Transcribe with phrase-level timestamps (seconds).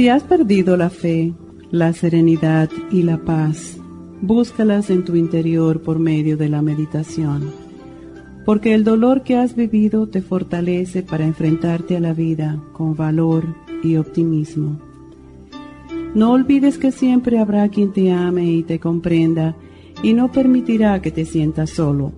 [0.00, 1.34] Si has perdido la fe,
[1.70, 3.78] la serenidad y la paz,
[4.22, 7.50] búscalas en tu interior por medio de la meditación,
[8.46, 13.44] porque el dolor que has vivido te fortalece para enfrentarte a la vida con valor
[13.82, 14.80] y optimismo.
[16.14, 19.54] No olvides que siempre habrá quien te ame y te comprenda
[20.02, 22.14] y no permitirá que te sientas solo.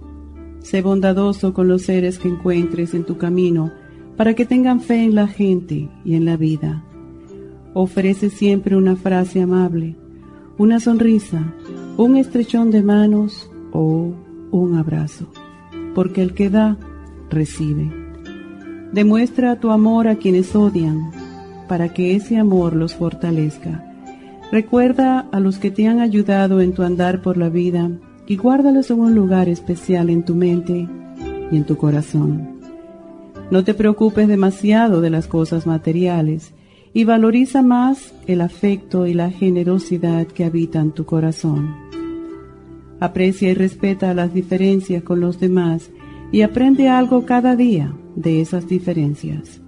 [0.60, 3.72] Sé bondadoso con los seres que encuentres en tu camino
[4.16, 6.84] para que tengan fe en la gente y en la vida
[7.74, 9.96] ofrece siempre una frase amable,
[10.58, 11.52] una sonrisa,
[11.96, 14.12] un estrechón de manos o
[14.50, 15.26] un abrazo,
[15.94, 16.76] porque el que da,
[17.30, 17.90] recibe.
[18.92, 21.10] Demuestra tu amor a quienes odian,
[21.68, 23.82] para que ese amor los fortalezca.
[24.50, 27.90] Recuerda a los que te han ayudado en tu andar por la vida
[28.26, 30.86] y guárdalos en un lugar especial en tu mente
[31.50, 32.60] y en tu corazón.
[33.50, 36.52] No te preocupes demasiado de las cosas materiales,
[36.94, 41.74] y valoriza más el afecto y la generosidad que habitan tu corazón.
[43.00, 45.90] Aprecia y respeta las diferencias con los demás
[46.30, 49.60] y aprende algo cada día de esas diferencias.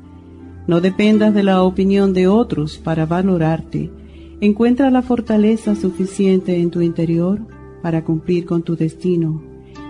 [0.66, 3.90] No dependas de la opinión de otros para valorarte.
[4.40, 7.40] Encuentra la fortaleza suficiente en tu interior
[7.82, 9.42] para cumplir con tu destino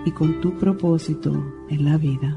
[0.04, 1.32] y con tu propósito
[1.68, 2.36] en la vida.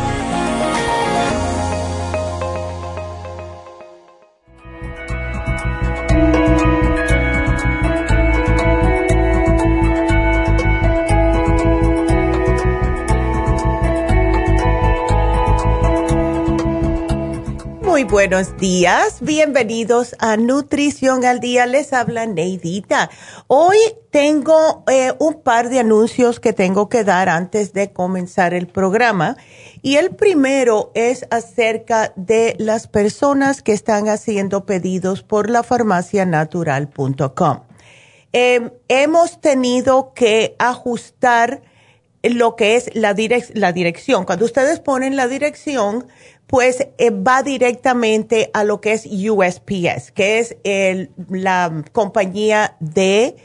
[18.11, 23.09] Buenos días, bienvenidos a Nutrición al Día, les habla Neidita.
[23.47, 23.77] Hoy
[24.09, 29.37] tengo eh, un par de anuncios que tengo que dar antes de comenzar el programa
[29.81, 37.61] y el primero es acerca de las personas que están haciendo pedidos por la farmacianatural.com.
[38.33, 41.61] Em, hemos tenido que ajustar
[42.23, 43.15] lo que es la,
[43.53, 44.25] la dirección.
[44.25, 46.07] Cuando ustedes ponen la dirección,
[46.51, 50.57] pues eh, va directamente a lo que es USPS, que es
[51.29, 53.37] la compañía de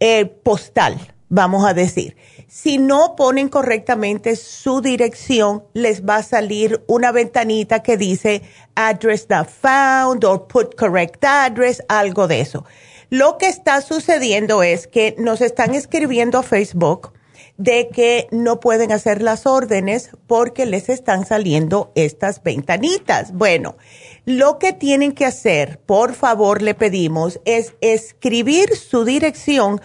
[0.00, 2.14] eh, postal, vamos a decir.
[2.48, 8.42] Si no ponen correctamente su dirección, les va a salir una ventanita que dice
[8.74, 12.66] address not found or put correct address, algo de eso.
[13.08, 17.14] Lo que está sucediendo es que nos están escribiendo a Facebook
[17.62, 23.32] de que no pueden hacer las órdenes porque les están saliendo estas ventanitas.
[23.32, 23.76] Bueno,
[24.24, 29.80] lo que tienen que hacer, por favor, le pedimos, es escribir su dirección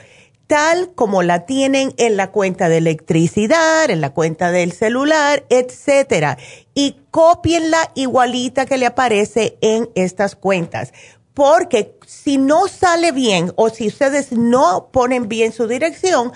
[0.47, 6.39] tal como la tienen en la cuenta de electricidad, en la cuenta del celular, etcétera,
[6.73, 10.94] y copienla igualita que le aparece en estas cuentas.
[11.35, 16.31] Porque si no sale bien o si ustedes no ponen bien su dirección,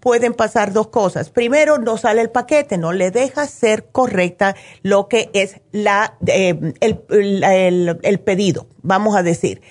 [0.00, 1.30] pueden pasar dos cosas.
[1.30, 6.74] Primero, no sale el paquete, no le deja ser correcta lo que es la, eh,
[6.80, 9.62] el pedido, vamos a decir.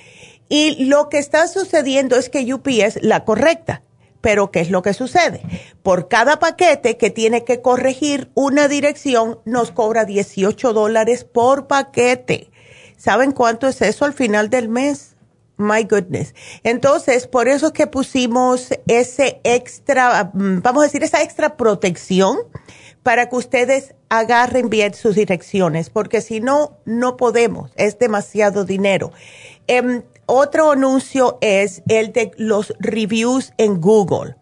[0.49, 3.83] Y lo que está sucediendo es que UPS la correcta.
[4.21, 5.41] Pero ¿qué es lo que sucede?
[5.81, 12.51] Por cada paquete que tiene que corregir una dirección, nos cobra 18 dólares por paquete.
[12.97, 15.15] ¿Saben cuánto es eso al final del mes?
[15.59, 16.33] My goodness.
[16.63, 22.37] Entonces, por eso es que pusimos ese extra, mm, vamos a decir, esa extra protección
[23.03, 29.11] para que ustedes agarren bien sus direcciones, porque si no, no podemos, es demasiado dinero.
[29.67, 34.37] Em, otro anuncio es el de los reviews en Google.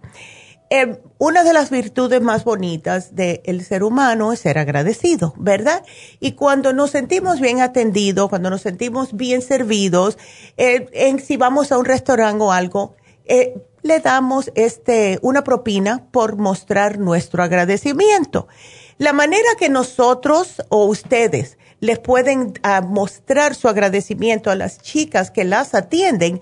[0.70, 5.84] Eh, una de las virtudes más bonitas del ser humano es ser agradecido, ¿verdad?
[6.20, 10.18] Y cuando nos sentimos bien atendidos, cuando nos sentimos bien servidos,
[10.58, 16.06] eh, en, si vamos a un restaurante o algo, eh, le damos este, una propina
[16.12, 18.48] por mostrar nuestro agradecimiento.
[18.98, 25.32] La manera que nosotros o ustedes les pueden ah, mostrar su agradecimiento a las chicas
[25.32, 26.42] que las atienden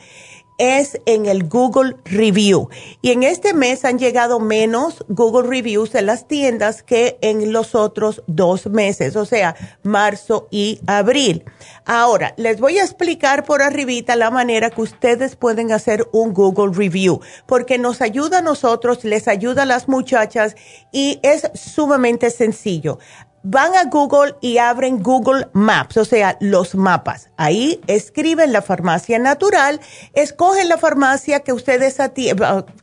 [0.58, 2.70] es en el Google Review.
[3.02, 7.76] Y en este mes han llegado menos Google Reviews en las tiendas que en los
[7.76, 11.44] otros dos meses, o sea, marzo y abril.
[11.86, 16.74] Ahora, les voy a explicar por arribita la manera que ustedes pueden hacer un Google
[16.74, 20.56] Review, porque nos ayuda a nosotros, les ayuda a las muchachas
[20.92, 23.00] y es sumamente sencillo
[23.48, 27.30] van a Google y abren Google Maps, o sea, los mapas.
[27.38, 29.80] Ahí escriben la farmacia natural,
[30.14, 31.98] escogen la farmacia que ustedes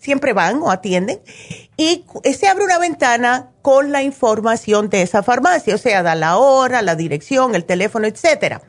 [0.01, 1.21] siempre van o atienden
[1.77, 6.37] y se abre una ventana con la información de esa farmacia, o sea, da la
[6.37, 8.63] hora, la dirección, el teléfono, etcétera.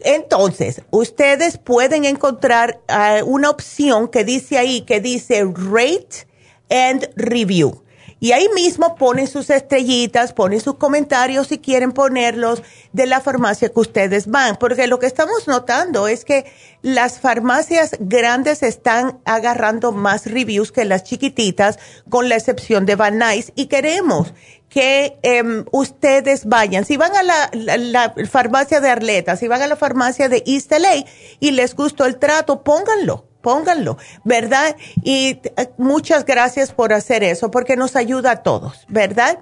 [0.00, 6.26] Entonces, ustedes pueden encontrar ah, una opción que dice ahí, que dice Rate
[6.68, 7.82] and Review.
[8.20, 12.62] Y ahí mismo ponen sus estrellitas, ponen sus comentarios si quieren ponerlos
[12.92, 14.56] de la farmacia que ustedes van.
[14.56, 16.44] Porque lo que estamos notando es que
[16.82, 21.78] las farmacias grandes están agarrando más reviews que las chiquititas,
[22.10, 23.52] con la excepción de Van Nuys.
[23.56, 24.34] Y queremos
[24.68, 26.84] que em, ustedes vayan.
[26.84, 31.06] Si van a la, farmacia de Arleta, si van a la farmacia de East LA
[31.40, 34.76] y les gustó el trato, pónganlo pónganlo, ¿verdad?
[35.02, 39.40] Y eh, muchas gracias por hacer eso, porque nos ayuda a todos, ¿verdad?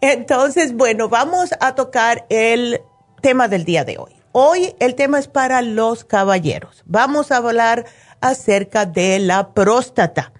[0.00, 2.80] Entonces, bueno, vamos a tocar el
[3.20, 4.12] tema del día de hoy.
[4.32, 6.82] Hoy el tema es para los caballeros.
[6.86, 7.86] Vamos a hablar
[8.20, 10.32] acerca de la próstata.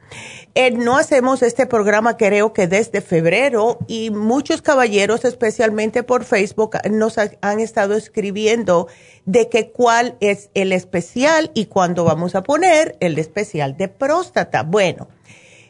[0.60, 6.78] Eh, no hacemos este programa creo que desde febrero y muchos caballeros, especialmente por Facebook,
[6.90, 8.88] nos han estado escribiendo
[9.24, 14.64] de que cuál es el especial y cuándo vamos a poner el especial de próstata.
[14.64, 15.06] Bueno,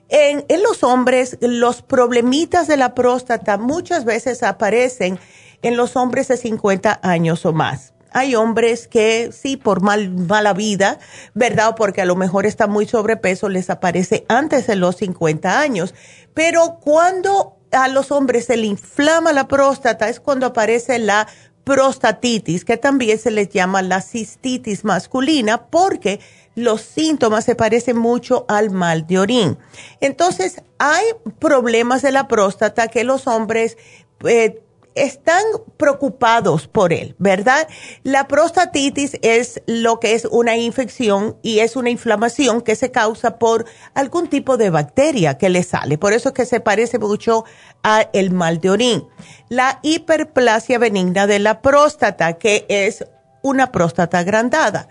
[0.09, 5.19] en, en los hombres los problemitas de la próstata muchas veces aparecen
[5.61, 10.53] en los hombres de 50 años o más hay hombres que sí, por mal, mala
[10.53, 10.99] vida,
[11.35, 11.75] ¿verdad?
[11.77, 15.95] Porque a lo mejor está muy sobrepeso, les aparece antes de los 50 años.
[16.35, 21.27] Pero cuando a los hombres se le inflama la próstata es cuando aparece la
[21.65, 26.19] prostatitis, que también se les llama la cistitis masculina, porque
[26.55, 29.59] los síntomas se parecen mucho al mal de orín.
[30.01, 31.05] Entonces, hay
[31.39, 33.77] problemas de la próstata que los hombres
[34.25, 34.63] eh,
[35.03, 35.43] están
[35.77, 37.69] preocupados por él, ¿verdad?
[38.03, 43.39] La prostatitis es lo que es una infección y es una inflamación que se causa
[43.39, 45.99] por algún tipo de bacteria que le sale.
[45.99, 47.45] Por eso es que se parece mucho
[47.83, 49.05] a el mal de orín.
[49.49, 53.05] La hiperplasia benigna de la próstata, que es
[53.43, 54.89] una próstata agrandada.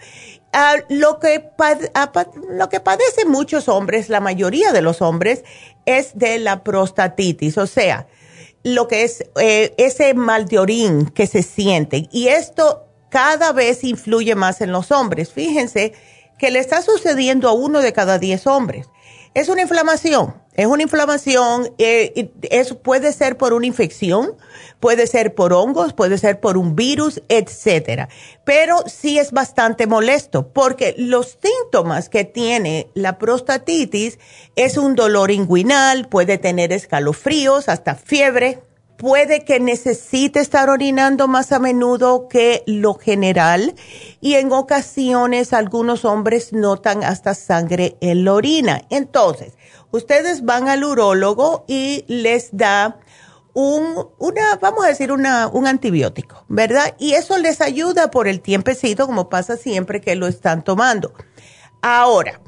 [0.53, 1.51] Ah, lo, que
[1.93, 2.11] ah,
[2.49, 5.43] lo que padecen muchos hombres, la mayoría de los hombres,
[5.85, 8.07] es de la prostatitis, o sea,
[8.75, 12.07] lo que es eh, ese mal de orín que se siente.
[12.11, 15.31] Y esto cada vez influye más en los hombres.
[15.31, 15.93] Fíjense
[16.37, 18.87] que le está sucediendo a uno de cada diez hombres.
[19.33, 24.35] Es una inflamación, es una inflamación, eh, eso puede ser por una infección,
[24.79, 28.09] puede ser por hongos, puede ser por un virus, etcétera.
[28.43, 34.17] Pero sí es bastante molesto porque los síntomas que tiene la prostatitis
[34.55, 38.59] es un dolor inguinal, puede tener escalofríos, hasta fiebre,
[38.97, 43.75] puede que necesite estar orinando más a menudo que lo general
[44.19, 48.81] y en ocasiones algunos hombres notan hasta sangre en la orina.
[48.89, 49.53] Entonces,
[49.91, 52.99] ustedes van al urólogo y les da
[53.53, 56.95] un, una, vamos a decir, una, un antibiótico, ¿verdad?
[56.99, 61.13] Y eso les ayuda por el tiempecito, como pasa siempre que lo están tomando.
[61.81, 62.39] Ahora,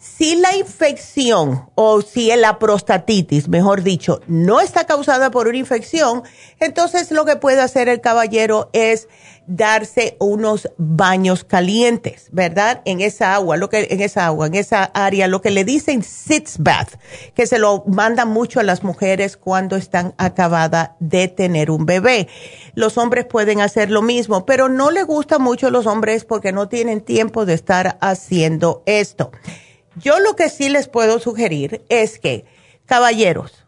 [0.00, 6.22] si la infección o si la prostatitis, mejor dicho, no está causada por una infección,
[6.58, 9.08] entonces lo que puede hacer el caballero es
[9.46, 12.80] darse unos baños calientes, ¿verdad?
[12.86, 16.02] En esa agua, lo que en esa agua, en esa área, lo que le dicen
[16.02, 16.98] sitz bath,
[17.34, 22.26] que se lo mandan mucho a las mujeres cuando están acabadas de tener un bebé.
[22.74, 26.52] Los hombres pueden hacer lo mismo, pero no le gusta mucho a los hombres porque
[26.52, 29.30] no tienen tiempo de estar haciendo esto.
[29.96, 32.44] Yo lo que sí les puedo sugerir es que,
[32.86, 33.64] caballeros,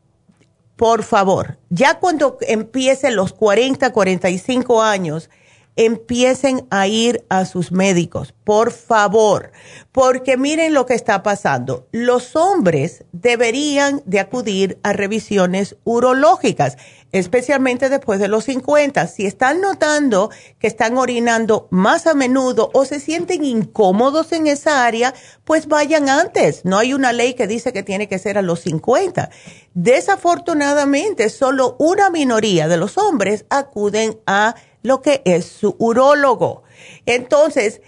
[0.77, 5.31] por favor, ya cuando empiecen los 40, 45 años,
[5.77, 9.53] empiecen a ir a sus médicos, por favor,
[9.91, 11.89] porque miren lo que está pasando.
[11.93, 16.77] Los hombres deberían de acudir a revisiones urológicas,
[17.13, 19.07] especialmente después de los 50.
[19.07, 24.85] Si están notando que están orinando más a menudo o se sienten incómodos en esa
[24.85, 25.15] área,
[25.45, 26.65] pues vayan antes.
[26.65, 29.31] No hay una ley que dice que tiene que ser a los 50.
[29.75, 36.63] Desafortunadamente, solo una minoría de los hombres acuden a lo que es su urólogo.
[37.07, 37.81] Entonces,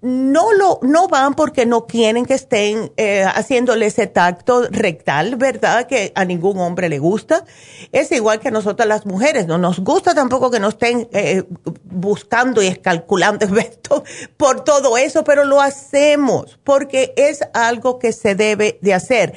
[0.00, 5.86] no lo no van porque no quieren que estén eh, haciéndole ese tacto rectal, ¿verdad?
[5.86, 7.44] Que a ningún hombre le gusta.
[7.92, 11.44] Es igual que a nosotras las mujeres, no nos gusta tampoco que nos estén eh,
[11.84, 13.46] buscando y escalculando
[14.36, 19.34] por todo eso, pero lo hacemos porque es algo que se debe de hacer.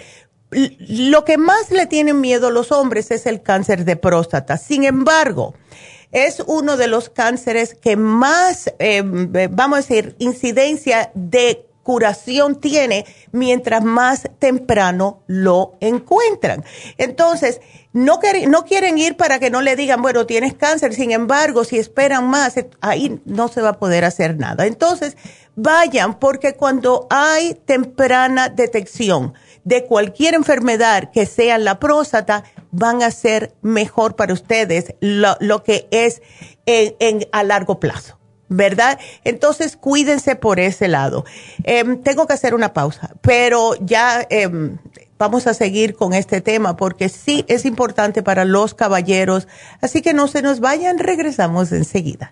[0.49, 4.55] Lo que más le tienen miedo a los hombres es el cáncer de próstata.
[4.55, 5.53] Sin embargo,
[6.11, 9.01] es uno de los cánceres que más, eh,
[9.51, 16.65] vamos a decir, incidencia de curación tiene mientras más temprano lo encuentran.
[16.97, 17.61] Entonces,
[17.93, 21.77] no, no quieren ir para que no le digan, bueno, tienes cáncer, sin embargo, si
[21.77, 24.65] esperan más, ahí no se va a poder hacer nada.
[24.65, 25.15] Entonces,
[25.55, 29.33] vayan porque cuando hay temprana detección
[29.67, 35.89] de cualquier enfermedad que sea la próstata, van a ser mejor para ustedes lo, que
[35.91, 36.21] es
[36.65, 38.17] en, a largo plazo.
[38.47, 38.97] ¿Verdad?
[39.25, 41.25] Entonces cuídense por ese lado.
[41.65, 44.77] Em, tengo que hacer una pausa, pero ya em,
[45.19, 49.49] vamos a seguir con este tema porque sí es importante para los caballeros.
[49.81, 52.31] Así que no se nos vayan, regresamos enseguida.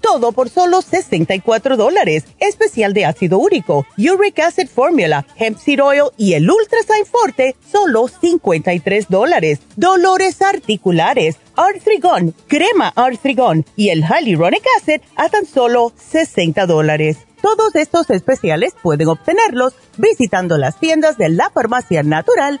[0.00, 2.24] todo por solo 64 dólares.
[2.38, 8.08] Especial de ácido úrico, Uric Acid Formula, Hemp Seed Oil y el Ultrasign Forte, solo
[8.08, 9.60] 53 dólares.
[9.76, 17.18] Dolores articulares, Arthrigon, crema Arthrigon y el Hyaluronic Acid a tan solo 60 dólares.
[17.42, 22.60] Todos estos especiales pueden obtenerlos visitando las tiendas de la farmacia natural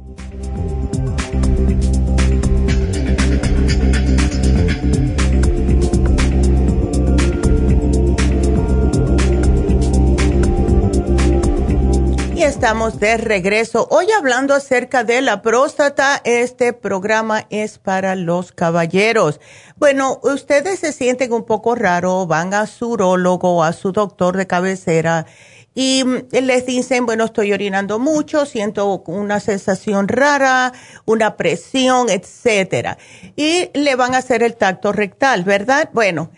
[12.43, 13.87] Estamos de regreso.
[13.91, 19.39] Hoy hablando acerca de la próstata, este programa es para los caballeros.
[19.75, 24.47] Bueno, ustedes se sienten un poco raro, van a su urólogo a su doctor de
[24.47, 25.27] cabecera
[25.75, 30.73] y les dicen, bueno, estoy orinando mucho, siento una sensación rara,
[31.05, 32.97] una presión, etcétera.
[33.35, 35.91] Y le van a hacer el tacto rectal, ¿verdad?
[35.93, 36.31] Bueno,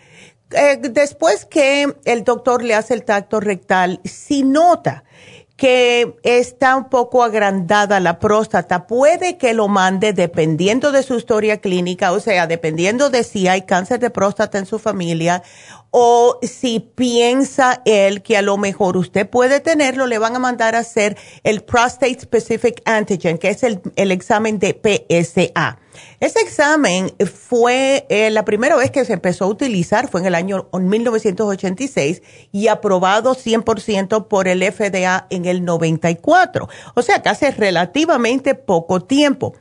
[0.50, 5.04] eh, después que el doctor le hace el tacto rectal, si nota
[5.56, 11.58] que está un poco agrandada la próstata, puede que lo mande dependiendo de su historia
[11.58, 15.44] clínica, o sea, dependiendo de si hay cáncer de próstata en su familia
[15.90, 20.74] o si piensa él que a lo mejor usted puede tenerlo, le van a mandar
[20.74, 25.78] a hacer el Prostate Specific Antigen, que es el, examen de PSA.
[26.20, 30.34] Ese examen fue eh, la primera vez que se empezó a utilizar, fue en el
[30.34, 36.68] año 1986 y aprobado 100% por el FDA en el 94.
[36.94, 39.54] O sea que hace relativamente poco tiempo.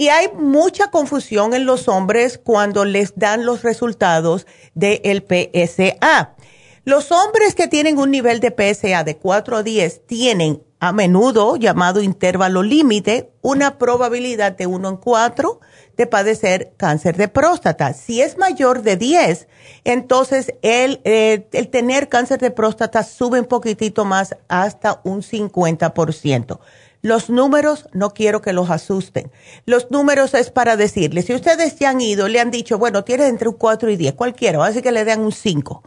[0.00, 6.36] Y hay mucha confusión en los hombres cuando les dan los resultados del PSA.
[6.88, 11.56] Los hombres que tienen un nivel de PSA de 4 a 10 tienen a menudo,
[11.56, 15.60] llamado intervalo límite, una probabilidad de 1 en 4
[15.98, 17.92] de padecer cáncer de próstata.
[17.92, 19.48] Si es mayor de 10,
[19.84, 26.58] entonces el, eh, el tener cáncer de próstata sube un poquitito más hasta un 50%.
[27.02, 29.30] Los números no quiero que los asusten.
[29.66, 33.28] Los números es para decirles, si ustedes ya han ido, le han dicho, bueno, tiene
[33.28, 35.82] entre un 4 y 10, cualquiera, así que le den un 5.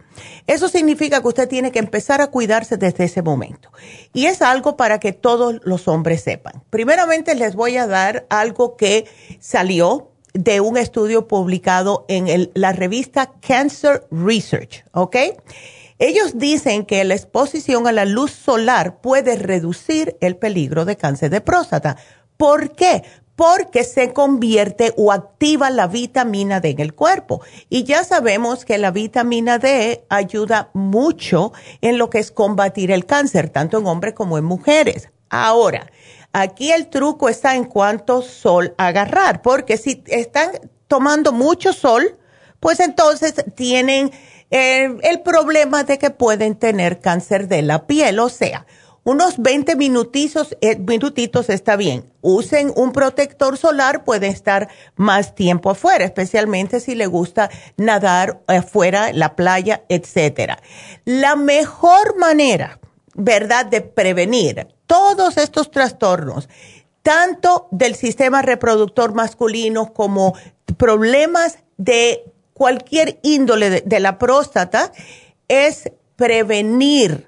[0.48, 3.70] Eso significa que usted tiene que empezar a cuidarse desde ese momento.
[4.14, 6.64] Y es algo para que todos los hombres sepan.
[6.70, 9.06] Primeramente les voy a dar algo que
[9.40, 15.16] salió de un estudio publicado en la revista Cancer Research, ¿ok?
[16.02, 21.30] Ellos dicen que la exposición a la luz solar puede reducir el peligro de cáncer
[21.30, 21.96] de próstata.
[22.38, 23.04] ¿Por qué?
[23.36, 27.44] Porque se convierte o activa la vitamina D en el cuerpo.
[27.70, 33.06] Y ya sabemos que la vitamina D ayuda mucho en lo que es combatir el
[33.06, 35.10] cáncer, tanto en hombres como en mujeres.
[35.30, 35.92] Ahora,
[36.34, 40.50] aquí el truco está en cuánto sol agarrar, porque si están
[40.88, 42.18] tomando mucho sol,
[42.60, 44.12] pues entonces tienen
[44.52, 48.66] eh, el problema de que pueden tener cáncer de la piel, o sea,
[49.04, 52.14] unos 20 minutitos, eh, minutitos está bien.
[52.22, 59.12] Usen un protector solar, pueden estar más tiempo afuera, especialmente si le gusta nadar afuera,
[59.12, 60.62] la playa, etcétera.
[61.06, 62.80] La mejor manera,
[63.16, 66.48] ¿verdad?, de prevenir todos estos trastornos,
[67.02, 70.36] tanto del sistema reproductor masculino como
[70.78, 72.24] problemas de
[72.62, 74.92] cualquier índole de, la próstata
[75.48, 77.28] es prevenir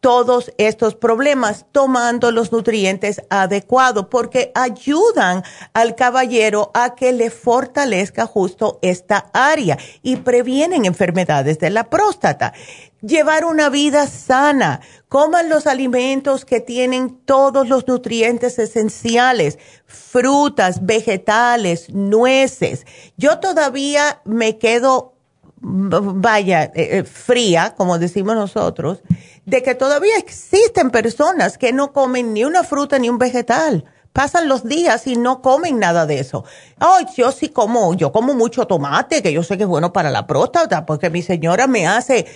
[0.00, 8.26] todos estos problemas tomando los nutrientes adecuados porque ayudan al caballero a que le fortalezca
[8.26, 12.52] justo esta área y previenen enfermedades de la próstata
[13.00, 14.80] llevar una vida sana.
[15.08, 22.86] Coman los alimentos que tienen todos los nutrientes esenciales, frutas, vegetales, nueces.
[23.16, 25.14] Yo todavía me quedo,
[25.60, 29.02] vaya, eh, eh, fría, como decimos nosotros,
[29.46, 33.84] de que todavía existen personas que no comen ni una fruta ni un vegetal
[34.18, 36.44] pasan los días y no comen nada de eso.
[36.80, 40.10] Ay, yo sí como, yo como mucho tomate, que yo sé que es bueno para
[40.10, 42.26] la próstata, porque mi señora me hace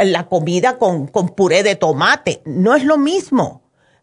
[0.00, 2.42] la comida con, con puré de tomate.
[2.44, 3.62] No es lo mismo.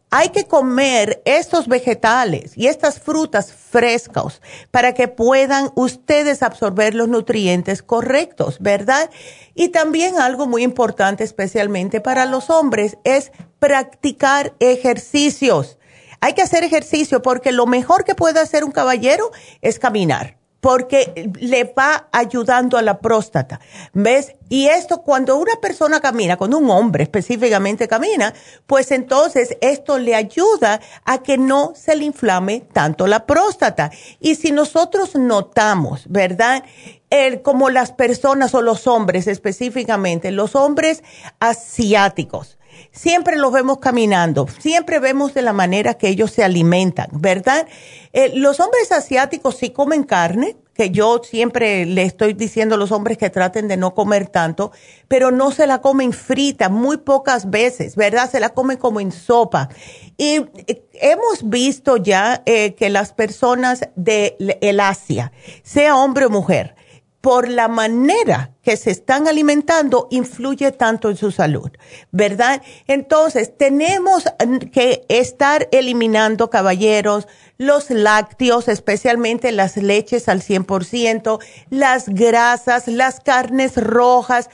[0.10, 7.08] Hay que comer estos vegetales y estas frutas frescas para que puedan ustedes absorber los
[7.08, 9.12] nutrientes correctos, ¿verdad?
[9.54, 15.78] Y también algo muy importante, especialmente para los hombres, es practicar ejercicios.
[16.22, 19.32] Hay que hacer ejercicio porque lo mejor que puede hacer un caballero
[19.62, 23.60] es caminar porque le va ayudando a la próstata.
[23.94, 24.36] ¿Ves?
[24.48, 28.34] Y esto cuando una persona camina, cuando un hombre específicamente camina,
[28.68, 33.92] pues entonces esto le ayuda a que no se le inflame tanto la próstata.
[34.20, 36.64] Y si nosotros notamos, ¿verdad?
[37.10, 41.04] El, como las personas o los hombres específicamente, los hombres
[41.40, 42.60] asiáticos,
[42.92, 47.68] siempre los vemos caminando, siempre vemos de la manera que ellos se alimentan, ¿verdad?
[48.14, 52.92] Eh, los hombres asiáticos sí comen carne, que yo siempre le estoy diciendo a los
[52.92, 54.72] hombres que traten de no comer tanto,
[55.08, 58.30] pero no se la comen frita, muy pocas veces, ¿verdad?
[58.30, 59.70] Se la comen como en sopa.
[60.18, 65.32] Y eh, hemos visto ya eh, que las personas de el Asia,
[65.64, 66.76] sea hombre o mujer,
[67.22, 71.70] por la manera que se están alimentando influye tanto en su salud,
[72.12, 72.64] ¿verdad?
[72.88, 74.26] Entonces, tenemos
[74.72, 83.78] que estar eliminando, caballeros, los lácteos, especialmente las leches al 100%, las grasas, las carnes
[83.78, 84.50] rojas,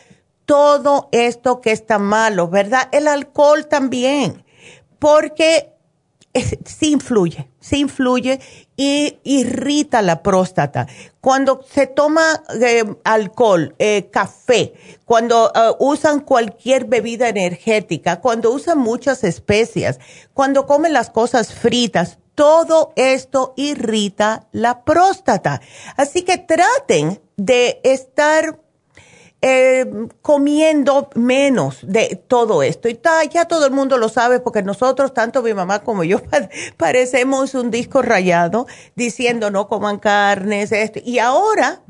[0.45, 2.89] todo esto que está malo, ¿verdad?
[2.91, 4.43] El alcohol también,
[4.99, 5.71] porque
[6.65, 8.39] sí influye, sí influye
[8.77, 10.87] y irrita la próstata.
[11.19, 18.77] Cuando se toma eh, alcohol, eh, café, cuando eh, usan cualquier bebida energética, cuando usan
[18.77, 19.99] muchas especias,
[20.33, 25.59] cuando comen las cosas fritas, todo esto irrita la próstata.
[25.97, 28.59] Así que traten de estar
[29.41, 29.85] eh,
[30.21, 32.89] comiendo menos de todo esto.
[32.89, 32.99] Y
[33.31, 36.21] ya todo el mundo lo sabe porque nosotros, tanto mi mamá como yo,
[36.77, 40.99] parecemos un disco rayado diciendo no coman carnes, esto.
[41.03, 41.81] Y ahora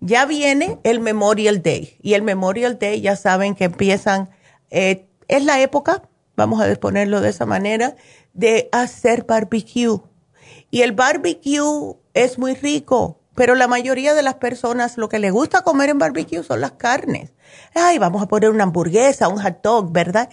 [0.00, 1.96] ya viene el Memorial Day.
[2.02, 4.30] Y el Memorial Day ya saben que empiezan,
[4.70, 6.02] eh, es la época,
[6.36, 7.94] vamos a ponerlo de esa manera,
[8.32, 10.00] de hacer barbecue.
[10.70, 15.32] Y el barbecue es muy rico pero la mayoría de las personas lo que les
[15.32, 17.32] gusta comer en barbecue son las carnes.
[17.74, 20.28] Ay, vamos a poner una hamburguesa, un hot dog, ¿verdad?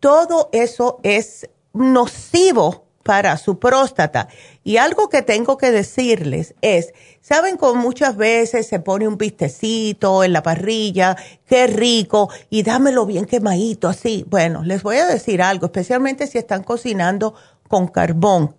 [0.00, 4.28] Todo eso es nocivo para su próstata.
[4.64, 10.24] Y algo que tengo que decirles es, ¿saben cómo muchas veces se pone un vistecito
[10.24, 11.16] en la parrilla?
[11.46, 14.24] Qué rico, y dámelo bien quemadito así.
[14.28, 17.34] Bueno, les voy a decir algo, especialmente si están cocinando
[17.68, 18.54] con carbón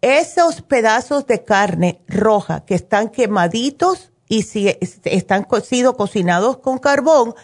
[0.00, 7.34] esos pedazos de carne roja que están quemaditos y si están sido cocinados con carbón,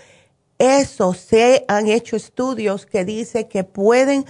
[0.59, 4.27] eso se han hecho estudios que dicen que pueden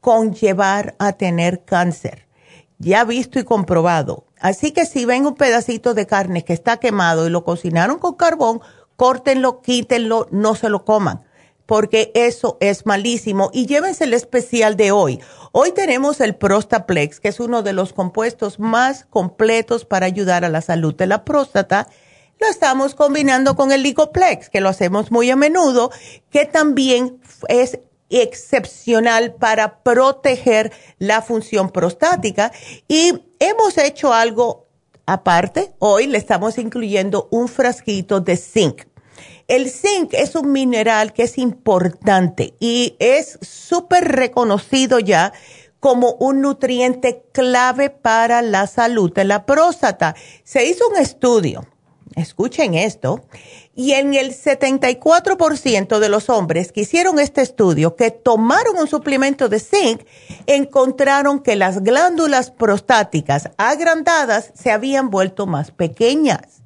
[0.00, 2.26] conllevar a tener cáncer.
[2.78, 4.26] Ya visto y comprobado.
[4.40, 8.14] Así que si ven un pedacito de carne que está quemado y lo cocinaron con
[8.14, 8.60] carbón,
[8.96, 11.24] córtenlo, quítenlo, no se lo coman,
[11.72, 13.48] porque eso es malísimo.
[13.50, 15.20] Y llévense el especial de hoy.
[15.52, 20.50] Hoy tenemos el Prostaplex, que es uno de los compuestos más completos para ayudar a
[20.50, 21.88] la salud de la próstata.
[22.38, 25.90] Lo estamos combinando con el Licoplex, que lo hacemos muy a menudo,
[26.28, 27.78] que también es
[28.10, 32.52] excepcional para proteger la función prostática.
[32.86, 34.66] Y hemos hecho algo
[35.06, 35.72] aparte.
[35.78, 38.91] Hoy le estamos incluyendo un frasquito de zinc.
[39.52, 45.34] El zinc es un mineral que es importante y es súper reconocido ya
[45.78, 50.16] como un nutriente clave para la salud de la próstata.
[50.42, 51.66] Se hizo un estudio,
[52.16, 53.26] escuchen esto,
[53.74, 59.50] y en el 74% de los hombres que hicieron este estudio, que tomaron un suplemento
[59.50, 60.00] de zinc,
[60.46, 66.61] encontraron que las glándulas prostáticas agrandadas se habían vuelto más pequeñas.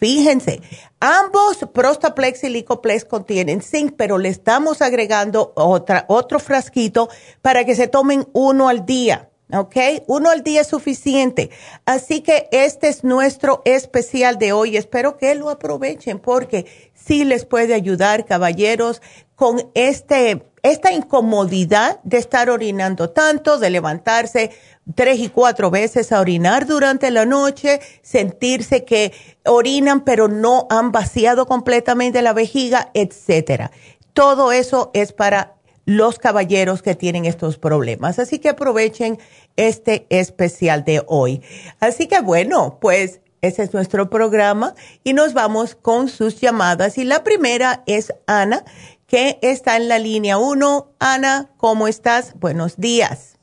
[0.00, 0.62] Fíjense,
[0.98, 7.10] ambos Prostaplex y Licoplex contienen zinc, pero le estamos agregando otra, otro frasquito
[7.42, 9.28] para que se tomen uno al día.
[9.52, 9.76] ¿ok?
[10.06, 11.50] Uno al día es suficiente.
[11.84, 14.76] Así que este es nuestro especial de hoy.
[14.76, 19.02] Espero que lo aprovechen porque sí les puede ayudar, caballeros,
[19.34, 24.50] con este, esta incomodidad de estar orinando tanto, de levantarse
[24.94, 29.12] tres y cuatro veces a orinar durante la noche, sentirse que
[29.44, 33.70] orinan pero no han vaciado completamente la vejiga, etcétera.
[34.12, 38.18] Todo eso es para los caballeros que tienen estos problemas.
[38.18, 39.18] Así que aprovechen
[39.56, 41.42] este especial de hoy.
[41.80, 46.98] Así que bueno, pues ese es nuestro programa y nos vamos con sus llamadas.
[46.98, 48.64] Y la primera es Ana,
[49.06, 50.92] que está en la línea 1.
[50.98, 52.34] Ana, ¿cómo estás?
[52.38, 53.39] Buenos días.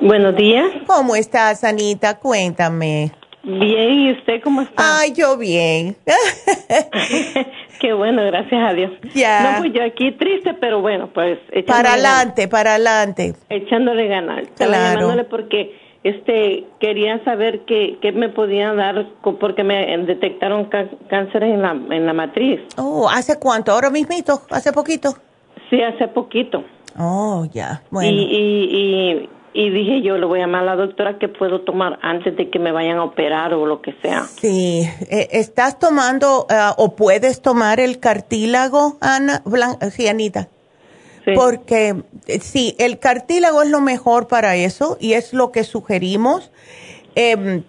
[0.00, 0.66] Buenos días.
[0.86, 2.18] ¿Cómo estás, Anita?
[2.18, 3.12] Cuéntame.
[3.42, 5.00] Bien, ¿y usted cómo está?
[5.00, 5.94] Ay, yo bien.
[7.80, 8.92] Qué bueno, gracias a Dios.
[9.14, 9.52] Ya.
[9.52, 13.34] No, pues yo aquí triste, pero bueno, pues Para adelante, para adelante.
[13.50, 14.48] Echándole ganas.
[14.56, 14.72] Claro.
[14.72, 19.06] llamándole porque este quería saber qué, qué me podían dar
[19.38, 20.70] porque me detectaron
[21.10, 22.60] cáncer en la, en la matriz.
[22.78, 23.72] Oh, ¿hace cuánto?
[23.72, 24.40] ¿Ahora mismito?
[24.50, 25.14] ¿Hace poquito?
[25.68, 26.64] Sí, hace poquito.
[26.98, 27.82] Oh, ya.
[27.90, 28.10] Bueno.
[28.10, 31.62] Y, y, y, y dije yo, le voy a llamar a la doctora que puedo
[31.62, 34.22] tomar antes de que me vayan a operar o lo que sea.
[34.22, 39.42] Sí, eh, ¿estás tomando ah, o puedes tomar el cartílago, Ana?
[39.44, 40.48] Blan sí, Anita.
[41.24, 41.32] Sí.
[41.34, 41.96] Porque
[42.28, 46.52] eh, sí, el cartílago es lo mejor para eso y es lo que sugerimos.
[47.16, 47.64] Em,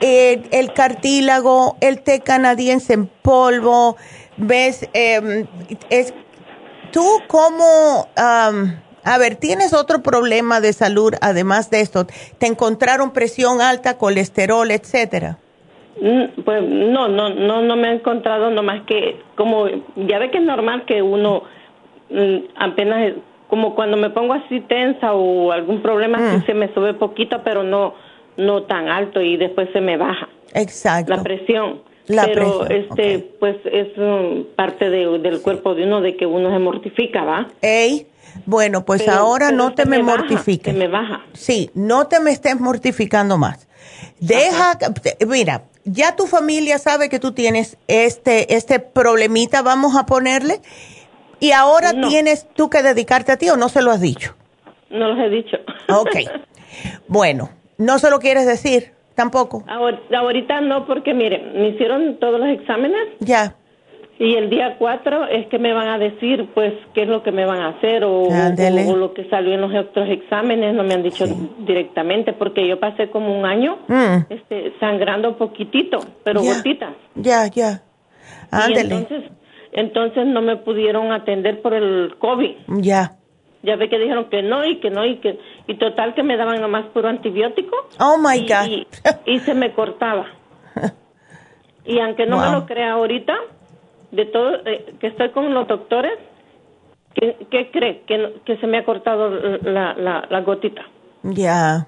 [0.00, 3.96] eh, el cartílago, el té canadiense en polvo,
[4.36, 5.46] ves, Em,
[5.88, 6.12] es,
[6.90, 12.06] tú como, am, a ver, tienes otro problema de salud además de esto,
[12.38, 15.38] te encontraron presión alta, colesterol, etcétera.
[16.00, 20.38] Mm, Pues no, no, no, no me he encontrado, nomás que como ya ve que
[20.38, 21.42] es normal que uno
[22.10, 23.14] mm, apenas,
[23.48, 26.46] como cuando me pongo así tensa o algún problema, Mm.
[26.46, 27.94] se me sube poquito, pero no,
[28.36, 31.14] no tan alto y después se me baja Exacto.
[31.14, 31.82] la presión.
[32.06, 36.26] La pero presión, este, pues es mm, parte de- del cuerpo de uno de que
[36.26, 37.46] uno se mortifica, ¿va?
[37.62, 38.06] Ey,
[38.46, 40.74] bueno, pues Pero- ahora pero no te me, baja, mortifiques.
[40.74, 41.22] me baja.
[41.32, 43.68] Sí, no te me estés mortificando más.
[44.18, 44.78] Deja,
[45.26, 50.60] mira, ya tu familia sabe que tú tienes este, este problemita, vamos a ponerle,
[51.40, 52.08] y ahora No.
[52.08, 54.34] tienes tú que dedicarte a ti o no se lo has dicho.
[54.90, 55.56] No los he dicho.
[55.88, 56.16] Ok.
[57.08, 59.64] Bueno, no se lo quieres decir tampoco.
[59.66, 63.54] Ahor- Ahorita no, porque mire, me hicieron todos los exámenes Ya,
[64.20, 67.32] Y el día 4 es que me van a decir, pues, qué es lo que
[67.32, 70.74] me van a hacer o, o- o lo que salió en los otros exámenes.
[70.74, 71.50] No me han dicho Sí.
[71.60, 74.16] directamente porque yo pasé como un año Mm.
[74.28, 76.92] este, sangrando poquitito, pero gotitas.
[77.14, 77.80] ya, ya.
[78.52, 78.94] Y Ándele.
[78.96, 79.30] entonces,
[79.72, 82.56] entonces no me pudieron atender por el COVID.
[82.82, 83.12] Ya.
[83.62, 86.36] Ya ve que dijeron que no y que no y que y total que me
[86.36, 87.74] daban nomás puro antibiótico.
[87.98, 88.66] Oh my y, God.
[89.26, 90.26] Y, y se me cortaba.
[91.86, 92.44] Y aunque no Wow.
[92.44, 93.34] me lo crea ahorita,
[94.12, 96.12] de todo eh, que estoy con los doctores,
[97.14, 98.02] ¿qué, qué cree?
[98.06, 99.30] Que, que se me ha cortado
[99.62, 100.82] la, la, la gotita.
[101.22, 101.86] Ya,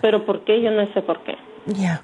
[0.00, 0.60] Pero ¿por qué?
[0.60, 1.36] Yo no sé por qué.
[1.66, 2.02] ya.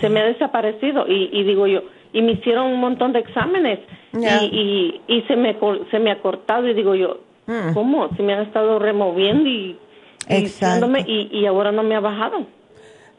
[0.00, 1.82] Se me ha desaparecido y, y digo yo,
[2.12, 3.80] y me hicieron un montón de exámenes
[4.12, 4.42] Ya.
[4.42, 5.56] y, y, y se, me,
[5.90, 7.74] se me ha cortado y digo yo, Mm.
[7.74, 8.08] ¿cómo?
[8.16, 9.76] Se me han estado removiendo y,
[10.30, 10.46] y
[11.06, 12.46] y, y ahora no me ha bajado.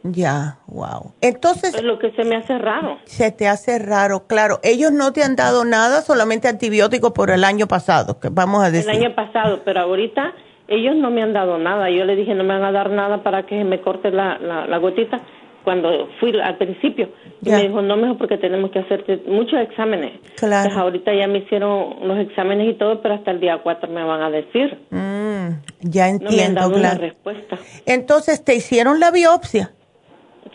[0.08, 1.14] Ya, wow.
[1.22, 3.00] Entonces, Es lo que se me hace raro.
[3.06, 4.60] se te hace raro, claro.
[4.62, 8.68] Ellos no te han dado nada, solamente antibióticos por el año pasado, que vamos a
[8.68, 8.92] El decir.
[8.92, 10.34] año pasado, pero ahorita
[10.68, 11.90] ellos no me han dado nada.
[11.90, 14.68] Yo le dije, no me van a dar nada para que me corte la, la,
[14.68, 15.22] la gotita
[15.64, 17.10] cuando fui al principio.
[17.42, 20.20] Y me dijo, no, mejor porque tenemos que hacerte muchos exámenes.
[20.38, 20.58] Claro.
[20.70, 24.04] Entonces, ahorita ya me hicieron los exámenes y todo, pero hasta el día 4 me
[24.04, 24.78] van a decir.
[24.92, 25.50] Mm,
[25.82, 27.58] ya No me han entiendo, dado una respuesta.
[27.88, 29.72] Entonces, ¿te hicieron la biopsia?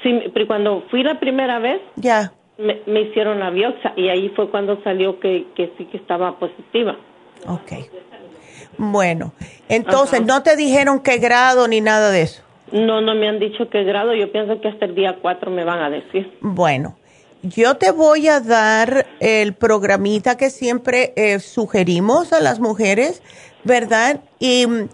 [0.03, 2.33] Sí, pero cuando fui la primera vez, Ya.
[2.59, 6.39] me, me hicieron la biopsia y ahí fue cuando salió que, que sí que estaba
[6.39, 6.97] positiva.
[7.47, 7.73] Ok.
[8.79, 9.33] Bueno,
[9.69, 10.27] entonces, Ajá.
[10.27, 12.43] ¿no te dijeron qué grado ni nada de eso?
[12.73, 14.15] No, no me han dicho qué grado.
[14.15, 16.33] Yo pienso que hasta el día 4 me van a decir.
[16.41, 16.97] Bueno,
[17.43, 23.23] yo te voy a dar el programita que siempre eh, sugerimos a las mujeres,
[23.65, 24.21] ¿verdad?
[24.39, 24.89] Y mm,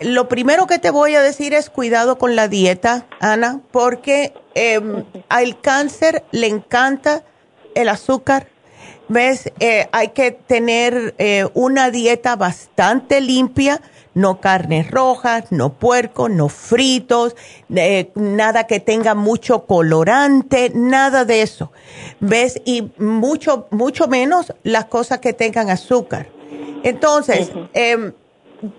[0.00, 5.04] lo primero que te voy a decir es cuidado con la dieta, Ana, porque em,
[5.28, 7.24] al cáncer le encanta
[7.74, 8.48] el azúcar.
[9.08, 9.50] ¿Ves?
[9.60, 13.80] Eh, hay que tener eh, una dieta bastante limpia,
[14.12, 17.34] no carnes rojas, no puerco, no fritos,
[17.74, 21.72] eh, nada que tenga mucho colorante, nada de eso.
[22.20, 22.60] ¿Ves?
[22.66, 26.28] Y mucho, mucho menos las cosas que tengan azúcar.
[26.82, 28.12] Entonces, em,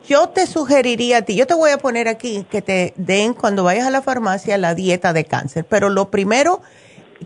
[0.07, 3.63] yo te sugeriría a ti, yo te voy a poner aquí que te den cuando
[3.63, 6.61] vayas a la farmacia la dieta de cáncer, pero lo primero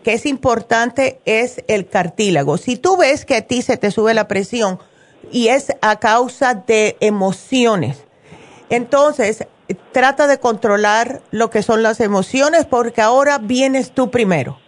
[0.04, 2.58] que es importante es el cartílago.
[2.58, 4.80] Si tú ves que a ti se te sube la presión
[5.32, 7.98] y es a causa de emociones,
[8.70, 9.46] entonces
[9.92, 14.60] trata de controlar lo que son las emociones porque ahora vienes tú primero.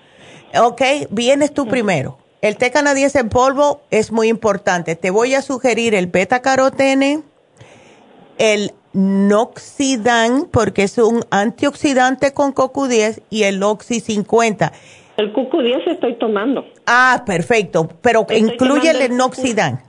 [0.59, 0.81] ¿Ok?
[1.09, 2.17] Vienes tú primero.
[2.41, 4.95] El té canadiense en polvo es muy importante.
[4.95, 7.23] Te voy a sugerir el beta carotene,
[8.37, 14.71] el Noxidan, porque es un antioxidante con CoQ10, y el Oxy 50.
[15.17, 16.65] El CoQ10 estoy tomando.
[16.85, 17.89] Ah, perfecto.
[18.01, 19.81] Pero incluye el Noxidan.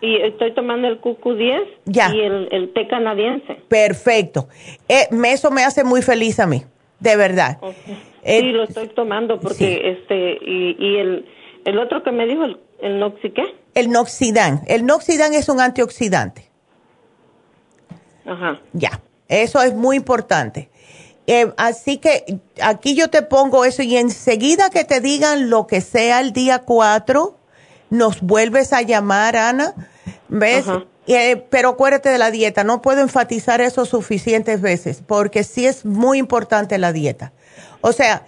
[0.00, 3.54] Y estoy tomando el CoQ10 y el, té canadiense.
[3.68, 4.48] Perfecto.
[4.88, 6.62] Eh, eso me hace muy feliz a mí,
[6.98, 7.58] de verdad.
[8.24, 11.26] Eh, sí, lo estoy tomando porque este y, el,
[11.64, 13.44] el otro que me dijo el, el Noxi qué?
[13.74, 14.62] El Noxidan.
[14.66, 16.51] El Noxidan es un antioxidante.
[18.24, 18.60] Ajá.
[18.72, 19.00] Ya.
[19.28, 20.68] Eso es muy importante.
[21.26, 25.80] Eh, así que aquí yo te pongo eso y enseguida que te digan lo que
[25.80, 27.36] sea el día 4,
[27.90, 29.74] nos vuelves a llamar, Ana,
[30.28, 30.66] ¿ves?
[31.06, 35.84] Eh, pero acuérdate de la dieta, no puedo enfatizar eso suficientes veces, porque sí es
[35.84, 37.32] muy importante la dieta.
[37.80, 38.24] O sea,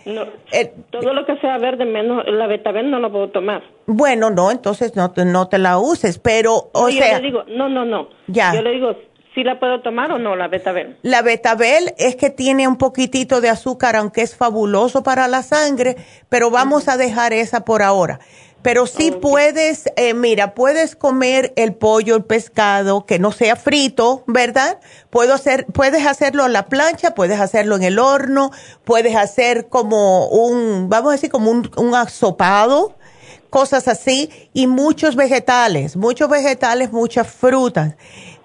[0.53, 3.63] eh, todo lo que sea verde menos la betabel no lo puedo tomar.
[3.87, 7.69] Bueno, no, entonces no, no te la uses, pero o sea, yo le digo, no,
[7.69, 8.09] no, no.
[8.27, 8.53] Ya.
[8.53, 8.97] Yo le digo,
[9.35, 10.97] ¿Sí la puedo tomar o no, la betabel?
[11.03, 15.97] La betabel es que tiene un poquitito de azúcar, aunque es fabuloso para la sangre,
[16.29, 18.21] pero vamos a dejar esa por ahora.
[18.63, 24.23] Pero sí puedes, eh, mira, puedes comer el pollo, el pescado, que no sea frito,
[24.27, 24.79] ¿verdad?
[25.11, 28.53] Puedo hacer, puedes hacerlo a la plancha, puedes hacerlo en el horno,
[28.85, 32.97] puedes hacer como un, vamos a decir, como un, un asopado,
[33.51, 37.97] cosas así, y muchos vegetales, muchos vegetales, muchas frutas.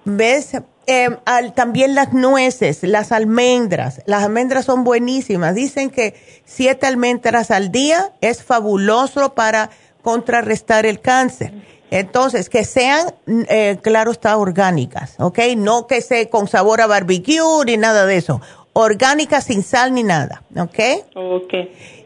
[0.04, 0.52] ¿Ves?
[0.86, 1.16] Em,
[1.54, 4.02] también las nueces, las almendras.
[4.06, 5.54] Las almendras son buenísimas.
[5.54, 6.14] Dicen que
[6.44, 9.70] siete almendras al día es fabuloso para
[10.02, 11.52] contrarrestar el cáncer.
[11.90, 15.38] Entonces, que sean, eh, claro está, orgánicas, ¿ok?
[15.56, 18.40] No que sea con sabor a barbecue ni nada de eso.
[18.72, 20.78] Orgánicas sin sal ni nada, ¿ok?
[21.16, 21.54] Ok.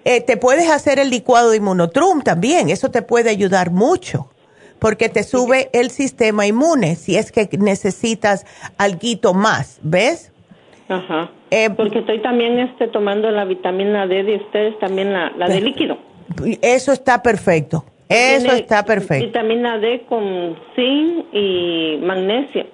[0.06, 4.28] Eh, te puedes hacer el licuado de inmunotrum también, eso te puede ayudar mucho
[4.84, 8.44] porque te sube el sistema inmune si es que necesitas
[8.76, 10.30] algo más, ¿ves?
[10.90, 11.30] Ajá.
[11.50, 15.62] Eh, porque estoy también este, tomando la vitamina D de ustedes, también la, la de
[15.62, 15.96] líquido.
[16.60, 17.86] Eso está perfecto.
[18.10, 19.24] Eso está perfecto.
[19.24, 22.66] Vitamina D con zinc y magnesio.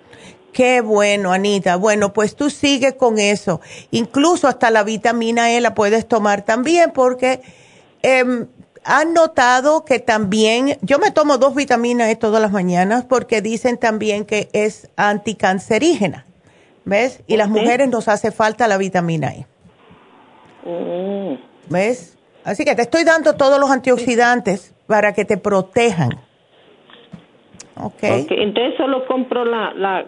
[0.52, 1.76] Qué bueno, Anita.
[1.76, 3.60] Bueno, pues tú sigue con eso.
[3.92, 7.40] Incluso hasta la vitamina E la puedes tomar también porque
[8.02, 8.46] eh,
[8.84, 13.78] han notado que también, yo me tomo dos vitaminas e todas las mañanas porque dicen
[13.78, 16.26] también que es anticancerígena,
[16.84, 17.22] ¿ves?
[17.26, 19.46] Y las mujeres nos hace falta la vitamina E.
[20.64, 21.38] Mm.
[21.68, 22.16] ¿Ves?
[22.44, 26.10] Así que te estoy dando todos los antioxidantes para que te protejan.
[27.76, 28.02] Ok.
[28.02, 30.06] Entonces solo compro la, la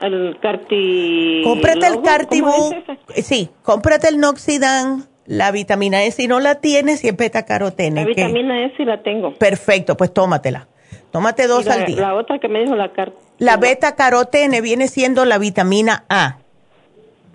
[0.00, 1.42] el carti...
[1.44, 2.74] Cómprate el cartibú.
[3.16, 8.00] Sí, cómprate el Noxidan la vitamina E si no la tienes y el beta carotene.
[8.00, 9.32] La vitamina E sí la tengo.
[9.34, 10.66] Perfecto, pues tómatela.
[11.12, 12.00] Tómate dos al día.
[12.00, 16.38] La otra que me dijo la car La beta carotene viene siendo la vitamina A.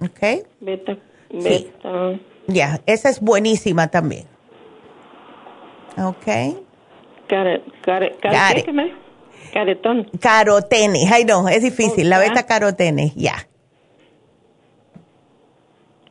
[0.02, 0.46] ¿Ok?
[0.60, 0.98] Beta.
[1.32, 2.20] beta.
[2.48, 4.26] Ya, esa es buenísima también.
[5.98, 6.26] ¿Ok?
[7.28, 8.94] Care, care, care, ¿qué me?
[9.54, 10.12] Caretón.
[10.20, 11.10] Carotene.
[11.14, 12.10] Ay, no, es difícil.
[12.10, 13.48] la beta carotene, ya.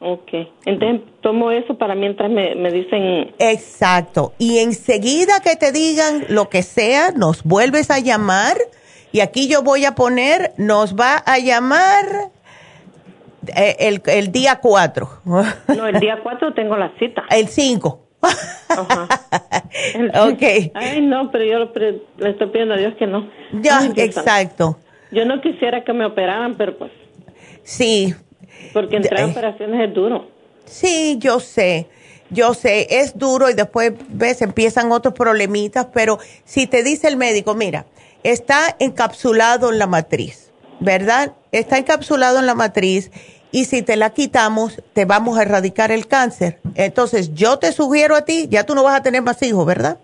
[0.06, 0.32] Ok,
[0.66, 3.32] entonces tomo eso para mientras me, me dicen...
[3.38, 8.58] Exacto, y enseguida que te digan lo que sea, nos vuelves a llamar
[9.12, 12.04] y aquí yo voy a poner, nos va a llamar
[13.56, 15.08] eh, el, el día 4.
[15.24, 17.22] No, el día 4 tengo la cita.
[17.30, 18.00] El 5.
[18.68, 19.08] Ajá.
[20.28, 20.72] ok.
[20.74, 21.72] Ay, no, pero yo
[22.18, 23.30] le estoy pidiendo a Dios que no.
[23.52, 24.78] Ya, exacto.
[25.12, 26.90] Yo no quisiera que me operaran, pero pues...
[27.62, 28.14] Sí,
[28.72, 30.28] porque entrar a operaciones es duro.
[30.64, 31.88] Sí, yo sé.
[32.30, 37.16] Yo sé, es duro y después ves, empiezan otros problemitas, pero si te dice el
[37.16, 37.84] médico, mira,
[38.22, 41.34] está encapsulado en la matriz, ¿verdad?
[41.52, 43.10] Está encapsulado en la matriz
[43.52, 46.58] y si te la quitamos, te vamos a erradicar el cáncer.
[46.74, 49.98] Entonces, yo te sugiero a ti, ya tú no vas a tener más hijos, ¿verdad?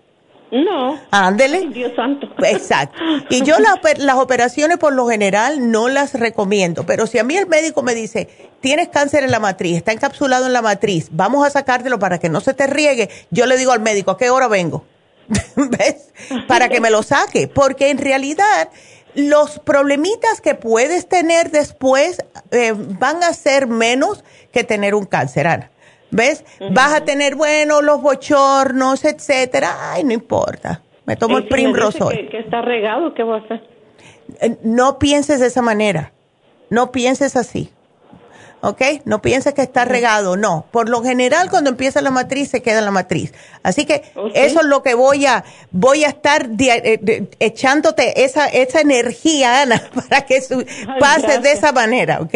[0.51, 0.99] No.
[1.11, 1.69] Ándele.
[1.69, 2.27] Dios santo.
[2.43, 2.99] Exacto.
[3.29, 3.55] Y yo
[3.97, 7.95] las operaciones por lo general no las recomiendo, pero si a mí el médico me
[7.95, 8.27] dice,
[8.59, 12.29] tienes cáncer en la matriz, está encapsulado en la matriz, vamos a sacártelo para que
[12.29, 14.85] no se te riegue, yo le digo al médico, ¿a qué hora vengo?
[15.55, 16.13] ¿Ves?
[16.47, 18.69] Para que me lo saque, porque en realidad
[19.15, 25.47] los problemitas que puedes tener después eh, van a ser menos que tener un cáncer,
[25.47, 25.71] Ana.
[26.11, 26.43] ¿Ves?
[26.71, 29.93] Vas a tener, bueno, los bochornos, etcétera.
[29.93, 30.81] Ay, no importa.
[31.05, 33.63] Me tomo el Primrose que, que, está regado, ¿qué voy a hacer?
[34.39, 36.11] Eh, no pienses de esa manera.
[36.69, 37.71] No pienses así.
[38.61, 38.81] ¿ok?
[39.05, 40.65] No pienses que está regado, no.
[40.71, 43.33] Por lo general, cuando empieza la matriz, se queda en la matriz.
[43.63, 44.03] Así que
[44.33, 49.81] eso es lo que voy a, voy a estar eh, echándote esa, esa energía, Ana,
[50.09, 50.39] para que
[50.99, 52.33] pase de esa manera, ¿ok?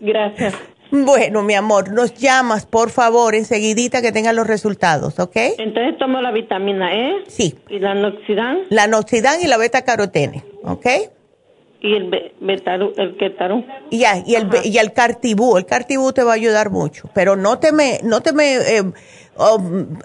[0.00, 0.54] Gracias.
[0.90, 5.36] Bueno, mi amor, nos llamas, por favor, enseguidita que tengan los resultados, ¿ok?
[5.58, 7.24] Entonces tomo la vitamina E.
[7.26, 7.58] Sí.
[7.68, 8.60] ¿Y la noxidán?
[8.70, 10.86] La noxidán y la beta carotene, ¿ok?
[11.80, 13.64] Y el betaru, el ketarú.
[13.90, 15.56] Ya, y el, y el cartibú.
[15.56, 18.82] El cartibú te va a ayudar mucho, pero no te me, no te me, eh,
[18.82, 19.98] um,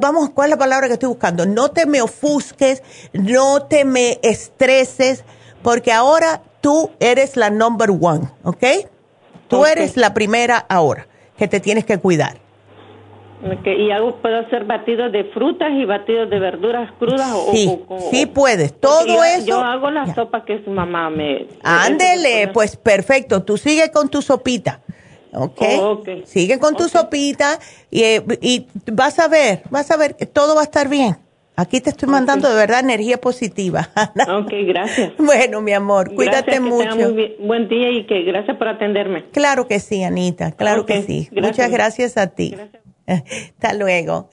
[0.00, 1.46] vamos, ¿cuál es la palabra que estoy buscando?
[1.46, 5.24] No te me ofusques, no te me estreses,
[5.62, 8.64] porque ahora tú eres la number one, ¿ok?
[9.48, 12.38] Tú eres la primera ahora que te tienes que cuidar.
[13.66, 17.30] ¿Y hago, puedo hacer batidos de frutas y batidos de verduras crudas?
[17.52, 17.78] Sí,
[18.10, 18.78] sí puedes.
[18.80, 19.46] Todo eso.
[19.46, 21.46] Yo hago la sopa que su mamá me...
[21.62, 23.42] Ándele, pues perfecto.
[23.42, 24.80] Tú sigue con tu sopita.
[25.34, 25.62] ¿ok?
[26.24, 27.58] Sigue con tu sopita
[27.90, 28.02] y,
[28.40, 31.16] y, vas a ver, vas a ver que todo va a estar bien.
[31.56, 33.88] Aquí te estoy mandando de verdad energía positiva.
[34.28, 35.12] ok, gracias.
[35.18, 36.96] Bueno, mi amor, cuídate mucho.
[36.96, 39.26] Muy buen día y que gracias por atenderme.
[39.30, 41.28] Claro que sí, Anita, claro que sí.
[41.32, 42.56] Muchas gracias a ti.
[43.06, 44.30] Hasta luego.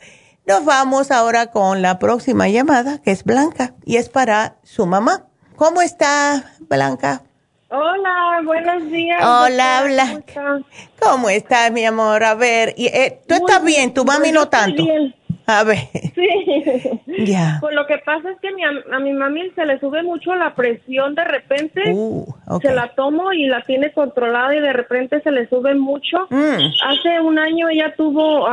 [0.47, 5.27] Nos vamos ahora con la próxima llamada, que es Blanca, y es para su mamá.
[5.55, 7.21] ¿Cómo está, Blanca?
[7.69, 9.23] Hola, buenos días.
[9.23, 10.59] Hola, Blanca.
[10.99, 12.23] ¿Cómo estás, mi amor?
[12.23, 13.93] A ver, eh, ¿tú estás bien?
[13.93, 14.83] ¿Tu mami no tanto?
[14.83, 15.15] Bien.
[15.47, 15.77] A ver.
[16.15, 17.25] Sí.
[17.25, 17.57] Ya.
[17.59, 21.15] Pues lo que pasa es que a mi mami se le sube mucho la presión
[21.15, 21.81] de repente.
[21.93, 22.25] Uh,
[22.61, 26.27] se la tomo y la tiene controlada y de repente se le sube mucho.
[26.29, 26.57] Mm.
[26.85, 28.47] Hace un año ella tuvo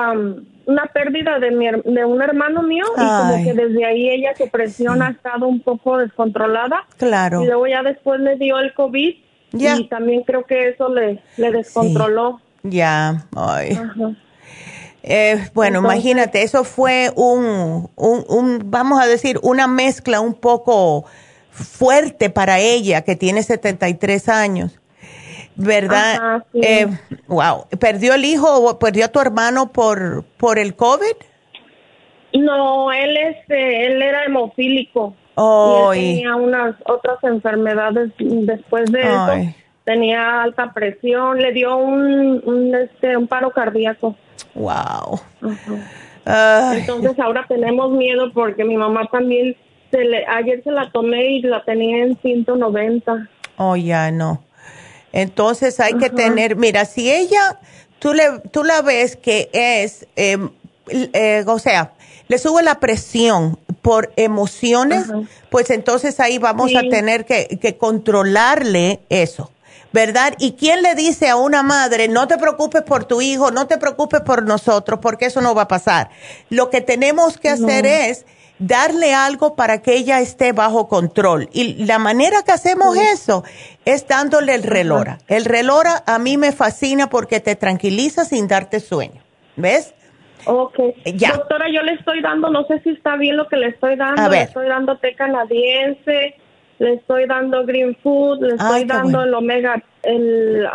[0.66, 4.49] una pérdida de, mi, de un hermano mío y como que desde ahí ella su
[4.49, 6.84] presión ha estado un poco descontrolada.
[6.97, 7.43] Claro.
[7.43, 9.14] Y luego ya después le dio el COVID
[9.53, 12.41] y también creo que eso le, le descontroló.
[12.62, 13.24] Ya.
[13.34, 13.72] Ay.
[13.72, 14.14] Ajá.
[15.03, 21.05] Eh, bueno, imagínate, eso fue un, un, vamos a decir, una mezcla un poco
[21.51, 24.78] fuerte para ella, que tiene 73 años,
[25.57, 26.44] ¿verdad?
[26.55, 26.88] eh,
[27.26, 31.16] wow, ¿perdió el hijo o perdió a tu hermano por, por el COVID?
[32.34, 35.14] No, él, este, él era hemofílico.
[35.34, 39.55] Oh, y tenía unas otras enfermedades después de eso.
[39.84, 44.16] Tenía alta presión, le dio un, un, este, un paro cardíaco.
[44.55, 45.20] Wow.
[46.74, 49.57] Entonces ahora tenemos miedo porque mi mamá también,
[49.91, 53.28] se le, ayer se la tomé y la tenía en 190.
[53.57, 54.43] Oh, ya no.
[55.12, 57.59] Entonces hay que tener, mira, si ella,
[57.99, 60.51] tú, le, tú la ves que es, em,
[60.89, 61.93] eh, o sea,
[62.28, 65.07] le sube la presión por emociones,
[65.49, 69.51] pues entonces ahí vamos a tener que, que controlarle eso.
[69.93, 70.34] ¿Verdad?
[70.39, 73.78] ¿Y quién le dice a una madre, no te preocupes por tu hijo, no te
[73.78, 76.11] preocupes por nosotros, porque eso no va a pasar?
[76.51, 78.26] Lo que tenemos que hacer es
[78.59, 81.49] darle algo para que ella esté bajo control.
[81.53, 83.45] Y la manera que hacemos eso
[83.84, 85.18] es dándole el relora.
[85.28, 89.22] El relora a mí me fascina porque te tranquiliza sin darte sueño.
[89.57, 89.95] ¿Ves?
[90.45, 90.78] Ok.
[91.05, 91.32] Ya.
[91.32, 94.28] Doctora, yo le estoy dando, no sé si está bien lo que le estoy dando.
[94.28, 96.36] Le estoy dando té canadiense
[96.78, 100.68] le estoy dando green food, le estoy dando el omega, el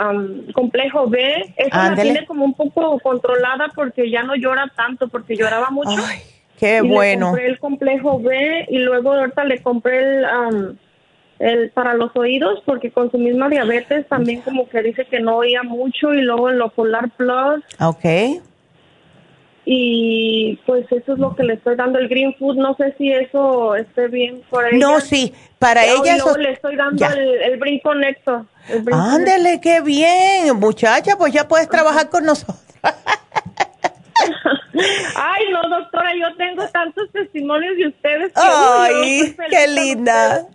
[0.54, 1.54] complejo B.
[1.56, 6.04] Esa la tiene como un poco controlada porque ya no llora tanto, porque lloraba mucho.
[6.06, 6.20] Ay,
[6.60, 7.28] qué bueno.
[7.28, 10.78] Le compré el complejo B y luego ahorita le compré el,
[11.40, 15.38] el para los oídos porque con su misma diabetes también como que dice que no
[15.38, 17.64] oía mucho y luego el Ocular Plus.
[17.80, 18.42] Okay
[19.66, 22.56] y pues eso es lo que le estoy dando el green food.
[22.58, 24.78] No sé si eso esté bien por ella.
[24.78, 28.46] no sí para ella eso le estoy dando el, el Brin Connector
[28.92, 30.58] ándele qué bien.
[30.58, 32.58] Muchacha pues ya puedes trabajar con nosotros
[35.16, 38.34] Ay, no, doctora, yo tengo tantos testimonios de ustedes.
[38.34, 40.48] Que Ay, qué linda.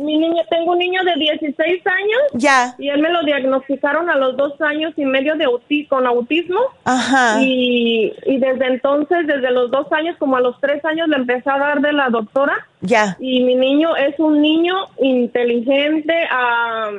[0.00, 2.20] Mi niño, tengo un niño de 16 años.
[2.34, 2.74] Ya.
[2.78, 5.46] Y él me lo diagnosticaron a los dos años y medio de
[5.88, 6.60] con autismo.
[6.84, 7.40] Ajá.
[7.40, 11.50] Y, y desde entonces, desde los dos años, como a los tres años, le empecé
[11.50, 12.66] a dar de la doctora.
[12.80, 13.16] Ya.
[13.20, 16.90] Y mi niño es un niño inteligente, a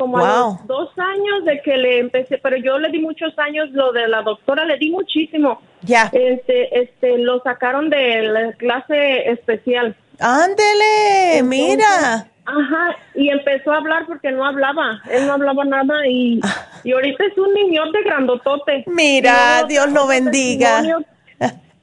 [0.00, 3.68] como a los dos años de que le empecé, pero yo le di muchos años
[3.72, 5.60] lo de la doctora, le di muchísimo.
[5.82, 6.08] Ya.
[6.12, 9.94] Este, este, lo sacaron de la clase especial.
[10.20, 12.26] Ándele, mira.
[12.44, 16.40] Ajá, y empezó a hablar porque no hablaba, él no hablaba nada y,
[16.82, 18.84] y ahorita es un niñote grandotote.
[18.86, 20.82] Mira, Dios lo bendiga.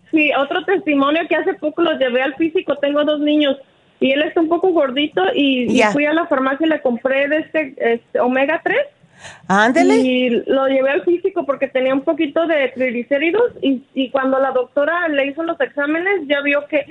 [0.09, 3.57] Sí, otro testimonio que hace poco lo llevé al físico, tengo dos niños
[3.99, 7.37] y él está un poco gordito y, fui a la farmacia y le compré de
[7.39, 8.77] este, este omega 3
[9.47, 9.95] Ándele.
[9.95, 14.51] Y lo llevé al físico porque tenía un poquito de triglicéridos y, y cuando la
[14.51, 16.85] doctora le hizo los exámenes ya vio que,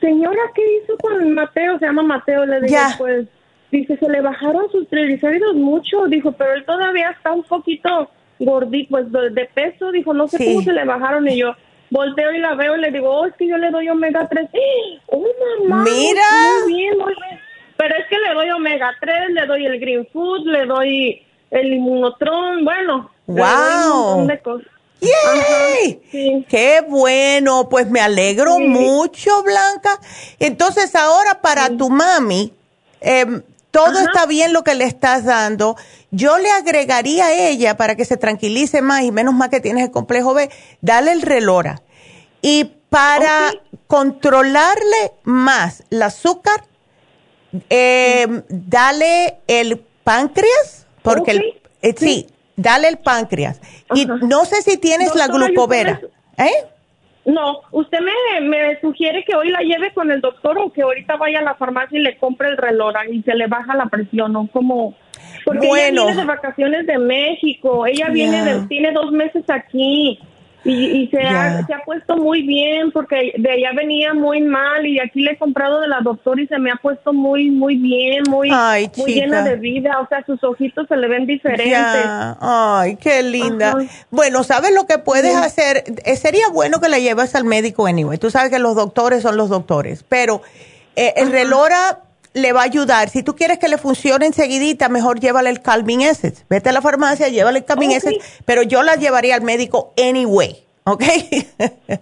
[0.00, 1.78] señora, ¿qué hizo con Mateo?
[1.78, 3.26] Se llama Mateo, le dije, pues,
[3.70, 8.90] dice, se le bajaron sus triglicéridos mucho, dijo, pero él todavía está un poquito gordito,
[8.90, 11.54] pues de, peso, dijo, no sé cómo se le bajaron y yo
[11.90, 14.48] volteo y la veo y le digo, oh, es que yo le doy omega 3.
[15.06, 15.24] ¡Oh,
[15.68, 15.84] mamá!
[15.84, 16.22] Mira.
[16.64, 17.40] Muy bien, muy bien.
[17.76, 21.72] Pero es que le doy omega 3, le doy el green food, le doy el
[21.72, 23.10] inmunotron, bueno.
[23.26, 24.26] ¡Wow!
[24.26, 24.66] de cosas.
[25.00, 26.44] ¡Yay!
[26.48, 27.68] ¡Qué bueno!
[27.68, 30.00] Pues me alegro mucho, Blanca.
[30.40, 32.52] Entonces, ahora para tu mami,
[33.00, 35.76] em, todo está bien lo que le estás dando.
[36.10, 39.84] Yo le agregaría a ella para que se tranquilice más y menos mal que tienes
[39.84, 41.82] el complejo B, dale el relora.
[42.40, 43.52] Y para
[43.86, 46.64] controlarle más el azúcar,
[47.68, 51.42] em, dale el páncreas, porque el,
[51.82, 52.26] eh, sí.
[52.56, 53.60] dale el páncreas.
[53.94, 56.00] Y no sé si tienes la glucovera.
[56.36, 56.64] ¿Eh?
[57.24, 61.16] No, usted me, me sugiere que hoy la lleve con el doctor o que ahorita
[61.16, 64.32] vaya a la farmacia y le compre el relora y se le baja la presión,
[64.32, 64.48] ¿no?
[64.50, 64.94] Como...
[65.44, 70.18] Porque ella viene de vacaciones de México, ella viene de, tiene dos meses aquí.
[70.64, 74.98] Y, se, ha, se ha puesto muy bien porque de allá venía muy mal y
[74.98, 78.24] aquí le he comprado de la doctora y se me ha puesto muy, muy bien,
[78.28, 78.50] muy,
[78.96, 80.00] muy llena de vida.
[80.00, 81.78] O sea, sus ojitos se le ven diferentes.
[82.40, 83.76] Ay, qué linda.
[84.10, 85.84] Bueno, ¿sabes lo que puedes hacer?
[86.04, 88.18] Eh, sería bueno que la lleves al médico anyway.
[88.18, 90.42] Tú sabes que los doctores son los doctores, pero
[90.96, 92.00] eh, el relora
[92.34, 93.08] le va a ayudar.
[93.08, 96.44] Si tú quieres que le funcione enseguidita, mejor llévale el Calming Essence.
[96.48, 100.56] Vete a la farmacia, llévale el Calming Essence, pero yo la llevaría al médico anyway.
[100.84, 101.02] ¿Ok?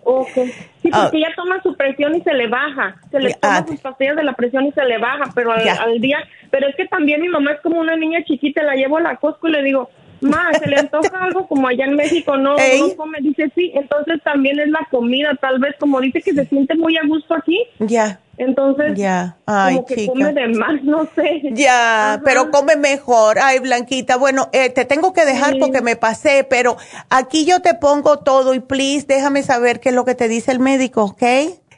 [0.04, 0.34] ok.
[0.82, 1.02] Sí, ah.
[1.02, 2.96] porque ella toma su presión y se le baja.
[3.10, 3.66] Se le toma ah.
[3.66, 6.18] sus pastillas de la presión y se le baja, pero al, día.
[6.50, 9.16] Pero es que también mi mamá es como una niña chiquita, la llevo a la
[9.16, 12.96] Costco y le digo, Ma, se le antoja algo como allá en México, no, no
[12.96, 13.18] come.
[13.20, 16.96] Dice, sí, entonces también es la comida, tal vez, como dice que se siente muy
[16.96, 17.58] a gusto aquí.
[17.80, 18.20] Ya.
[18.38, 21.42] Entonces, ya, como que come de más, no sé.
[21.52, 23.38] Ya, pero come mejor.
[23.40, 26.76] Ay, Blanquita, bueno, eh, te tengo que dejar porque me pasé, pero
[27.08, 30.52] aquí yo te pongo todo y please déjame saber qué es lo que te dice
[30.52, 31.22] el médico, ¿ok?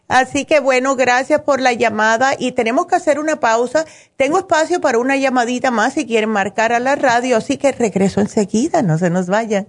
[0.09, 3.85] Así que bueno, gracias por la llamada y tenemos que hacer una pausa.
[4.17, 8.21] Tengo espacio para una llamadita más si quieren marcar a la radio, así que regreso
[8.21, 9.69] enseguida, no se nos vayan.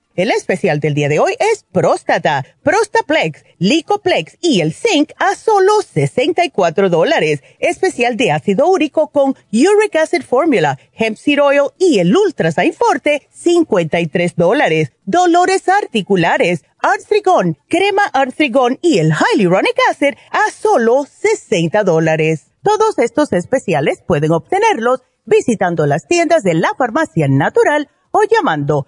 [0.13, 5.81] El especial del día de hoy es próstata, Prostaplex, Licoplex y el Zinc a solo
[5.81, 7.41] 64 dólares.
[7.59, 13.29] Especial de ácido úrico con Uric Acid Formula, Hemp Seed Oil y el Ultra Forte,
[13.31, 14.91] 53 dólares.
[15.05, 22.47] Dolores articulares, Arthrigon, crema Arthrigon y el Hyaluronic Acid a solo 60 dólares.
[22.63, 28.87] Todos estos especiales pueden obtenerlos visitando las tiendas de la farmacia natural o llamando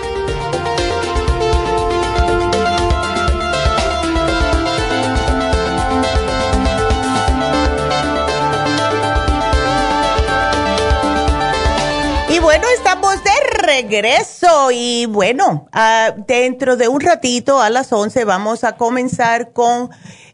[13.71, 19.89] Regreso y bueno, ah, dentro de un ratito a las 11 vamos a comenzar con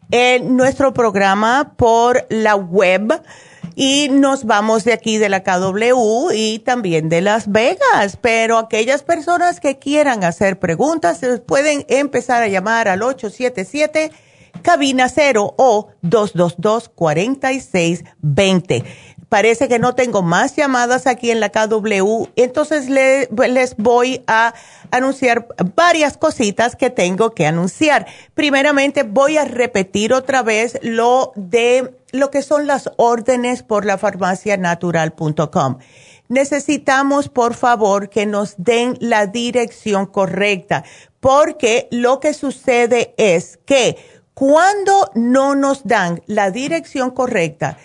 [0.10, 3.22] eh, nuestro programa por la web
[3.76, 9.04] y nos vamos de aquí de la KW y también de Las Vegas, pero aquellas
[9.04, 14.12] personas que quieran hacer preguntas pueden empezar a llamar al 877
[14.64, 18.84] cabina 0 o 222 4620
[19.30, 24.54] parece que no tengo más llamadas aquí en la KW, entonces les voy a
[24.92, 28.08] anunciar varias cositas que tengo que anunciar.
[28.34, 33.98] Primeramente voy a repetir otra vez lo de lo que son las órdenes por la
[33.98, 35.78] farmacianatural.com.
[36.30, 40.84] Necesitamos, por favor, que nos den la dirección correcta,
[41.20, 43.98] porque lo que sucede es que
[44.34, 47.78] cuando no nos dan la dirección correcta,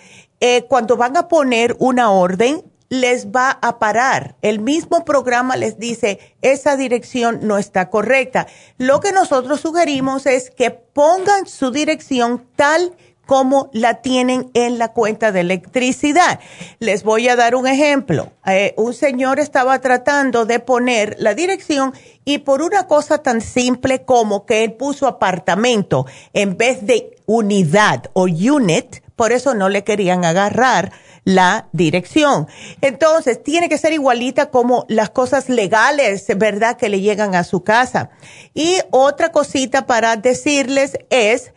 [0.45, 4.35] eh, cuando van a poner una orden, les va a parar.
[4.41, 8.47] El mismo programa les dice, esa dirección no está correcta.
[8.77, 12.93] Lo que nosotros sugerimos es que pongan su dirección tal
[13.25, 16.41] como la tienen en la cuenta de electricidad.
[16.79, 18.33] Les voy a dar un ejemplo.
[18.45, 21.93] Eh, un señor estaba tratando de poner la dirección
[22.25, 28.11] y por una cosa tan simple como que él puso apartamento en vez de unidad
[28.11, 30.91] o unit, por eso no le querían agarrar
[31.25, 32.47] la dirección.
[32.81, 37.63] Entonces, tiene que ser igualita como las cosas legales, ¿verdad?, que le llegan a su
[37.63, 38.09] casa.
[38.53, 41.53] Y otra cosita para decirles es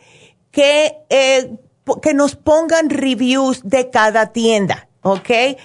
[0.51, 1.57] que, eh,
[2.01, 4.87] que nos pongan reviews de cada tienda.
[5.03, 5.29] ¿ok?
[5.29, 5.57] Eh,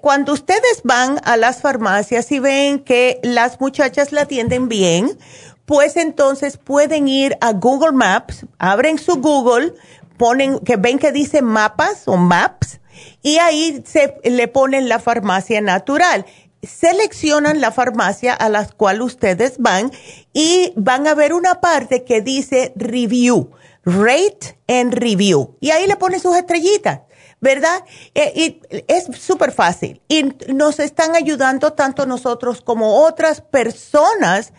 [0.00, 5.18] cuando ustedes van a las farmacias y ven que las muchachas la atienden bien,
[5.64, 9.74] pues entonces pueden ir a Google Maps, abren su Google,
[10.16, 12.80] ponen, que ven que dice mapas o maps,
[13.22, 16.26] y ahí se le ponen la farmacia natural.
[16.62, 19.90] Seleccionan la farmacia a la cual ustedes van
[20.32, 23.50] y van a ver una parte que dice review,
[23.84, 25.56] rate and review.
[25.60, 27.00] Y ahí le ponen sus estrellitas.
[27.40, 27.84] ¿verdad?
[28.14, 30.00] Eh, y es súper fácil.
[30.08, 34.54] Y nos están ayudando tanto nosotros como otras personas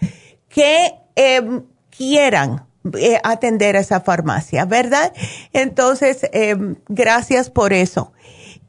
[0.47, 2.64] que em, quieran
[2.97, 5.13] eh, atender a esa farmacia, ¿verdad?
[5.53, 6.55] Entonces, eh,
[6.87, 8.13] gracias por eso.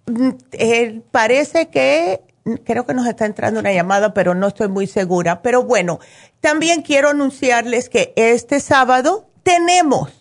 [0.06, 2.22] Mm, eh, parece que,
[2.64, 5.42] creo que nos está entrando una llamada, pero no estoy muy segura.
[5.42, 6.00] Pero bueno,
[6.40, 10.15] también quiero anunciarles que este sábado tenemos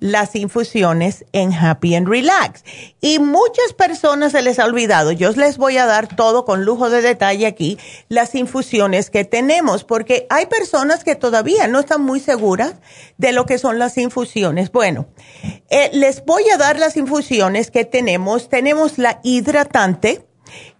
[0.00, 2.64] las infusiones en Happy and Relax.
[3.00, 6.90] Y muchas personas se les ha olvidado, yo les voy a dar todo con lujo
[6.90, 7.78] de detalle aquí,
[8.08, 12.74] las infusiones que tenemos, porque hay personas que todavía no están muy seguras
[13.18, 14.72] de lo que son las infusiones.
[14.72, 15.06] Bueno,
[15.68, 18.48] eh, les voy a dar las infusiones que tenemos.
[18.48, 20.29] Tenemos la hidratante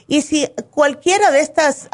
[0.08, 1.90] Y si cualquiera de estas,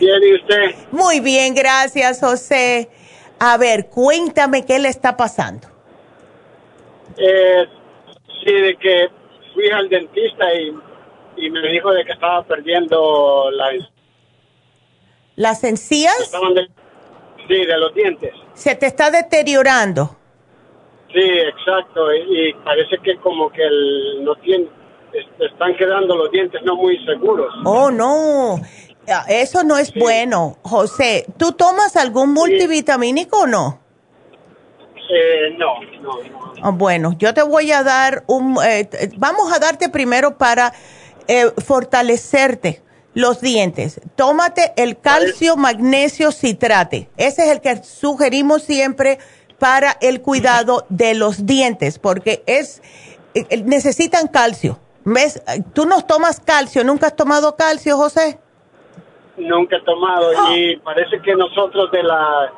[0.00, 0.74] Bien, ¿y usted?
[0.90, 2.88] Muy bien, gracias, José.
[3.38, 5.68] A ver, cuéntame qué le está pasando.
[7.18, 7.66] Eh,
[8.44, 9.08] sí, de que
[9.54, 13.70] fui al dentista y, me dijo de que estaba perdiendo la...
[15.36, 16.30] ¿Las encías?
[17.46, 18.32] sí, de los dientes.
[18.54, 20.16] ¿Se te está deteriorando?
[21.12, 22.12] Sí, exacto.
[22.14, 24.66] Y, parece que como que el, no tiene,
[25.38, 27.52] están quedando los dientes no muy seguros.
[27.64, 28.60] Oh, no.
[29.28, 30.56] Eso no es bueno.
[30.62, 33.85] José, ¿tú tomas algún multivitamínico o no?
[35.08, 36.10] Eh, no, no,
[36.62, 38.58] ah, bueno, yo te voy a dar un...
[38.64, 40.72] Eh, vamos a darte primero para
[41.28, 42.82] eh, fortalecerte
[43.14, 44.00] los dientes.
[44.16, 47.08] Tómate el calcio magnesio citrate.
[47.16, 49.18] Ese es el que sugerimos siempre
[49.58, 52.82] para el cuidado de los dientes, porque es
[53.64, 54.78] necesitan calcio.
[55.04, 55.42] ¿Ves?
[55.72, 56.82] Tú no tomas calcio.
[56.82, 58.38] ¿Nunca has tomado calcio, José?
[59.36, 62.52] Nunca he tomado y parece que nosotros de la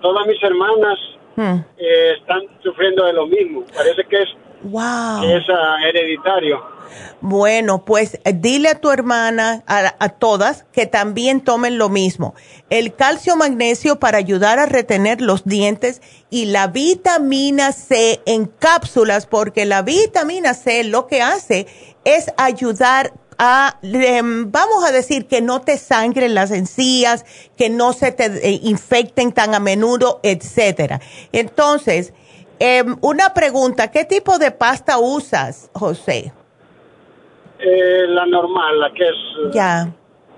[0.00, 0.98] todas mis hermanas
[1.36, 1.60] Hmm.
[1.76, 3.64] Eh, están sufriendo de lo mismo.
[3.74, 4.28] Parece que es,
[4.62, 5.24] wow.
[5.24, 6.74] es ah, hereditario.
[7.20, 12.34] Bueno, pues eh, dile a tu hermana, a, a, todas, que también tomen lo mismo.
[12.70, 19.26] El calcio magnesio para ayudar a retener los dientes y la vitamina C en cápsulas,
[19.26, 21.66] porque la vitamina C lo que hace
[22.04, 27.24] es ayudar a, vamos a decir, que no te sangren las encías,
[27.56, 31.00] que no se te eh, infecten tan a menudo, etcétera.
[31.32, 32.12] Entonces,
[32.58, 36.32] em, una pregunta, ¿qué tipo de pasta usas, José?
[37.58, 39.52] Eh, la normal, la que es...
[39.52, 39.92] Ya.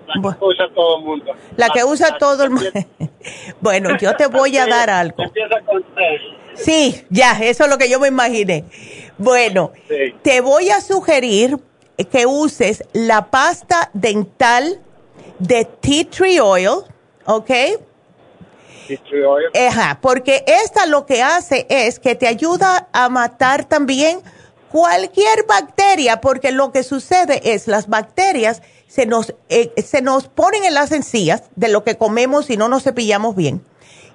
[0.07, 1.32] La que usa todo el mundo.
[1.57, 2.70] La, que usa todo el mundo.
[3.61, 5.22] bueno, yo te voy a dar algo.
[5.22, 5.84] Empieza con
[6.55, 8.64] Sí, ya, eso es lo que yo me imaginé.
[9.18, 9.72] Bueno,
[10.22, 11.59] te voy a sugerir
[12.05, 14.80] que uses la pasta dental
[15.38, 16.84] de tea tree oil,
[17.24, 17.47] ¿ok?
[17.47, 19.47] Tea tree oil.
[19.68, 24.20] Ajá, porque esta lo que hace es que te ayuda a matar también
[24.70, 30.64] cualquier bacteria, porque lo que sucede es las bacterias se nos, eh, se nos ponen
[30.64, 33.62] en las encías de lo que comemos y no nos cepillamos bien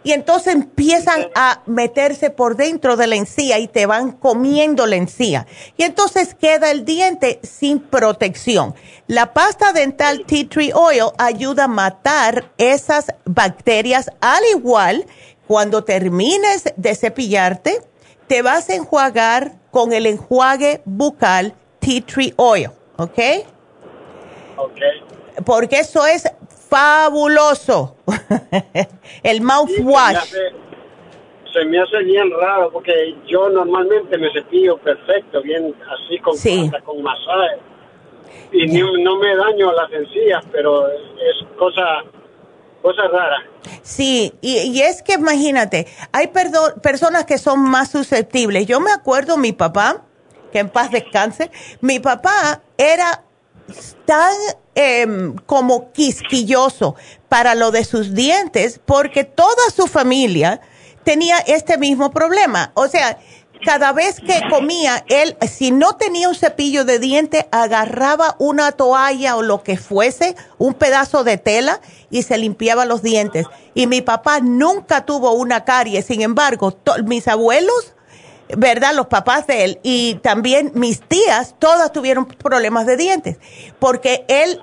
[0.03, 4.95] y entonces empiezan a meterse por dentro de la encía y te van comiendo la
[4.95, 5.45] encía.
[5.77, 8.73] Y entonces queda el diente sin protección.
[9.07, 15.05] La pasta dental tea tree oil ayuda a matar esas bacterias al igual
[15.47, 17.81] cuando termines de cepillarte,
[18.27, 23.19] te vas a enjuagar con el enjuague bucal tea tree oil, ¿ok?
[24.57, 24.79] Ok.
[25.45, 26.23] Porque eso es
[26.71, 27.97] fabuloso.
[29.23, 30.23] el mouthwash.
[31.53, 36.33] Se, me hace bien raro porque yo normalmente me cepillo perfecto, bien así con,
[36.85, 37.59] con masaje.
[38.53, 42.03] Y no me daño las encías, pero es cosa
[42.81, 43.45] cosa rara.
[43.83, 46.31] Sí, y, y, es que imagínate, hay
[46.81, 48.65] personas que son más susceptibles.
[48.65, 50.05] Yo me acuerdo mi papá,
[50.51, 51.51] que en paz descanse,
[51.81, 53.23] mi papá era
[54.05, 54.33] tan
[54.75, 56.95] em, como quisquilloso
[57.29, 60.61] para lo de sus dientes porque toda su familia
[61.03, 62.71] tenía este mismo problema.
[62.75, 63.17] O sea,
[63.63, 69.35] cada vez que comía, él, si no tenía un cepillo de diente, agarraba una toalla
[69.35, 73.45] o lo que fuese, un pedazo de tela y se limpiaba los dientes.
[73.73, 76.01] Y mi papá nunca tuvo una carie.
[76.01, 77.93] Sin embargo, mis abuelos
[78.57, 78.93] ¿verdad?
[78.95, 83.39] Los papás de él y también mis tías, todas tuvieron problemas de dientes,
[83.79, 84.61] porque él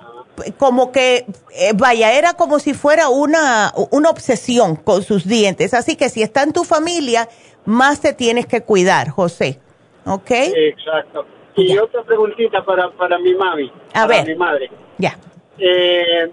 [0.56, 1.26] como que,
[1.56, 5.74] eh, vaya, era como si fuera una, una obsesión con sus dientes.
[5.74, 7.28] Así que si está en tu familia,
[7.64, 9.60] más te tienes que cuidar, José.
[10.06, 10.30] ¿Ok?
[10.30, 11.26] Exacto.
[11.56, 14.70] Y otra preguntita para, para mi mami, A para mi madre.
[14.96, 15.18] Ya.
[15.58, 16.30] Eh,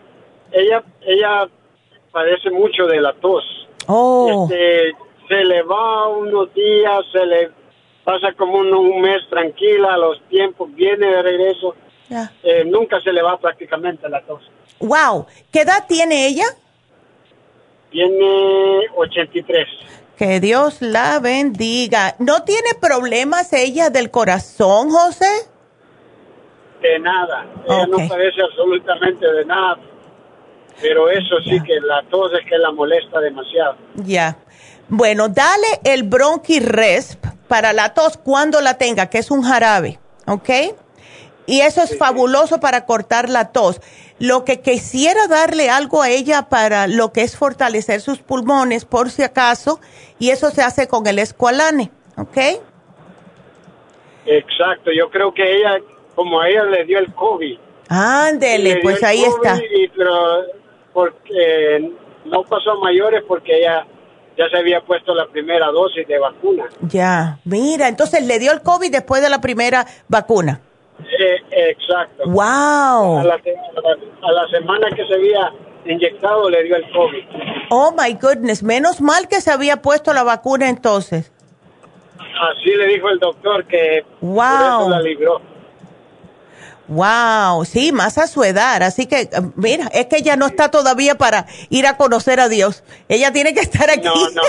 [0.52, 1.50] ella, ella
[2.12, 3.44] padece mucho de la tos.
[3.88, 4.48] Oh.
[4.50, 4.94] Este,
[5.28, 7.52] se le va unos días, se le
[8.04, 11.76] pasa como un, mes tranquila, los tiempos viene de regreso.
[12.44, 14.44] Eh, nunca se le va prácticamente la tos.
[14.80, 16.46] Wow, ¿qué edad tiene ella?
[17.90, 19.68] Tiene 83.
[20.18, 22.16] Que Dios la bendiga.
[22.20, 25.26] ¿No tiene problemas ella del corazón, José?
[26.82, 27.46] De nada.
[27.68, 29.80] Ella no padece absolutamente de nada.
[30.82, 33.78] Pero eso sí que la tos es que la molesta demasiado.
[33.96, 34.38] Ya.
[34.88, 40.00] Bueno, dale el Bronchi Resp para la tos cuando la tenga, que es un jarabe,
[40.28, 40.50] ¿ok?
[41.48, 43.82] Y eso es fabuloso para cortar la tos.
[44.20, 49.10] Lo que quisiera darle algo a ella para lo que es fortalecer sus pulmones, por
[49.10, 49.80] si acaso,
[50.20, 52.38] y eso se hace con el escualane, ¿ok?
[54.26, 55.78] Exacto, yo creo que ella,
[56.16, 57.58] como a ella le dio el COVID.
[57.90, 59.60] Ándele, pues ahí está.
[60.94, 61.92] porque
[62.26, 63.86] no pasó a mayores porque ella
[64.38, 66.66] ya se había puesto la primera dosis de vacuna.
[66.82, 70.62] Ya, mira, entonces le dio el COVID después de la primera vacuna.
[71.00, 72.24] Eh, exacto.
[72.26, 73.20] Wow.
[73.20, 75.52] A la, a la semana que se había
[75.86, 77.24] inyectado le dio el COVID.
[77.70, 81.32] Oh my goodness, menos mal que se había puesto la vacuna entonces.
[82.18, 84.90] Así le dijo el doctor que wow.
[84.90, 85.42] la libró.
[86.88, 88.84] Wow, sí, más a su edad.
[88.84, 92.84] Así que, mira, es que ella no está todavía para ir a conocer a Dios.
[93.10, 94.04] Ella tiene que estar aquí.
[94.04, 94.42] No, no.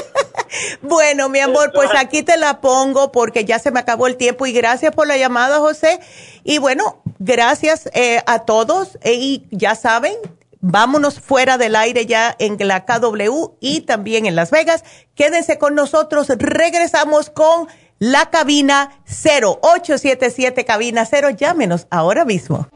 [0.83, 4.47] bueno, mi amor, pues aquí te la pongo porque ya se me acabó el tiempo
[4.47, 5.99] y gracias por la llamada, José.
[6.45, 8.99] Y bueno, gracias eh, a todos.
[9.05, 10.15] Y ya saben,
[10.61, 14.85] vámonos fuera del aire ya en la KW y también en Las Vegas.
[15.15, 16.29] Quédense con nosotros.
[16.29, 17.69] Regresamos con
[17.99, 21.31] la cabina 0877 cabina 0.
[21.31, 22.69] Llámenos ahora mismo.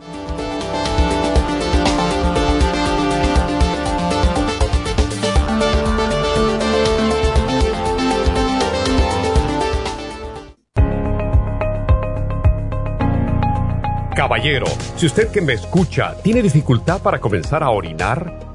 [14.14, 14.66] Caballero,
[14.96, 18.49] si usted que me escucha tiene dificultad para comenzar a orinar,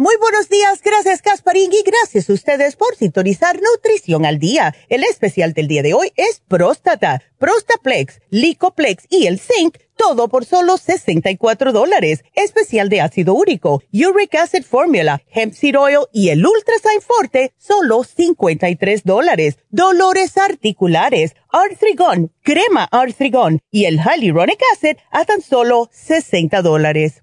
[0.00, 4.74] Muy buenos días, gracias Casparín y gracias a ustedes por sintonizar Nutrición al Día.
[4.88, 10.46] El especial del día de hoy es Próstata, Prostaplex, Licoplex y el Zinc todo por
[10.46, 12.24] solo 64 dólares.
[12.34, 18.02] Especial de ácido úrico, Uric Acid Formula, Hemp Seed Oil y el Ultrasign Forte, solo
[18.02, 19.58] 53 dólares.
[19.68, 27.22] Dolores articulares, Arthrigon, crema Arthrigon y el Hyaluronic Acid a tan solo 60 dólares.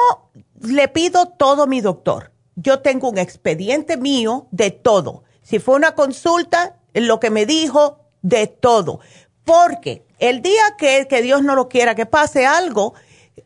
[0.61, 2.31] le pido todo a mi doctor.
[2.55, 5.23] Yo tengo un expediente mío de todo.
[5.41, 9.01] Si fue una consulta, lo que me dijo, de todo
[9.45, 12.93] porque el día que, Dios no lo quiera que pase algo,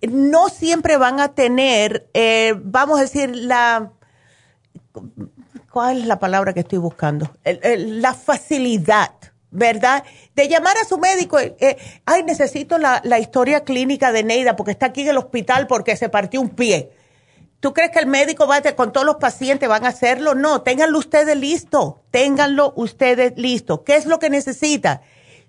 [0.02, 3.92] no siempre van a tener, eh, vamos a decir, la...
[5.72, 7.32] ¿Cuál es la palabra que estoy buscando?
[7.44, 9.12] la facilidad,
[9.52, 10.04] ¿verdad?
[10.36, 14.56] De llamar a su médico, eh, eh, ay, necesito la, la, historia clínica de Neida
[14.56, 16.92] porque está aquí en el hospital porque se partió un pie.
[17.60, 20.36] ¿Tú crees que el médico va a, con todos los pacientes van a hacerlo?
[20.36, 23.84] No, ténganlo ustedes listo, ténganlo ustedes listo.
[23.84, 25.02] ¿Qué es lo que necesita?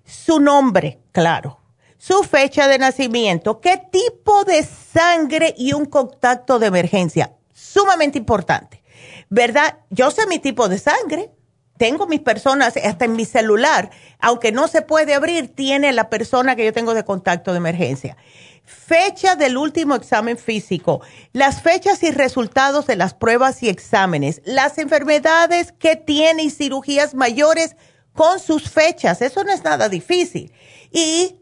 [0.09, 1.59] Su nombre, claro,
[1.97, 7.33] su fecha de nacimiento, qué tipo de sangre y un contacto de emergencia.
[7.53, 8.83] Sumamente importante,
[9.29, 9.79] ¿verdad?
[9.89, 11.31] Yo sé mi tipo de sangre.
[11.77, 13.89] Tengo mis personas, hasta en mi celular,
[14.19, 18.17] aunque no se puede abrir, tiene la persona que yo tengo de contacto de emergencia.
[18.65, 21.01] Fecha del último examen físico,
[21.31, 27.15] las fechas y resultados de las pruebas y exámenes, las enfermedades que tiene y cirugías
[27.15, 27.77] mayores
[28.13, 29.21] con sus fechas.
[29.21, 30.51] Eso no es nada difícil.
[30.91, 31.35] Y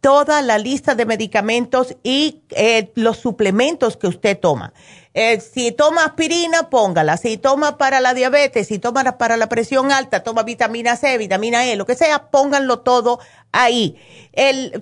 [0.00, 4.72] toda la lista de medicamentos y eh, los suplementos que usted toma.
[5.12, 7.16] Eh, si toma aspirina, póngala.
[7.16, 11.66] Si toma para la diabetes, si toma para la presión alta, toma vitamina C, vitamina
[11.66, 13.18] E, lo que sea, pónganlo todo
[13.52, 13.96] ahí.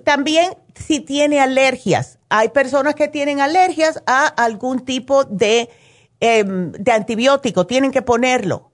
[0.03, 2.19] También si tiene alergias.
[2.29, 5.69] Hay personas que tienen alergias a algún tipo de,
[6.19, 7.65] em, de antibiótico.
[7.65, 8.68] Tienen que ponerlo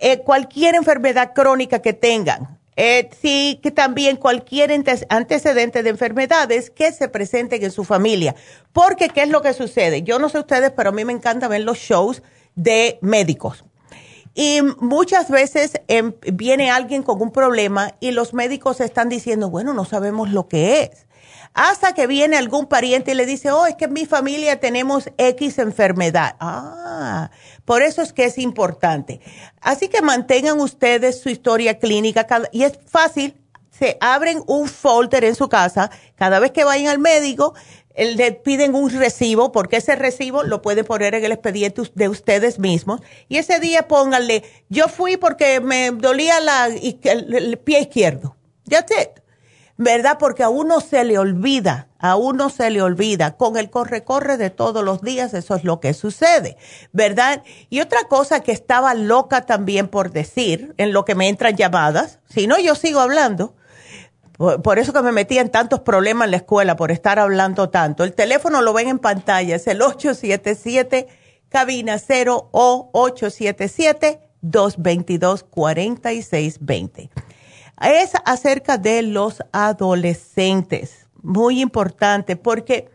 [0.00, 4.70] eh, cualquier enfermedad crónica que tengan, eh, sí, que también cualquier
[5.10, 8.34] antecedente de enfermedades que se presenten en su familia.
[8.72, 10.02] Porque, ¿qué es lo que sucede?
[10.02, 12.22] Yo no sé ustedes, pero a mí me encanta ver los shows
[12.54, 13.64] de médicos.
[14.34, 19.74] Y muchas veces em, viene alguien con un problema y los médicos están diciendo, bueno,
[19.74, 21.06] no sabemos lo que es
[21.54, 25.10] hasta que viene algún pariente y le dice, oh, es que en mi familia tenemos
[25.18, 26.36] X enfermedad.
[26.40, 27.30] Ah,
[27.64, 29.20] por eso es que es importante.
[29.60, 33.36] Así que mantengan ustedes su historia clínica y es fácil.
[33.70, 35.90] Se abren un folder en su casa.
[36.16, 37.54] Cada vez que vayan al médico,
[37.96, 42.58] le piden un recibo, porque ese recibo lo pueden poner en el expediente de ustedes
[42.58, 43.00] mismos.
[43.28, 48.36] Y ese día pónganle, yo fui porque me dolía la, el, el pie izquierdo.
[48.68, 49.21] That's it.
[49.76, 50.16] ¿Verdad?
[50.18, 53.36] Porque a uno se le olvida, a uno se le olvida.
[53.36, 56.56] Con el corre-corre de todos los días, eso es lo que sucede,
[56.92, 57.42] ¿verdad?
[57.70, 62.20] Y otra cosa que estaba loca también por decir, en lo que me entran llamadas,
[62.28, 63.54] si no, yo sigo hablando.
[64.62, 68.02] Por, eso que me metí en tantos problemas en la escuela, por estar hablando tanto.
[68.02, 71.06] El teléfono lo ven en pantalla, es el 877
[71.48, 77.10] cabina 0 o 877 222 4620
[77.80, 81.06] es acerca de los adolescentes.
[81.22, 82.90] Muy importante porque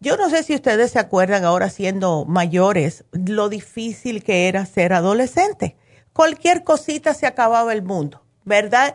[0.00, 4.92] yo no sé si ustedes se acuerdan ahora siendo mayores lo difícil que era ser
[4.92, 5.76] adolescente.
[6.12, 8.23] Cualquier cosita se acababa el mundo.
[8.44, 8.94] ¿Verdad?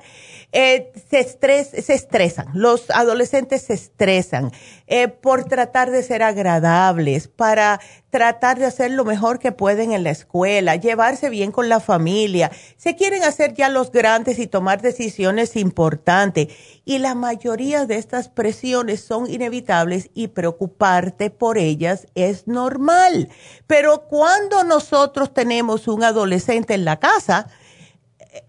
[0.52, 4.52] Eh, se, se estresan, los adolescentes se estresan
[4.88, 7.80] eh, por tratar de ser agradables, para
[8.10, 12.52] tratar de hacer lo mejor que pueden en la escuela, llevarse bien con la familia,
[12.78, 16.48] se quieren hacer ya los grandes y tomar decisiones importantes.
[16.86, 23.30] Y la mayoría de estas presiones son inevitables y preocuparte por ellas es normal.
[23.68, 27.48] Pero cuando nosotros tenemos un adolescente en la casa,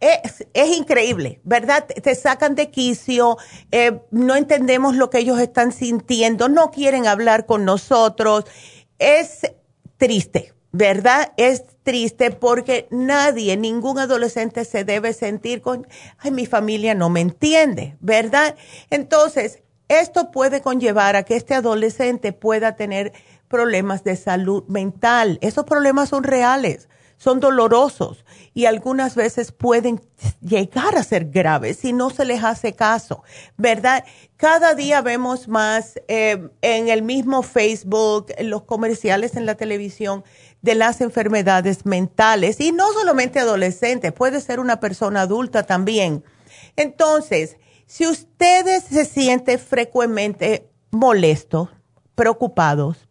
[0.00, 1.86] es, increíble, ¿verdad?
[1.86, 3.38] Te sacan de quicio,
[3.70, 8.44] eh, no entendemos lo que ellos están sintiendo, no quieren hablar con nosotros.
[8.98, 9.40] Es
[9.96, 11.32] triste, ¿verdad?
[11.36, 15.86] Es triste porque nadie, ningún adolescente se debe sentir con,
[16.18, 18.56] ay, mi familia no me entiende, ¿verdad?
[18.90, 23.12] Entonces, esto puede conllevar a que este adolescente pueda tener
[23.48, 25.38] problemas de salud mental.
[25.42, 26.88] Esos problemas son reales,
[27.20, 30.00] son dolorosos y algunas veces pueden
[30.40, 33.22] llegar a ser graves si no se les hace caso,
[33.58, 34.04] ¿verdad?
[34.38, 40.24] Cada día vemos más eh, en el mismo Facebook, en los comerciales en la televisión
[40.62, 46.24] de las enfermedades mentales y no solamente adolescentes, puede ser una persona adulta también.
[46.74, 51.68] Entonces, si ustedes se sienten frecuentemente molestos,
[52.14, 53.09] preocupados,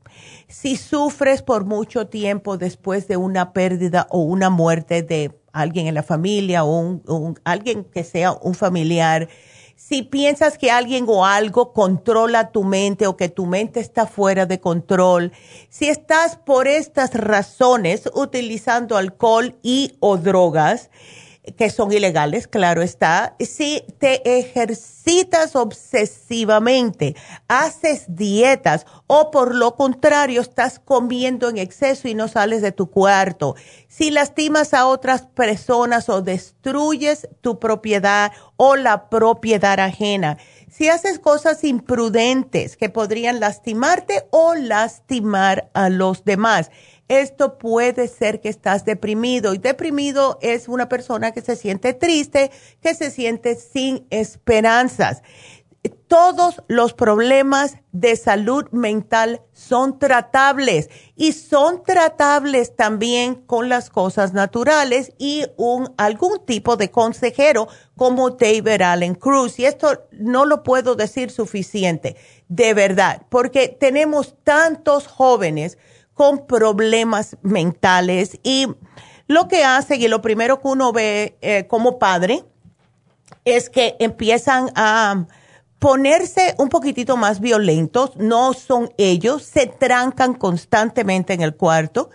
[0.49, 5.93] si sufres por mucho tiempo después de una pérdida o una muerte de alguien en
[5.93, 9.29] la familia o un, alguien que sea un familiar,
[9.75, 14.45] si piensas que alguien o algo controla tu mente o que tu mente está fuera
[14.45, 15.31] de control,
[15.69, 20.89] si estás por estas razones utilizando alcohol y o drogas,
[21.57, 27.15] que son ilegales, claro está, si te ejercitas obsesivamente,
[27.47, 32.89] haces dietas o por lo contrario estás comiendo en exceso y no sales de tu
[32.89, 33.55] cuarto,
[33.87, 40.37] si lastimas a otras personas o destruyes tu propiedad o la propiedad ajena,
[40.69, 46.69] si haces cosas imprudentes que podrían lastimarte o lastimar a los demás
[47.09, 52.51] esto puede ser que estás deprimido y deprimido es una persona que se siente triste,
[52.81, 55.23] que se siente sin esperanzas.
[56.07, 64.33] Todos los problemas de salud mental son tratables y son tratables también con las cosas
[64.33, 69.59] naturales y un, algún tipo de consejero como David Allen Cruz.
[69.59, 75.77] Y esto no lo puedo decir suficiente, de verdad, porque tenemos tantos jóvenes
[76.19, 78.67] con problemas mentales y
[79.27, 82.43] lo que hace y lo primero que uno ve eh, como padre
[83.45, 85.27] es que empiezan a
[85.79, 92.09] ponerse un poquitito más violentos, no son ellos, se trancan constantemente en el cuarto,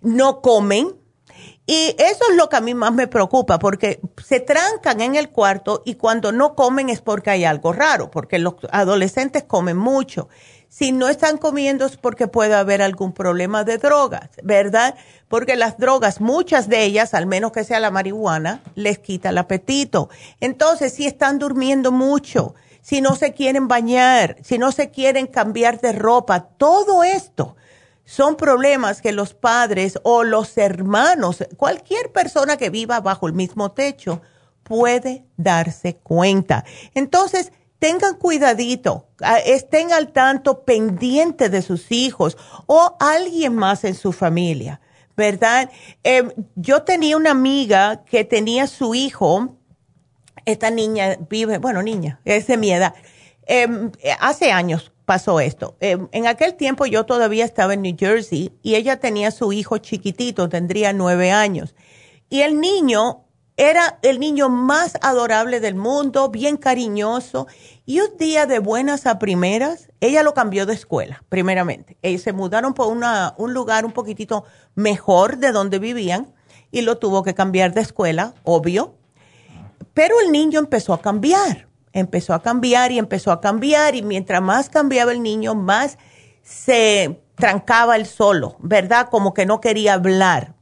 [0.00, 0.96] no comen.
[1.66, 5.28] Y eso es lo que a mí más me preocupa, porque se trancan en el
[5.28, 10.30] cuarto y cuando no comen es porque hay algo raro, porque los adolescentes comen mucho.
[10.70, 14.94] Si no están comiendo es porque puede haber algún problema de drogas, ¿verdad?
[15.26, 19.38] Porque las drogas, muchas de ellas, al menos que sea la marihuana, les quita el
[19.38, 20.10] apetito.
[20.38, 25.80] Entonces, si están durmiendo mucho, si no se quieren bañar, si no se quieren cambiar
[25.80, 27.56] de ropa, todo esto
[28.04, 33.72] son problemas que los padres o los hermanos, cualquier persona que viva bajo el mismo
[33.72, 34.22] techo,
[34.62, 36.64] puede darse cuenta.
[36.94, 37.50] Entonces,
[37.80, 39.08] tengan cuidadito,
[39.46, 44.80] estén al tanto pendiente de sus hijos o alguien más en su familia,
[45.16, 45.70] ¿verdad?
[46.04, 49.56] Em, yo tenía una amiga que tenía su hijo,
[50.44, 52.94] esta niña vive, bueno, niña, es de mi edad,
[53.46, 55.76] em, hace años pasó esto.
[55.80, 59.78] Em, en aquel tiempo yo todavía estaba en New Jersey y ella tenía su hijo
[59.78, 61.74] chiquitito, tendría nueve años.
[62.28, 63.24] Y el niño
[63.60, 67.46] era el niño más adorable del mundo, bien cariñoso.
[67.84, 71.98] Y un día de buenas a primeras, ella lo cambió de escuela, primeramente.
[72.00, 74.44] Ellos se mudaron por una, un lugar un poquitito
[74.74, 76.32] mejor de donde vivían
[76.70, 78.94] y lo tuvo que cambiar de escuela, obvio.
[79.92, 84.40] Pero el niño empezó a cambiar, empezó a cambiar y empezó a cambiar y mientras
[84.40, 85.98] más cambiaba el niño, más
[86.42, 89.08] se trancaba el solo, ¿verdad?
[89.10, 90.54] Como que no quería hablar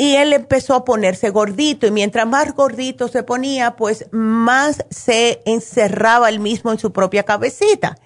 [0.00, 5.42] y él empezó a ponerse gordito y mientras más gordito se ponía, pues más se
[5.44, 7.98] encerraba él mismo en su propia cabecita.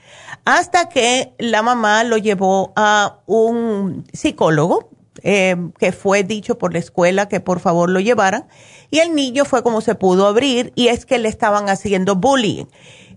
[0.44, 4.90] Hasta que la mamá lo llevó a un psicólogo,
[5.22, 8.48] eh, que fue dicho por la escuela que por favor lo llevaran,
[8.90, 12.64] y el niño fue como se pudo abrir y es que le estaban haciendo bullying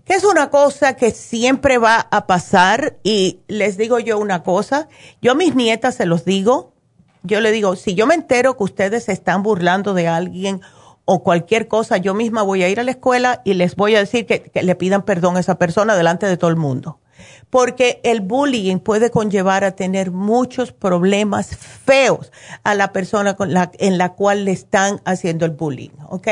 [0.04, 4.88] que es una cosa que siempre va a pasar y les digo yo una cosa,
[5.20, 6.72] yo a mis nietas se los digo,
[7.22, 10.60] yo le digo, si yo me entero que ustedes se están burlando de alguien
[11.04, 14.00] o cualquier cosa, yo misma voy a ir a la escuela y les voy a
[14.00, 17.00] decir que, le pidan perdón a esa persona delante de todo el mundo.
[17.50, 22.30] Porque el bullying puede conllevar a tener muchos problemas feos
[22.62, 26.28] a la persona con la, en la cual le están haciendo el bullying, ¿ok?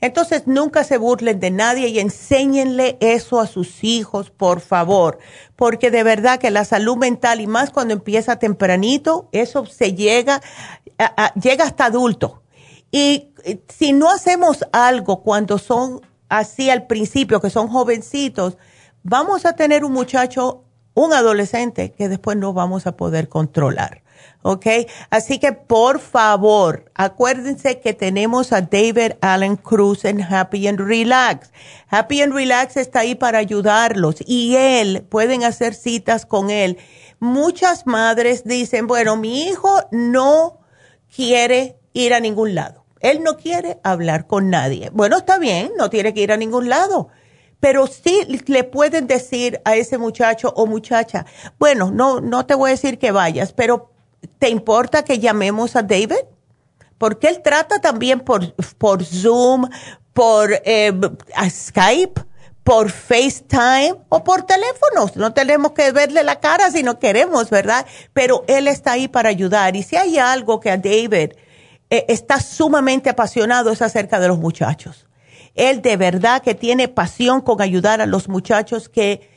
[0.00, 5.18] Entonces, nunca se burlen de nadie y enséñenle eso a sus hijos, por favor,
[5.56, 10.40] porque de verdad que la salud mental y más cuando empieza tempranito, eso se llega,
[11.40, 12.42] llega hasta adulto.
[12.90, 13.28] Y
[13.68, 18.56] si no hacemos algo cuando son así al principio, que son jovencitos,
[19.02, 20.64] vamos a tener un muchacho,
[20.94, 24.02] un adolescente que después no vamos a poder controlar.
[24.42, 24.66] ¿Ok?
[25.10, 31.50] Así que por favor, acuérdense que tenemos a David Allen Cruz en Happy and Relax.
[31.88, 36.78] Happy and Relax está ahí para ayudarlos y él, pueden hacer citas con él.
[37.18, 40.60] Muchas madres dicen, bueno, mi hijo no
[41.14, 42.84] quiere ir a ningún lado.
[43.00, 44.90] Él no quiere hablar con nadie.
[44.92, 47.08] Bueno, está bien, no tiene que ir a ningún lado
[47.60, 51.26] pero sí le pueden decir a ese muchacho o muchacha,
[51.58, 53.90] bueno, no, no te voy a decir que vayas, pero
[54.38, 56.24] ¿te importa que llamemos a David?
[56.98, 59.68] Porque él trata también por, por Zoom,
[60.12, 60.92] por eh,
[61.48, 62.20] Skype,
[62.62, 65.16] por FaceTime o por teléfonos.
[65.16, 67.86] No tenemos que verle la cara si no queremos, ¿verdad?
[68.12, 69.76] Pero él está ahí para ayudar.
[69.76, 71.32] Y si hay algo que a David
[71.88, 75.06] eh, está sumamente apasionado es acerca de los muchachos.
[75.54, 79.29] Él de verdad que tiene pasión con ayudar a los muchachos que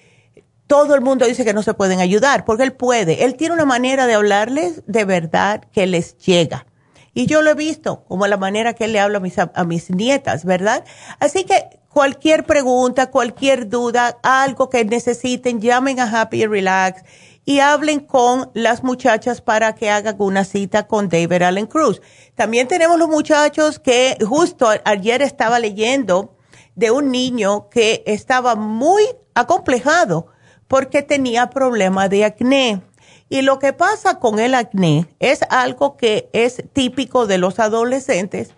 [0.67, 3.25] todo el mundo dice que no se pueden ayudar, porque él puede.
[3.25, 6.65] Él tiene una manera de hablarles de verdad que les llega.
[7.13, 9.63] Y yo lo he visto, como la manera que él le habla a mis, a
[9.65, 10.83] mis nietas, ¿verdad?
[11.19, 17.03] Así que cualquier pregunta, cualquier duda, algo que necesiten, llamen a Happy Relax
[17.45, 22.01] y hablen con las muchachas para que hagan una cita con David Allen Cruz.
[22.35, 26.35] También tenemos los muchachos que justo ayer estaba leyendo
[26.75, 29.03] de un niño que estaba muy
[29.35, 30.32] acomplejado
[30.73, 32.81] porque tenía problema de acné.
[33.29, 38.55] Y lo que pasa con el acné es algo que es típico de los adolescentes.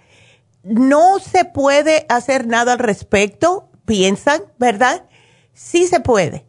[0.64, 5.04] No se puede hacer nada al respecto, piensan, ¿verdad?
[5.54, 6.46] Sí se puede.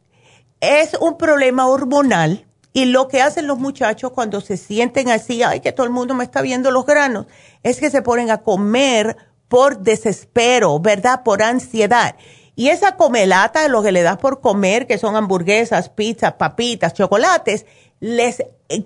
[0.60, 5.58] Es un problema hormonal y lo que hacen los muchachos cuando se sienten así, ay,
[5.58, 7.26] que todo el mundo me está viendo los granos,
[7.64, 9.16] es que se ponen a comer
[9.48, 11.24] por desespero, ¿verdad?
[11.24, 12.14] Por ansiedad.
[12.56, 17.66] Y esa comelata, lo que le das por comer, que son hamburguesas, pizzas, papitas, chocolates,
[18.00, 18.84] les, eh,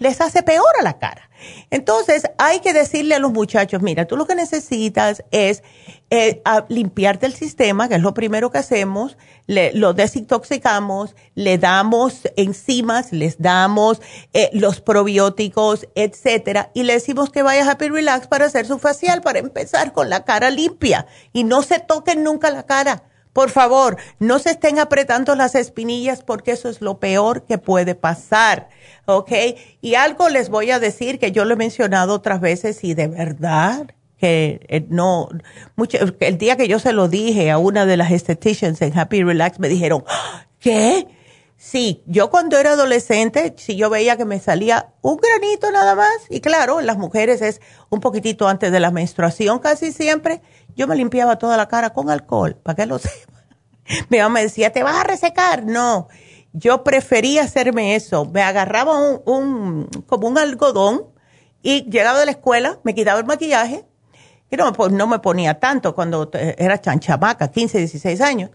[0.00, 1.28] les hace peor a la cara.
[1.70, 5.62] Entonces, hay que decirle a los muchachos, mira, tú lo que necesitas es
[6.08, 12.22] eh, limpiarte el sistema, que es lo primero que hacemos, le, lo desintoxicamos, le damos
[12.36, 14.00] enzimas, les damos
[14.32, 18.78] eh, los probióticos, etcétera, y le decimos que vaya a Happy Relax para hacer su
[18.78, 23.50] facial, para empezar con la cara limpia, y no se toquen nunca la cara por
[23.50, 28.68] favor, no se estén apretando las espinillas porque eso es lo peor que puede pasar,
[29.06, 29.32] ¿ok?
[29.80, 33.08] Y algo les voy a decir que yo lo he mencionado otras veces y de
[33.08, 35.28] verdad que eh, no,
[35.76, 39.22] mucho, el día que yo se lo dije a una de las estheticians en Happy
[39.22, 40.04] Relax me dijeron,
[40.58, 41.06] ¿qué?
[41.56, 46.08] Sí, yo cuando era adolescente, si yo veía que me salía un granito nada más,
[46.30, 50.40] y claro, las mujeres es un poquitito antes de la menstruación casi siempre,
[50.76, 53.44] yo me limpiaba toda la cara con alcohol, para que lo sepa.
[54.08, 55.64] Mi mamá me decía, ¿te vas a resecar?
[55.64, 56.08] No,
[56.52, 58.24] yo prefería hacerme eso.
[58.24, 61.06] Me agarraba un, como un algodón
[61.62, 63.84] y llegaba de la escuela, me quitaba el maquillaje,
[64.50, 68.50] y no, pues no me ponía tanto cuando era chanchamaca, 15, 16 años.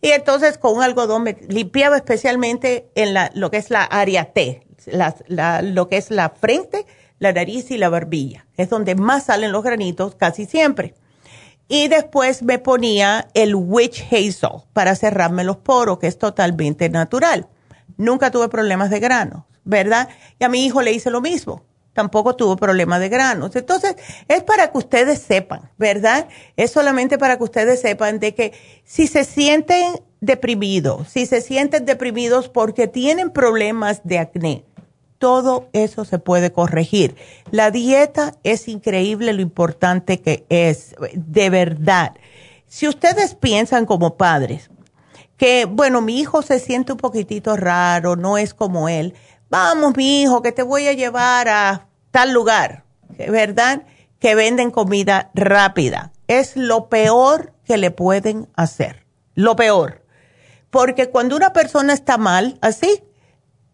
[0.00, 4.32] Y entonces con un algodón me limpiaba especialmente en la, lo que es la área
[4.32, 6.86] T, lo que es la frente,
[7.18, 8.46] la nariz y la barbilla.
[8.56, 10.94] Es donde más salen los granitos casi siempre.
[11.72, 17.46] Y después me ponía el witch hazel para cerrarme los poros, que es totalmente natural.
[17.96, 20.08] Nunca tuve problemas de granos, ¿verdad?
[20.40, 21.62] Y a mi hijo le hice lo mismo.
[21.92, 23.54] Tampoco tuvo problemas de granos.
[23.54, 23.94] Entonces,
[24.26, 26.26] es para que ustedes sepan, ¿verdad?
[26.56, 28.52] Es solamente para que ustedes sepan de que
[28.82, 34.64] si se sienten deprimidos, si se sienten deprimidos porque tienen problemas de acné,
[35.20, 37.14] todo eso se puede corregir.
[37.50, 42.14] La dieta es increíble lo importante que es, de verdad.
[42.66, 44.70] Si ustedes piensan como padres
[45.36, 49.14] que, bueno, mi hijo se siente un poquitito raro, no es como él,
[49.50, 52.84] vamos, mi hijo, que te voy a llevar a tal lugar,
[53.18, 53.82] ¿verdad?
[54.20, 56.12] Que venden comida rápida.
[56.28, 60.02] Es lo peor que le pueden hacer, lo peor.
[60.70, 63.02] Porque cuando una persona está mal, así,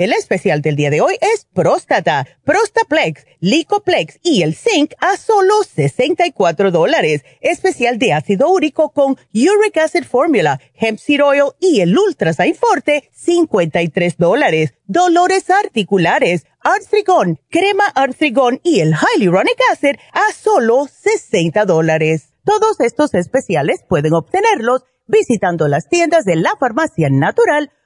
[0.00, 5.62] El especial del día de hoy es próstata, Prostaplex, Licoplex y el Zinc a solo
[5.62, 7.22] 64 dólares.
[7.42, 13.10] Especial de ácido úrico con Uric Acid Formula, Hemp Seed Oil y el Ultra Forte,
[13.12, 14.72] 53 dólares.
[14.86, 22.32] Dolores articulares, Artrigón, crema Artrigón y el Hyaluronic Acid a solo 60 dólares.
[22.46, 27.70] Todos estos especiales pueden obtenerlos visitando las tiendas de la farmacia natural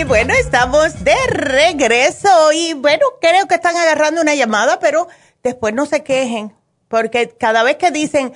[0.00, 5.08] Y bueno, estamos de regreso y bueno, creo que están agarrando una llamada, pero
[5.42, 6.56] después no se quejen,
[6.88, 8.32] porque cada vez que dicen,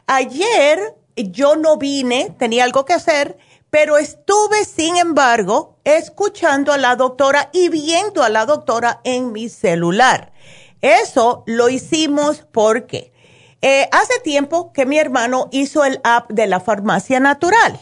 [0.05, 3.37] Ayer yo no vine, tenía algo que hacer,
[3.69, 9.49] pero estuve, sin embargo, escuchando a la doctora y viendo a la doctora en mi
[9.49, 10.31] celular.
[10.81, 13.11] Eso lo hicimos porque
[13.61, 17.79] eh, hace tiempo que mi hermano hizo el app de la farmacia natural.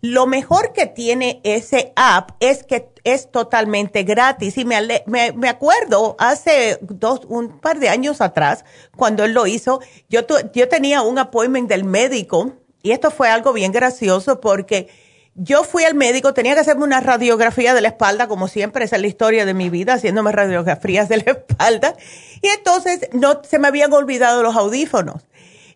[0.00, 4.58] Lo mejor que tiene ese app es que es totalmente gratis.
[4.58, 8.64] Y me, me, acuerdo hace dos, un par de años atrás,
[8.96, 9.80] cuando él lo hizo,
[10.10, 10.20] yo,
[10.52, 12.52] yo tenía un appointment del médico
[12.82, 14.88] y esto fue algo bien gracioso porque
[15.34, 18.96] yo fui al médico, tenía que hacerme una radiografía de la espalda, como siempre, esa
[18.96, 21.96] es la historia de mi vida, haciéndome radiografías de la espalda.
[22.40, 25.22] Y entonces no se me habían olvidado los audífonos.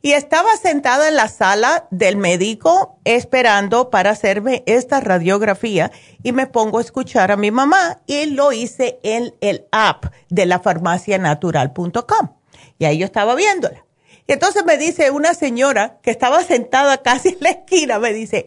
[0.01, 5.90] Y estaba sentada en la sala del médico esperando para hacerme esta radiografía
[6.22, 10.47] y me pongo a escuchar a mi mamá y lo hice en el app de
[10.47, 12.28] la farmacianatural.com.
[12.78, 13.85] Y ahí yo estaba viéndola.
[14.28, 18.47] Y entonces me dice una señora que estaba sentada casi en la esquina, me dice,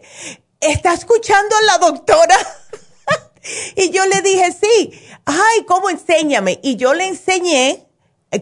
[0.62, 2.36] ¿está escuchando a la doctora?
[3.76, 4.92] y yo le dije, sí,
[5.26, 6.58] ay, ¿cómo enséñame?
[6.62, 7.86] Y yo le enseñé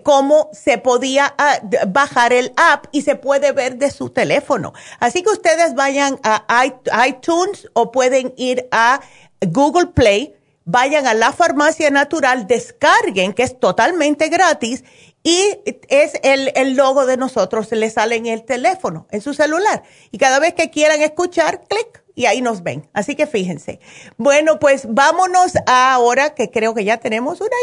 [0.04, 4.72] cómo se podía ah, bajar el app y se puede ver de su teléfono.
[5.00, 6.64] Así que ustedes vayan a
[7.06, 9.00] iTunes o pueden ir a
[9.40, 14.84] Google Play, vayan a la farmacia natural, descarguen, que es totalmente gratis,
[15.22, 19.82] y es el, el logo de nosotros, le sale en el teléfono, en su celular.
[20.10, 22.88] Y cada vez que quieran escuchar, clic, y ahí nos ven.
[22.92, 23.80] Así que fíjense.
[24.16, 27.56] Bueno, pues vámonos ahora, que creo que ya tenemos una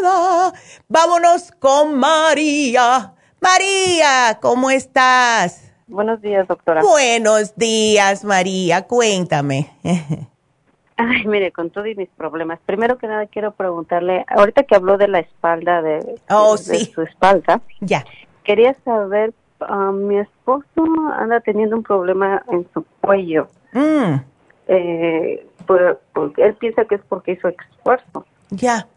[0.00, 0.52] llamada.
[0.88, 3.14] Vámonos con María.
[3.40, 5.62] María, ¿cómo estás?
[5.86, 6.82] Buenos días, doctora.
[6.82, 8.86] Buenos días, María.
[8.86, 9.70] Cuéntame.
[11.00, 12.58] Ay, mire, con todos mis problemas.
[12.66, 17.60] Primero que nada quiero preguntarle, ahorita que habló de la espalda, de, oh, su espalda.
[17.80, 18.04] Ya.
[18.42, 20.84] Quería saber, uh, mi esposo
[21.16, 23.48] anda teniendo un problema en su cuello.
[23.72, 24.16] Mm.
[24.66, 26.00] Eh, por,
[26.36, 28.26] él piensa que es porque hizo esfuerzo.
[28.50, 28.88] Ya.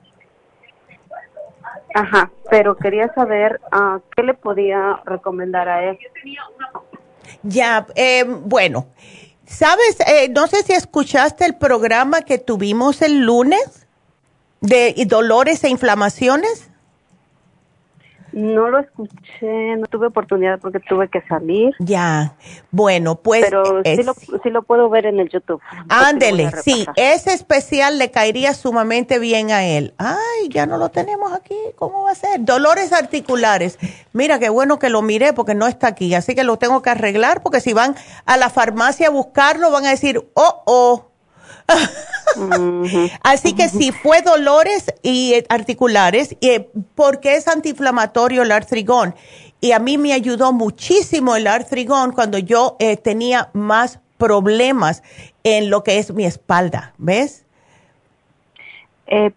[1.93, 5.99] Ajá, pero quería saber uh, qué le podía recomendar a él.
[7.43, 8.87] Ya, eh, bueno.
[9.51, 9.97] ¿Sabes?
[10.07, 13.87] Eh, no sé si escuchaste el programa que tuvimos el lunes
[14.61, 16.70] de dolores e inflamaciones.
[18.33, 21.73] No lo escuché, no tuve oportunidad porque tuve que salir.
[21.79, 22.35] Ya,
[22.71, 23.43] bueno, pues...
[23.43, 25.61] Pero sí, lo, sí, lo, puedo ver en el YouTube.
[25.89, 29.93] Ándele, sí, ese especial le caería sumamente bien a él.
[29.97, 32.43] Ay, ya no lo tenemos aquí, ¿cómo va a ser?
[32.43, 33.77] Dolores articulares.
[34.13, 36.89] Mira, qué bueno que lo miré porque no está aquí, así que lo tengo que
[36.89, 37.95] arreglar porque si van
[38.25, 41.10] a la farmacia a buscarlo van a decir, oh, oh
[43.23, 49.15] Así que si fue dolores y eh, articulares, y, eh, porque es antiinflamatorio el artrigón.
[49.59, 55.03] Y a mí me ayudó muchísimo el artrigón cuando yo eh, tenía más problemas
[55.43, 57.45] en lo que es mi espalda, ¿ves?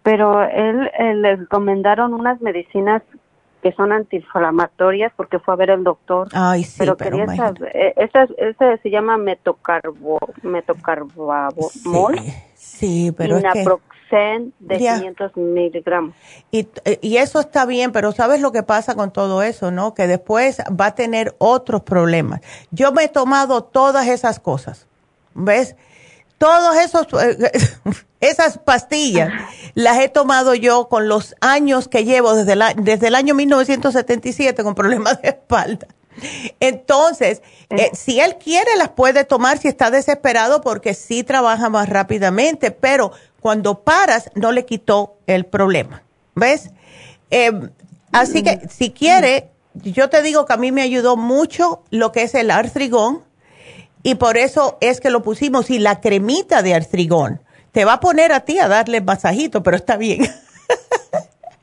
[0.05, 0.89] pero él,
[1.21, 3.03] le recomendaron unas medicinas
[3.65, 6.29] que son antiinflamatorias porque fue a ver el doctor.
[6.35, 8.27] Ay, sí, pero, quería saber, esa,
[8.83, 12.21] se llama metocarbo, metocarbamol.
[12.55, 16.15] Sí, pero Naproxen de 500 miligramos.
[16.51, 16.69] Y,
[17.01, 19.95] y eso está bien, pero ¿sabes lo que pasa con todo eso, no?
[19.95, 22.43] Que después va a tener otros problemas.
[22.71, 24.87] Yo me he tomado todas esas cosas,
[25.33, 25.75] ¿ves?
[26.39, 27.51] Todos esos, eh,
[28.21, 29.33] esas pastillas
[29.75, 34.63] las he tomado yo con los años que llevo desde, la, desde el año 1977
[34.63, 35.87] con problemas de espalda.
[36.61, 41.89] Entonces, eh, si él quiere, las puede tomar si está desesperado porque sí trabaja más
[41.89, 46.03] rápidamente, pero cuando paras no le quitó el problema.
[46.37, 46.71] ¿Ves?
[48.13, 52.23] Así que si quiere, yo te digo que a mí me ayudó mucho lo que
[52.23, 53.24] es el artrigón
[54.05, 57.41] y por eso es que lo pusimos y la cremita de artrigón.
[57.73, 60.25] Te va a poner a ti a darle masajito, pero está bien.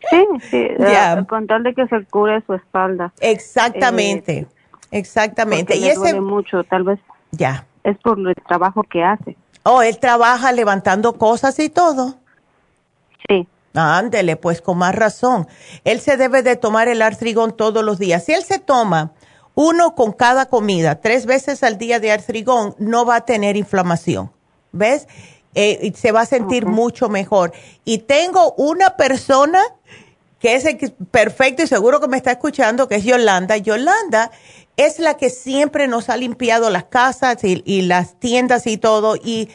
[0.10, 1.26] Sí, sí, yeah.
[1.30, 3.14] con tal de que se cure su espalda.
[3.22, 4.48] Exactamente, eh,
[4.92, 5.78] exactamente.
[5.78, 7.00] y ese mucho, tal vez.
[7.32, 7.66] Ya.
[7.86, 9.38] Es por el trabajo que hace.
[9.64, 12.16] Oh, él trabaja levantando cosas y todo.
[13.30, 13.48] Sí.
[13.74, 15.48] Ándele, pues con más razón.
[15.86, 18.26] Él se debe de tomar el artrigón todos los días.
[18.26, 19.12] Si él se toma
[19.62, 24.32] uno con cada comida, tres veces al día de artrigón, no va a tener inflamación.
[24.72, 25.08] ¿Ves?
[25.54, 27.54] Eh, se va a sentir mucho mejor.
[27.86, 29.62] Y tengo una persona
[30.40, 30.66] que es
[31.12, 33.58] perfecto y seguro que me está escuchando, que es Yolanda.
[33.58, 34.32] Yolanda
[34.78, 39.16] es la que siempre nos ha limpiado las casas y, y, las tiendas y todo.
[39.16, 39.50] Y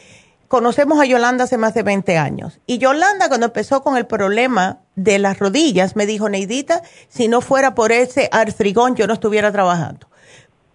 [0.47, 2.59] conocemos a Yolanda hace más de 20 años.
[2.65, 7.41] Y Yolanda, cuando empezó con el problema de las rodillas, me dijo, Neidita, si no
[7.41, 10.07] fuera por ese artrigón, yo no estuviera trabajando.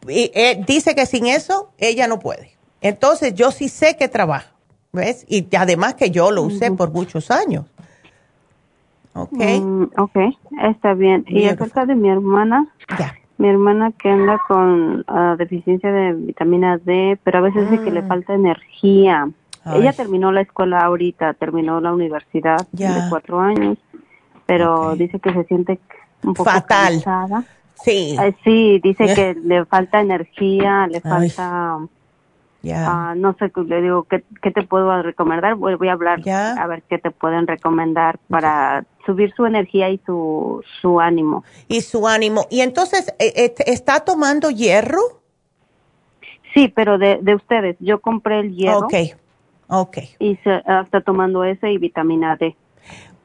[0.08, 2.52] Y eh, dice que sin eso, ella no puede.
[2.80, 4.52] Entonces, yo sí sé que trabaja.
[4.92, 5.24] ¿Ves?
[5.26, 7.64] Y además que yo lo usé por muchos años.
[9.14, 9.32] ¿Ok?
[9.32, 10.16] Mm, ok,
[10.64, 11.24] está bien.
[11.28, 12.66] Y acerca de mi hermana,
[12.98, 13.14] ya.
[13.38, 17.90] mi hermana que anda con ah, deficiencia de vitamina D, pero a veces dice que
[17.90, 18.08] le mm.
[18.08, 19.30] falta energía.
[19.66, 23.78] Ella terminó la escuela ahorita, terminó la universidad de cuatro años,
[24.46, 25.78] pero dice que se siente
[26.22, 26.94] un poco Fatal.
[26.94, 27.44] cansada.
[27.82, 28.16] Sí.
[28.44, 31.78] sí, dice que le falta energía, le falta...
[32.74, 35.56] Ah, no sé, le digo, ¿qué, te puedo recomendar?
[35.56, 39.98] Voy, voy a hablar a ver qué te pueden recomendar para subir su energía y
[40.06, 41.42] su, su ánimo.
[41.66, 42.46] Y su ánimo.
[42.50, 45.00] ¿Y entonces eh, eh, está tomando hierro?
[46.54, 47.76] Sí, pero de, de ustedes.
[47.80, 48.86] Yo compré el hierro.
[48.86, 48.94] Ok,
[49.80, 49.98] ok.
[50.18, 52.56] Y se, está tomando ese y vitamina D.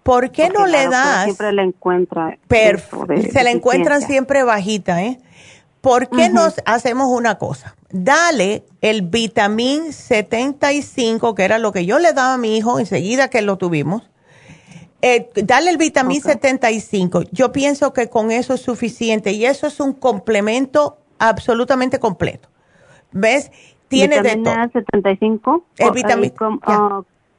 [0.03, 1.25] ¿Por qué no le das?
[1.25, 2.37] Siempre le encuentra.
[2.49, 5.19] se le encuentran siempre bajita, ¿eh?
[5.81, 7.75] ¿Por qué nos hacemos una cosa?
[7.91, 13.29] Dale el vitamin 75, que era lo que yo le daba a mi hijo enseguida
[13.29, 14.09] que lo tuvimos.
[15.01, 17.23] Eh, dale el vitamin 75.
[17.31, 22.49] Yo pienso que con eso es suficiente y eso es un complemento absolutamente completo.
[23.11, 23.51] ¿Ves?
[23.87, 24.55] Tiene de todo.
[24.73, 25.63] 75.
[25.77, 26.33] El vitamin.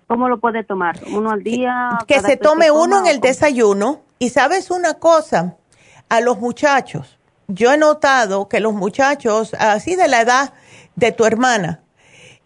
[0.07, 0.99] ¿Cómo lo puede tomar?
[1.13, 1.99] ¿Uno al día?
[2.07, 4.01] Que se tome uno en el desayuno.
[4.19, 5.57] Y sabes una cosa,
[6.09, 10.55] a los muchachos, yo he notado que los muchachos, así de la edad
[10.97, 11.83] de tu hermana,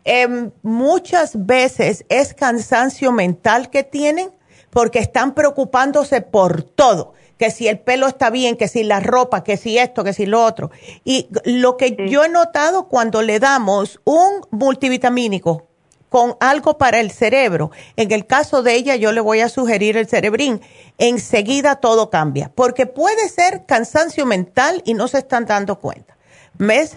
[0.04, 4.30] em, muchas veces es cansancio mental que tienen
[4.70, 9.42] porque están preocupándose por todo que si el pelo está bien, que si la ropa,
[9.42, 10.70] que si esto, que si lo otro.
[11.02, 15.66] Y lo que yo he notado cuando le damos un multivitamínico
[16.08, 19.96] con algo para el cerebro, en el caso de ella yo le voy a sugerir
[19.96, 20.60] el cerebrín,
[20.98, 26.16] enseguida todo cambia, porque puede ser cansancio mental y no se están dando cuenta.
[26.58, 26.96] ¿Ves?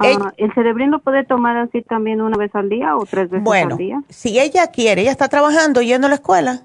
[0.00, 3.46] Ah, ¿El cerebrín lo puede tomar así también una vez al día o tres veces
[3.46, 3.94] al día?
[3.94, 6.64] Bueno, si ella quiere, ella está trabajando, yendo a la escuela.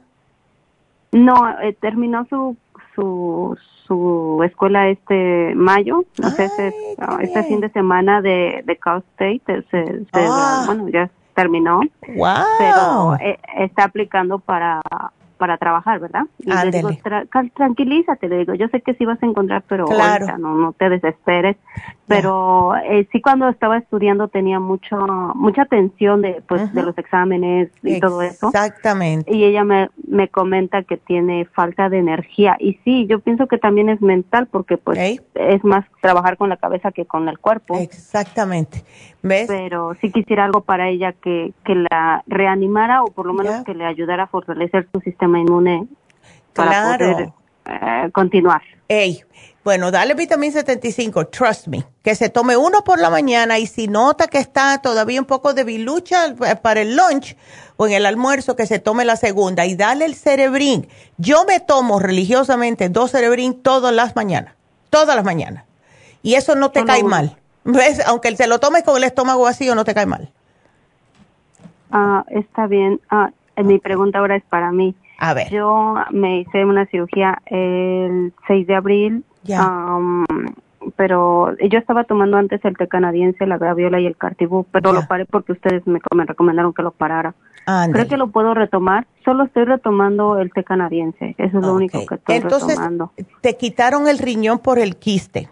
[1.11, 2.55] No, eh, terminó su,
[2.95, 3.57] su,
[3.87, 6.51] su escuela este mayo, entonces
[6.99, 10.63] ah, este fin de semana de, de Cal State, se, ah.
[10.67, 11.79] bueno, ya terminó,
[12.15, 12.35] wow.
[12.57, 14.81] pero eh, está aplicando para
[15.39, 16.25] para trabajar, ¿verdad?
[16.39, 16.89] Y le digo,
[17.55, 20.89] tranquilízate, le digo, yo sé que sí vas a encontrar, pero ahorita no, no te
[20.89, 21.55] desesperes.
[22.09, 24.97] Pero eh, sí cuando estaba estudiando tenía mucho,
[25.35, 28.47] mucha tensión de, pues, de los exámenes y todo eso.
[28.47, 29.31] Exactamente.
[29.31, 32.57] Y ella me, me comenta que tiene falta de energía.
[32.59, 36.57] Y sí, yo pienso que también es mental porque pues es más trabajar con la
[36.57, 37.77] cabeza que con el cuerpo.
[37.77, 38.83] Exactamente.
[39.21, 39.47] ¿Ves?
[39.47, 43.75] Pero sí quisiera algo para ella que, que la reanimara o por lo menos que
[43.75, 45.87] le ayudara a fortalecer su sistema inmune
[46.53, 47.29] para poder
[47.65, 48.61] eh, continuar.
[48.87, 49.21] Ey,
[49.63, 53.87] bueno, dale vitamina 75, trust me, que se tome uno por la mañana y si
[53.87, 57.35] nota que está todavía un poco de bilucha eh, para el lunch
[57.75, 60.87] o en el almuerzo, que se tome la segunda y dale el cerebrín.
[61.17, 64.53] Yo me tomo religiosamente dos cerebrín todas las mañanas,
[64.89, 65.65] todas las mañanas.
[66.21, 67.37] Y eso no te cae mal.
[67.63, 68.05] ¿Ves?
[68.05, 70.31] Aunque se lo tomes con el estómago vacío, no te cae mal.
[71.91, 72.99] Ah, está bien.
[73.09, 74.95] Ah, mi pregunta ahora es para mí.
[75.17, 75.49] A ver.
[75.49, 79.23] Yo me hice una cirugía el 6 de abril.
[80.95, 85.07] Pero yo estaba tomando antes el té canadiense, la graviola y el cartibú, pero lo
[85.07, 87.33] paré porque ustedes me, recomendaron que lo parara.
[87.91, 89.05] Creo que lo puedo retomar.
[89.23, 91.35] Solo estoy retomando el té canadiense.
[91.37, 93.11] Eso es lo único que estoy Entonces, retomando.
[93.41, 95.49] ¿te quitaron el riñón por el quiste?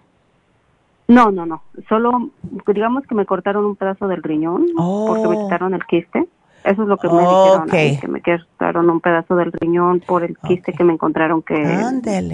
[1.08, 1.64] No, no, no.
[1.88, 2.32] Solo,
[2.68, 5.46] digamos que me cortaron un pedazo del riñón porque me oh.
[5.46, 6.28] quitaron el quiste.
[6.64, 10.38] Eso es lo que me dijeron, que me quitaron un pedazo del riñón por el
[10.38, 11.56] quiste que me encontraron que,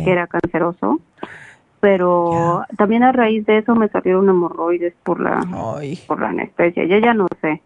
[0.08, 1.00] era canceroso.
[1.84, 5.42] Pero también a raíz de eso me salieron hemorroides por la
[6.08, 6.86] por la anestesia.
[6.86, 7.62] Ya ya no sé.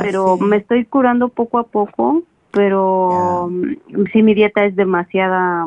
[0.00, 3.50] pero me estoy curando poco a poco, pero
[4.10, 5.66] sí mi dieta es demasiada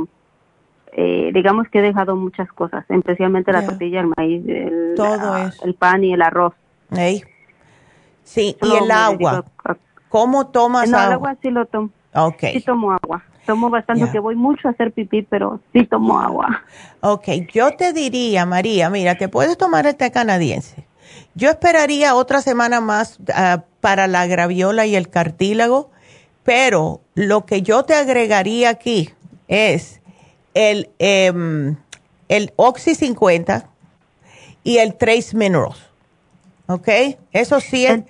[0.94, 4.96] eh, digamos que he dejado muchas cosas, especialmente la tortilla, el maíz, el,
[5.64, 6.56] el pan y el arroz.
[8.24, 9.46] Sí, y el agua.
[10.10, 11.08] ¿Cómo tomas no, agua?
[11.08, 11.92] el agua sí lo tomo.
[12.16, 12.54] Okay.
[12.54, 13.24] Sí tomo agua.
[13.46, 16.64] Tomo bastante, que voy mucho a hacer pipí, pero sí tomo agua.
[17.02, 20.88] Ok, yo te diría, María, mira, te puedes tomar el té canadiense.
[21.36, 25.92] Yo esperaría otra semana más ah, para la graviola y el cartílago,
[26.44, 29.12] pero lo que yo te agregaría aquí
[29.48, 30.02] es
[30.54, 31.32] el, eh,
[32.30, 33.70] el Oxy 50
[34.64, 35.90] y el Trace Minerals.
[36.68, 36.90] ¿Ok?
[37.32, 38.04] Eso sí es...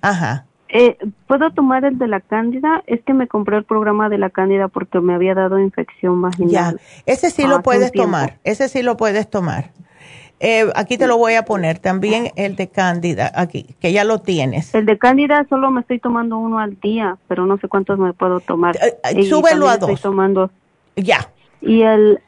[0.00, 0.46] Ajá.
[0.74, 0.96] Eh,
[1.26, 2.82] ¿Puedo tomar el de la cándida?
[2.86, 6.50] Es que me compré el programa de la cándida porque me había dado infección vaginal.
[6.50, 6.74] Ya,
[7.04, 9.70] ese sí lo puedes tomar, ese sí lo puedes tomar.
[10.40, 14.20] Eh, aquí te lo voy a poner también el de cándida, aquí, que ya lo
[14.20, 14.74] tienes.
[14.74, 18.14] El de cándida solo me estoy tomando uno al día, pero no sé cuántos me
[18.14, 18.74] puedo tomar.
[18.76, 19.90] Eh, súbelo a dos.
[19.90, 20.50] Estoy tomando.
[20.96, 21.30] Ya.
[21.60, 22.18] Y el,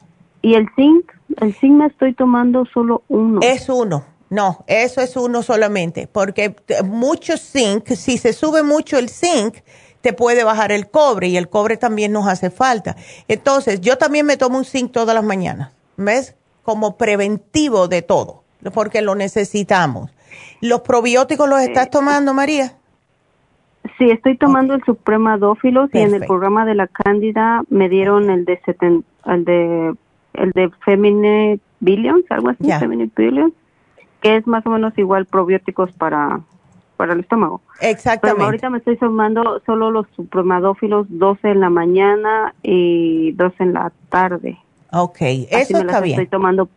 [0.43, 1.11] y el zinc,
[1.41, 3.39] el zinc me estoy tomando solo uno.
[3.41, 9.09] Es uno no, eso es uno solamente, porque mucho zinc, si se sube mucho el
[9.09, 9.57] zinc,
[10.01, 12.95] te puede bajar el cobre y el cobre también nos hace falta.
[13.27, 16.35] Entonces, yo también me tomo un zinc todas las mañanas, ¿ves?
[16.63, 18.43] Como preventivo de todo,
[18.73, 20.11] porque lo necesitamos.
[20.59, 22.73] ¿Los probióticos los estás tomando, María?
[23.99, 28.31] Sí, estoy tomando el Suprema Dófilos y en el programa de la Cándida me dieron
[28.31, 28.59] el de
[29.25, 29.95] el de
[30.33, 33.53] el de Feminine Billions, algo así, Feminine Billions
[34.25, 36.39] que es más o menos igual probióticos para,
[36.97, 37.61] para el estómago.
[37.79, 38.37] Exactamente.
[38.37, 43.73] Pero ahorita me estoy tomando solo los supremadófilos, 12 en la mañana y 12 en
[43.73, 44.57] la tarde.
[44.91, 46.19] Ok, eso está bien.
[46.19, 46.69] Estoy tomando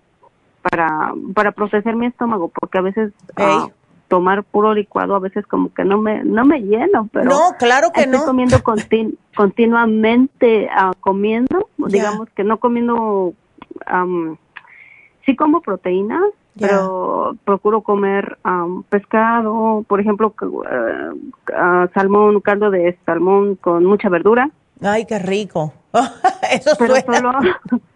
[0.61, 3.69] para, para procesar mi estómago, porque a veces ah,
[4.09, 7.93] tomar puro licuado a veces como que no me no me lleno, pero no, claro
[7.95, 8.59] que estoy comiendo
[9.35, 13.33] continuamente uh, comiendo, digamos que no comiendo,
[15.25, 16.25] sí como proteínas,
[16.59, 18.39] pero procuro comer
[18.89, 24.51] pescado, por ejemplo, uh, salmón, caldo de salmón con mucha verdura.
[24.81, 25.73] Ay, qué rico.
[26.51, 27.33] Eso pero solo,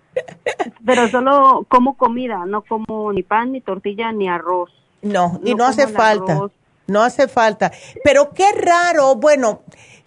[0.86, 4.70] pero solo como comida, no como ni pan, ni tortilla, ni arroz.
[5.02, 6.48] No, y no, hace falta.
[6.86, 7.72] No hace falta.
[8.04, 9.62] Pero qué raro, bueno,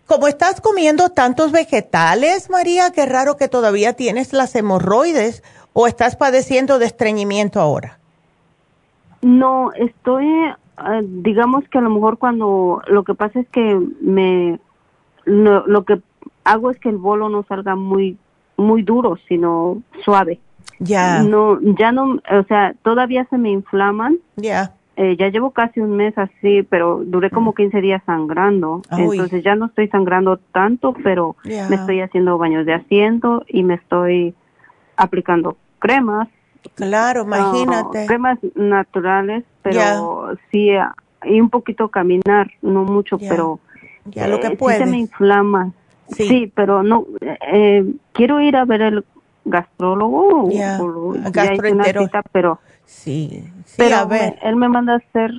[0.05, 6.15] como estás comiendo tantos vegetales, María, qué raro que todavía tienes las hemorroides o estás
[6.15, 7.99] padeciendo de estreñimiento ahora.
[9.25, 14.59] No, estoy, eh, digamos que a lo mejor cuando lo que pasa es que me,
[15.25, 15.99] lo, que
[16.43, 18.19] hago es que el bolo no salga muy,
[18.55, 20.39] muy duro, sino suave.
[20.77, 21.23] Ya.
[21.23, 24.19] No, ya no, o sea, todavía se me inflaman.
[24.35, 24.73] Ya.
[24.95, 28.83] Eh, ya llevo casi un mes así, pero duré como 15 días sangrando.
[28.91, 33.73] Entonces ya no estoy sangrando tanto, pero me estoy haciendo baños de asiento y me
[33.73, 34.35] estoy
[34.97, 36.27] aplicando cremas
[36.73, 38.05] Claro, imagínate.
[38.07, 40.71] cremas naturales, pero sí,
[41.23, 43.59] y un poquito caminar, no mucho, pero
[44.05, 44.79] ya lo que eh, puede.
[44.79, 45.71] se me inflama.
[46.09, 46.51] Sí.
[46.53, 47.05] pero no,
[47.51, 49.05] eh, quiero ir a ver el
[49.43, 50.49] gastrólogo.
[50.51, 50.79] Ya,
[51.31, 52.07] gastroentero.
[52.31, 54.37] pero sí, sí pero a ver.
[54.43, 55.31] él me manda a hacer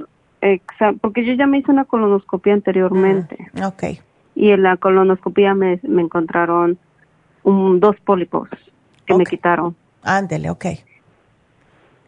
[1.00, 3.48] porque yo ya me hice una colonoscopia anteriormente.
[3.54, 3.84] Mm, ok.
[4.34, 6.78] Y en la colonoscopia me, me encontraron
[7.42, 8.48] un, dos pólipos
[9.06, 9.74] que me quitaron.
[10.02, 10.66] Ándele, ok.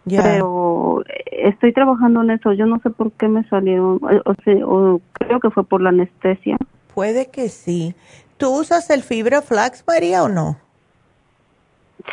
[0.08, 2.52] Pero estoy trabajando en eso.
[2.52, 5.90] Yo no sé por qué me salieron, o, sea, o creo que fue por la
[5.90, 6.56] anestesia.
[6.94, 7.94] Puede que sí.
[8.36, 10.56] ¿Tú usas el fibra flax, María, o no?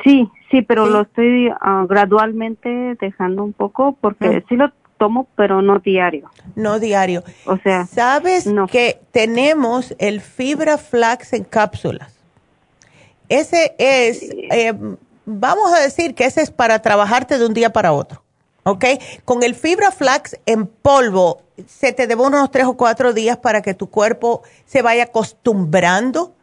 [0.04, 5.62] Sí, sí, pero lo estoy ah, gradualmente dejando un poco porque sí lo tomo, pero
[5.62, 6.30] no diario.
[6.56, 7.24] No diario.
[7.46, 12.16] O sea, ¿sabes que tenemos el fibra flax en cápsulas?
[13.30, 14.74] Ese es, eh,
[15.26, 18.24] vamos a decir que ese es para trabajarte de un día para otro.
[18.64, 18.86] ¿Ok?
[19.26, 23.62] Con el fibra flax en polvo, se te debe unos tres o cuatro días para
[23.62, 26.34] que tu cuerpo se vaya acostumbrando.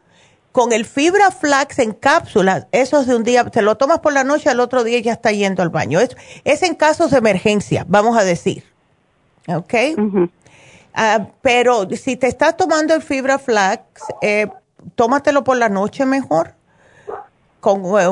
[0.53, 4.13] Con el fibra flax en cápsulas, eso es de un día, te lo tomas por
[4.13, 5.99] la noche, al otro día ya está yendo al baño.
[5.99, 8.63] Es, es en casos de emergencia, vamos a decir.
[9.47, 9.73] ¿Ok?
[10.93, 13.81] Ah, pero si te estás tomando el fibra flax,
[14.21, 14.47] eh,
[14.95, 16.53] tómatelo por la noche mejor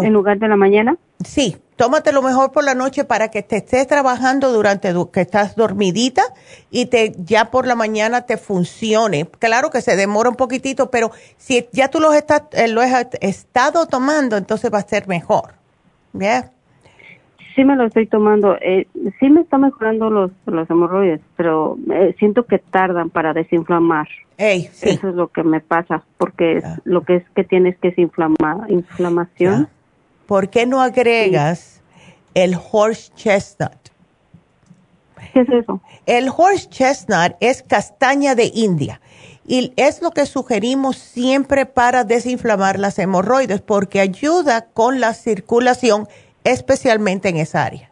[0.04, 0.98] ¿En lugar de la mañana?
[1.24, 6.22] Sí, tómatelo mejor por la noche para que te estés trabajando durante que estás dormidita
[6.70, 9.28] y te ya por la mañana te funcione.
[9.40, 13.08] Claro que se demora un poquitito, pero si ya tú los estás, eh, lo has
[13.20, 15.54] estado tomando, entonces va a ser mejor.
[16.14, 16.46] ¿Bien?
[17.56, 18.56] Sí me lo estoy tomando.
[18.62, 18.88] Eh,
[19.20, 24.08] sí me está mejorando los, los hemorroides, pero eh, siento que tardan para desinflamar.
[24.42, 28.66] Eso es lo que me pasa, porque lo que es que tienes que es inflama,
[28.70, 29.70] inflamación.
[30.26, 31.82] ¿Por qué no agregas
[32.34, 33.72] el horse chestnut?
[35.34, 35.80] ¿Qué es eso?
[36.06, 39.00] El horse chestnut es castaña de India
[39.46, 46.08] y es lo que sugerimos siempre para desinflamar las hemorroides porque ayuda con la circulación,
[46.44, 47.91] especialmente en esa área.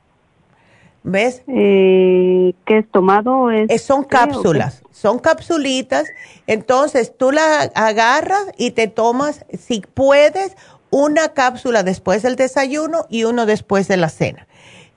[1.03, 1.43] ¿Ves?
[1.47, 3.51] Eh, ¿Qué es tomado?
[3.51, 6.07] Es, eh, son cápsulas, son capsulitas.
[6.47, 10.55] Entonces tú la agarras y te tomas, si puedes,
[10.91, 14.47] una cápsula después del desayuno y uno después de la cena.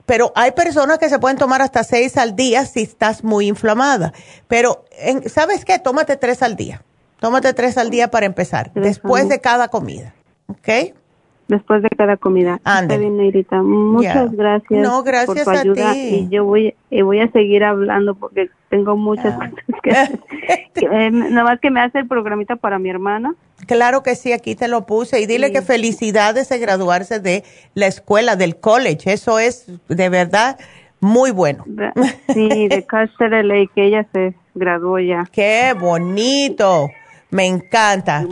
[0.05, 4.13] Pero hay personas que se pueden tomar hasta seis al día si estás muy inflamada.
[4.47, 4.83] Pero,
[5.27, 5.79] ¿sabes qué?
[5.79, 6.83] Tómate tres al día.
[7.19, 10.13] Tómate tres al día para empezar, después de cada comida.
[10.47, 10.93] ¿Ok?
[11.53, 12.55] Después de cada comida.
[12.55, 13.61] Está bien, Neirita.
[13.61, 18.15] Muchas gracias, no, gracias por tu ayuda y yo voy y voy a seguir hablando
[18.15, 19.49] porque tengo muchas ah.
[19.83, 20.09] cosas
[20.73, 23.35] que, eh, nada más que me hace el programita para mi hermana.
[23.67, 27.43] Claro que sí, aquí te lo puse y dile que felicidades de graduarse de
[27.75, 29.13] la escuela, del college.
[29.13, 30.57] Eso es de verdad
[30.99, 31.65] muy bueno.
[32.33, 35.25] Sí, de Caster que ella se graduó ya.
[35.31, 36.89] Qué bonito.
[37.33, 38.25] Me encanta.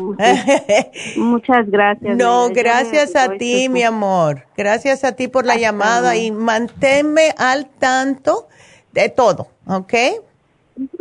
[1.17, 2.15] Muchas gracias.
[2.17, 4.45] No, gracias a ti, mi amor.
[4.55, 8.47] Gracias a ti por la llamada y manténme al tanto
[8.91, 9.93] de todo, ¿ok?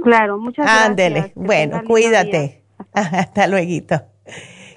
[0.02, 0.86] Claro, muchas gracias.
[0.86, 1.32] Ándele.
[1.34, 2.62] Bueno, cuídate.
[2.92, 3.86] Hasta luego.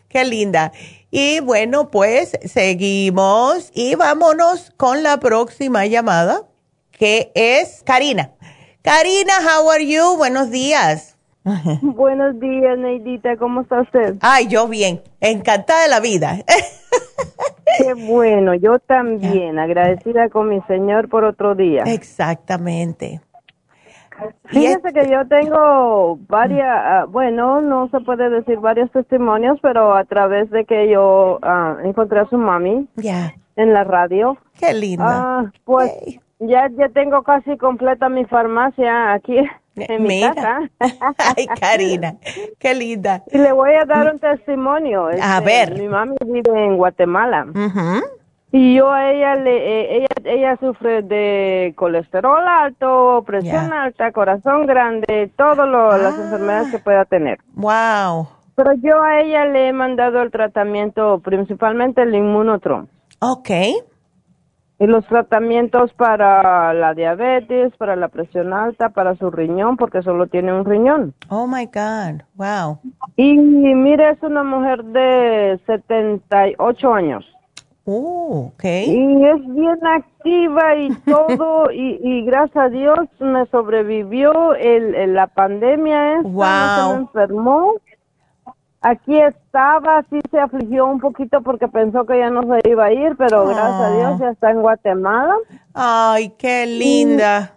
[0.09, 0.73] Qué linda.
[1.09, 6.41] Y bueno, pues seguimos y vámonos con la próxima llamada,
[6.91, 8.31] que es Karina.
[8.81, 10.17] Karina, how are you?
[10.17, 11.12] Buenos días.
[11.81, 14.15] Buenos días, Neidita, ¿cómo está usted?
[14.21, 16.37] Ay, yo bien, encantada de la vida.
[17.77, 21.83] Qué bueno, yo también, agradecida con mi Señor por otro día.
[21.83, 23.19] Exactamente.
[24.45, 30.05] Fíjese que yo tengo varias, ah, bueno, no se puede decir varios testimonios, pero a
[30.05, 32.87] través de que yo ah, encontré a su mami
[33.55, 34.37] en la radio.
[34.59, 35.05] Qué linda.
[35.07, 35.91] Ah, pues
[36.39, 39.35] ya, ya tengo casi completa mi farmacia aquí
[39.75, 40.69] en mi casa.
[41.35, 42.15] Ay, Karina,
[42.59, 43.23] qué linda.
[43.31, 45.07] Y le voy a dar un testimonio.
[45.07, 45.79] a este, ver.
[45.79, 47.47] Mi mami vive en Guatemala.
[48.51, 54.67] Y yo a ella le, eh, ella, ella sufre de colesterol alto, presión alta, corazón
[54.67, 56.21] grande, todas las ah.
[56.23, 57.39] enfermedades que pueda tener.
[57.55, 58.27] Wow.
[58.55, 62.89] Pero yo a ella le he mandado el tratamiento, principalmente el inmunotron.
[63.19, 63.49] Ok.
[64.79, 70.27] Y los tratamientos para la diabetes, para la presión alta, para su riñón, porque solo
[70.27, 71.13] tiene un riñón.
[71.29, 72.79] Oh my God, wow.
[73.15, 77.25] Y mire, es una mujer de 78 años.
[77.85, 78.85] Oh, okay.
[78.89, 86.19] Y es bien activa y todo, y, gracias a Dios me sobrevivió el, la pandemia
[86.19, 86.43] esta, wow.
[86.43, 87.73] no se me enfermó.
[88.83, 92.91] Aquí estaba, sí se afligió un poquito porque pensó que ya no se iba a
[92.91, 95.35] ir, pero gracias a Dios ya está en Guatemala.
[95.73, 97.53] Ay, qué linda.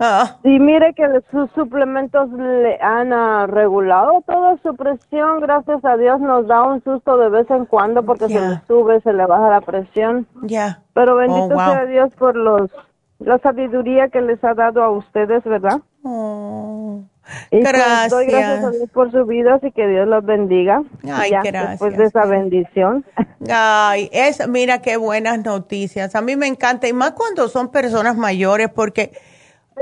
[0.00, 0.38] Ah.
[0.42, 5.40] Y mire que sus suplementos le han ah, regulado toda su presión.
[5.40, 9.00] Gracias a Dios nos da un susto de vez en cuando porque se le sube,
[9.02, 10.26] se le baja la presión.
[10.42, 10.82] Ya.
[10.92, 12.68] Pero bendito oh, sea Dios por los
[13.20, 15.80] la sabiduría que les ha dado a ustedes, ¿verdad?
[16.02, 17.04] Oh.
[17.50, 18.08] Gracias.
[18.08, 20.82] Pues, doy gracias a Dios por su vida y que Dios los bendiga.
[21.10, 21.70] Ay, gracias.
[21.70, 23.04] Después de esa bendición.
[23.50, 26.14] Ay, es, mira qué buenas noticias.
[26.14, 29.12] A mí me encanta y más cuando son personas mayores porque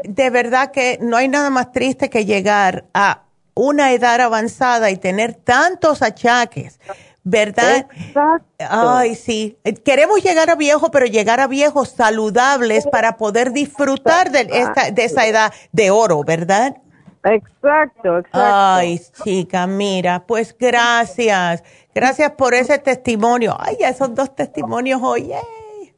[0.05, 3.23] de verdad que no hay nada más triste que llegar a
[3.55, 6.81] una edad avanzada y tener tantos achaques,
[7.23, 7.87] ¿verdad?
[7.99, 8.47] Exacto.
[8.59, 9.59] Ay, sí.
[9.85, 15.05] Queremos llegar a viejos, pero llegar a viejos saludables para poder disfrutar de, esta, de
[15.05, 16.77] esa edad de oro, ¿verdad?
[17.25, 18.31] Exacto, exacto.
[18.33, 21.63] Ay, chica, mira, pues gracias.
[21.95, 23.57] Gracias por ese testimonio.
[23.59, 25.31] Ay, esos dos testimonios hoy.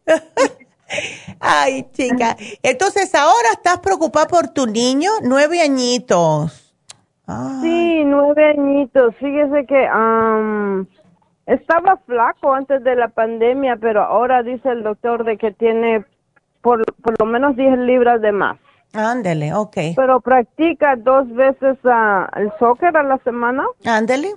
[1.41, 2.37] Ay, chica.
[2.63, 6.75] Entonces, ahora estás preocupada por tu niño, nueve añitos.
[7.63, 9.15] Sí, nueve añitos.
[9.17, 9.89] Fíjese que
[11.47, 16.05] estaba flaco antes de la pandemia, pero ahora dice el doctor de que tiene
[16.61, 18.59] por, por lo menos 10 libras de más.
[18.95, 19.77] Ándele, ok.
[19.97, 23.65] Pero practica dos veces uh, el soccer a la semana.
[23.85, 24.35] Ándele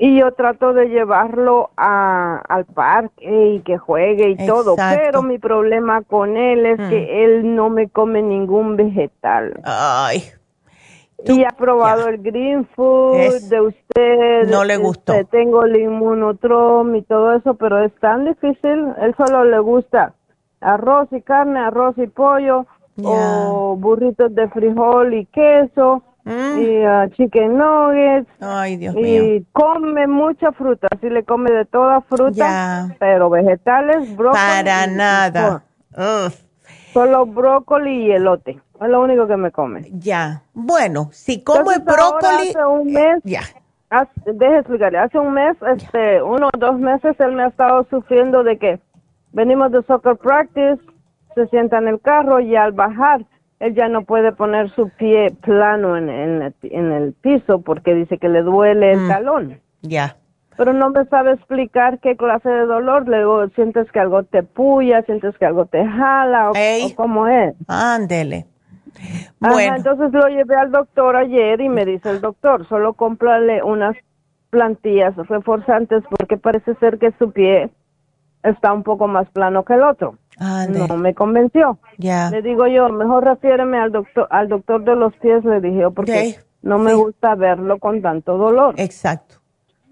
[0.00, 5.38] y yo trato de llevarlo a, al parque y que juegue y todo, pero mi
[5.38, 7.24] problema con él es que mm.
[7.24, 9.60] él no me come ningún vegetal.
[9.64, 10.22] Ay.
[11.24, 14.48] y ha probado el green food de usted.
[14.48, 15.14] No le gustó.
[15.14, 18.92] Este, tengo el inmunotrom y todo eso, pero es tan difícil.
[19.00, 20.14] Él solo le gusta
[20.60, 22.66] arroz y carne, arroz y pollo,
[23.02, 26.58] o burritos de frijol y queso Mm.
[26.60, 28.28] y uh, chicken nuggets.
[28.40, 34.38] Ay, Dios y come mucha fruta, así le come de toda fruta, pero vegetales, brócoli.
[34.38, 35.64] Para nada.
[36.92, 38.60] Solo brócoli y elote.
[38.78, 39.88] Es lo único que me come.
[39.92, 40.42] Ya.
[40.52, 42.50] Bueno, si come brócoli.
[42.50, 43.22] Hace un mes.
[43.24, 43.40] Ya.
[44.26, 44.98] deje explicarle.
[44.98, 48.80] Hace un mes, este, uno o dos meses, él me ha estado sufriendo de que
[49.32, 50.78] venimos de soccer practice,
[51.38, 53.24] se sienta en el carro y al bajar
[53.60, 58.28] él ya no puede poner su pie plano en, en, el piso porque dice que
[58.28, 59.08] le duele el mm.
[59.08, 59.60] talón.
[59.82, 60.16] Ya.
[60.56, 63.08] Pero no me sabe explicar qué clase de dolor.
[63.08, 66.54] Luego sientes que algo te puya, sientes que algo te jala o,
[66.94, 67.54] cómo es.
[67.66, 68.46] Ándele.
[69.38, 69.76] Bueno.
[69.76, 73.96] entonces lo llevé al doctor ayer y me dice el doctor, solo cómprale unas
[74.50, 77.70] plantillas reforzantes porque parece ser que su pie
[78.42, 80.16] está un poco más plano que el otro.
[80.38, 81.78] No me convenció.
[81.98, 82.30] Ya.
[82.30, 86.38] Le digo yo, mejor refiéreme al doctor, al doctor de los pies, le dije, porque
[86.62, 88.74] no me gusta verlo con tanto dolor.
[88.78, 89.36] Exacto,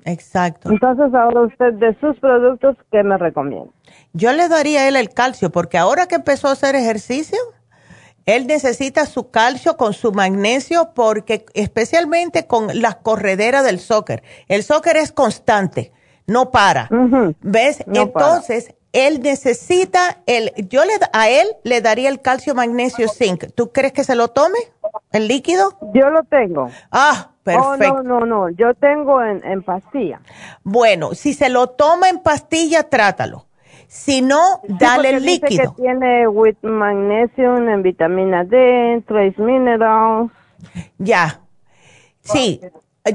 [0.05, 0.71] exacto.
[0.71, 3.71] Entonces ahora usted de sus productos, ¿qué me recomienda?
[4.13, 7.39] Yo le daría a él el calcio, porque ahora que empezó a hacer ejercicio,
[8.25, 14.23] él necesita su calcio con su magnesio, porque especialmente con las correderas del soccer.
[14.49, 15.93] El soccer es constante
[16.27, 16.89] no para.
[17.41, 17.85] ¿Ves?
[17.87, 23.45] Entonces, él necesita el, yo le, a él le daría el calcio magnesio zinc.
[23.55, 24.59] ¿Tú crees que se lo tome?
[25.13, 25.77] ¿El líquido?
[25.93, 26.71] Yo lo tengo.
[26.91, 27.95] Ah, perfecto.
[27.95, 30.21] Oh, no, no, no, yo tengo en, en pastilla.
[30.65, 33.45] Bueno, si se lo toma en pastilla, trátalo.
[33.87, 35.75] Si no, dale el líquido.
[35.75, 40.33] que tiene with magnesium en vitamina D, trace minerals.
[40.99, 41.41] Ya.
[42.23, 42.61] Sí,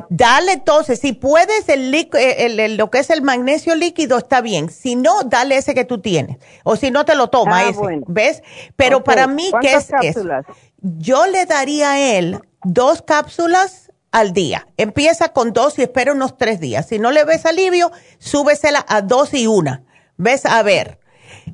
[0.09, 4.95] Dale entonces, si puedes el, el, lo que es el magnesio líquido está bien, si
[4.95, 8.41] no, dale ese que tú tienes, o si no te lo toma ah, ese, ¿ves?
[8.75, 10.45] Pero para mí, ¿qué es cápsulas?
[10.81, 14.67] Yo le daría a él dos cápsulas al día.
[14.77, 16.87] Empieza con dos y espera unos tres días.
[16.87, 19.83] Si no le ves alivio, súbesela a dos y una.
[20.17, 20.45] ¿Ves?
[20.45, 21.00] A ver.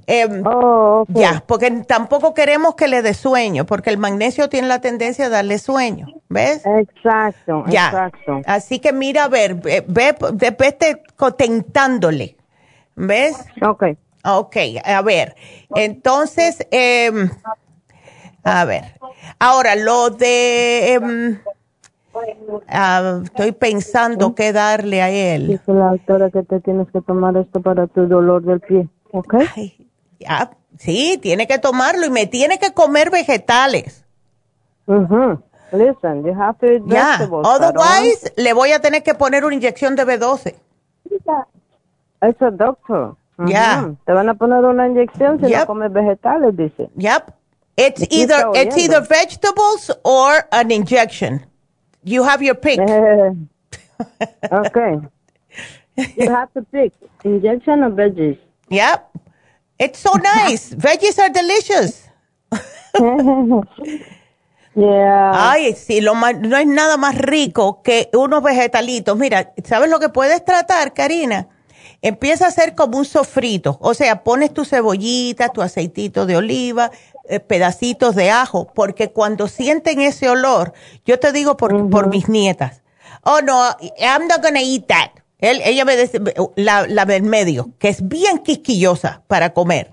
[0.06, 4.80] Em, oh, ya, porque tampoco queremos que le dé sueño, porque el magnesio tiene la
[4.82, 6.64] tendencia a darle sueño, ¿ves?
[6.66, 7.88] Exacto, ya.
[7.88, 8.42] exacto.
[8.46, 10.16] Así que mira, a ver, ve, ve,
[10.58, 12.38] vete contentándole,
[12.96, 13.38] ¿ves?
[13.62, 13.84] Ok.
[14.26, 15.36] Ok, a ver,
[15.76, 17.30] entonces, eh,
[18.44, 18.84] a ver,
[19.40, 20.94] ahora lo de...
[20.94, 21.40] Em,
[22.68, 25.48] ah, estoy pensando qué darle a él.
[25.48, 29.36] Dice la doctora que te tienes que tomar esto para tu dolor del pie, ¿ok?
[30.20, 34.06] Ya, sí, tiene que tomarlo y me tiene que comer vegetales.
[34.86, 35.44] Mhm.
[35.72, 37.46] Listen, you have to eat vegetables.
[37.46, 40.56] Otherwise, le voy a tener que poner una inyección de B12.
[42.22, 43.18] Es a doctor.
[43.46, 43.94] Ya.
[44.06, 46.90] Te van a poner una inyección si no comes vegetales, dice.
[46.96, 47.32] Yep.
[47.76, 51.46] It's either it's either vegetables or an injection.
[52.04, 52.80] You have your pick.
[54.52, 55.00] okay.
[56.16, 58.40] You have to pick injection or veggies.
[58.70, 59.12] Yep.
[59.78, 60.76] It's so nice.
[60.78, 62.10] veggies are delicious.
[64.76, 65.52] yeah.
[65.52, 69.18] Ay, sí, lo no es nada más rico que unos vegetalitos.
[69.18, 71.50] Mira, ¿sabes lo que puedes tratar, Karina?
[72.02, 73.78] Empieza a hacer como un sofrito.
[73.82, 76.92] O sea, pones tu cebollita, tu aceitito de oliva,
[77.30, 80.74] eh, pedacitos de ajo, porque cuando sienten ese olor,
[81.06, 82.84] yo te digo por, por mis nietas,
[83.24, 85.12] oh no, I'm not gonna eat that.
[85.40, 86.20] Él, ella me dice,
[86.56, 89.92] la, la del medio, que es bien quisquillosa para comer.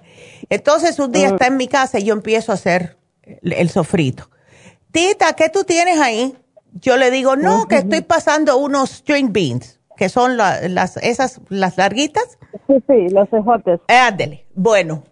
[0.48, 4.30] Entonces un día está en mi casa y yo empiezo a hacer el, sofrito.
[4.90, 6.36] Tita, ¿qué tú tienes ahí?
[6.72, 11.76] Yo le digo, no, que estoy pasando unos string beans, que son las, esas, las
[11.76, 12.38] larguitas.
[12.66, 13.80] Sí, sí, los ejotes.
[13.88, 14.46] Ándele.
[14.54, 15.02] Bueno,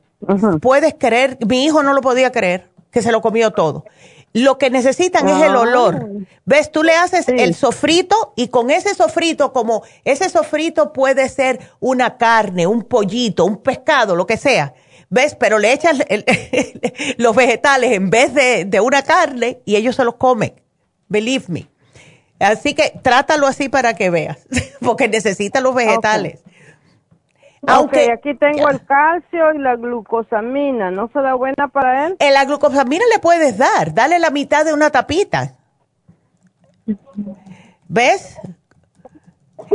[0.61, 3.85] Puedes creer, mi hijo no lo podía creer, que se lo comió todo.
[4.33, 6.09] Lo que necesitan es el olor.
[6.45, 6.73] ¿Ves?
[6.73, 12.17] Tú le haces el sofrito y con ese sofrito, como ese sofrito puede ser una
[12.17, 14.75] carne, un pollito, un pescado, lo que sea.
[15.11, 15.35] ¿Ves?
[15.35, 15.99] Pero le echas
[17.19, 20.55] los vegetales en vez de, una carne y ellos se los comen.
[21.09, 21.69] Believe me.
[22.39, 24.39] Así que trátalo así para que veas,
[24.81, 26.41] porque necesita los vegetales.
[27.67, 32.17] Aunque aquí tengo el calcio y la glucosamina, ¿no será buena para él?
[32.19, 35.55] En la glucosamina le puedes dar, dale la mitad de una tapita.
[37.89, 38.37] ¿Ves?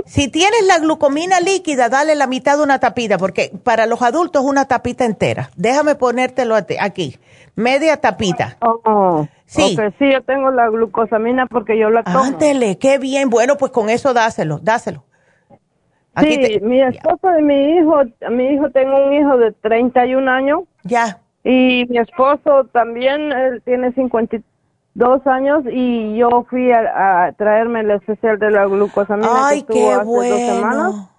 [0.05, 4.43] Si tienes la glucomina líquida, dale la mitad de una tapita, porque para los adultos
[4.43, 5.49] una tapita entera.
[5.55, 7.17] Déjame ponértelo aquí,
[7.55, 8.57] media tapita.
[8.59, 9.77] Oh, sí.
[9.97, 12.19] sí, yo tengo la glucosamina porque yo la tomo.
[12.19, 13.29] Ándele, qué bien.
[13.29, 15.06] Bueno, pues con eso dáselo, dáselo
[16.19, 20.61] sí, mi esposo y mi hijo, mi hijo tengo un hijo de 31 años.
[20.83, 21.19] Ya.
[21.43, 28.37] Y mi esposo también, él tiene 52 años y yo fui a, traerme el especial
[28.39, 30.35] de la glucosamina Ay, que estuvo hace bueno.
[30.35, 31.09] dos semanas.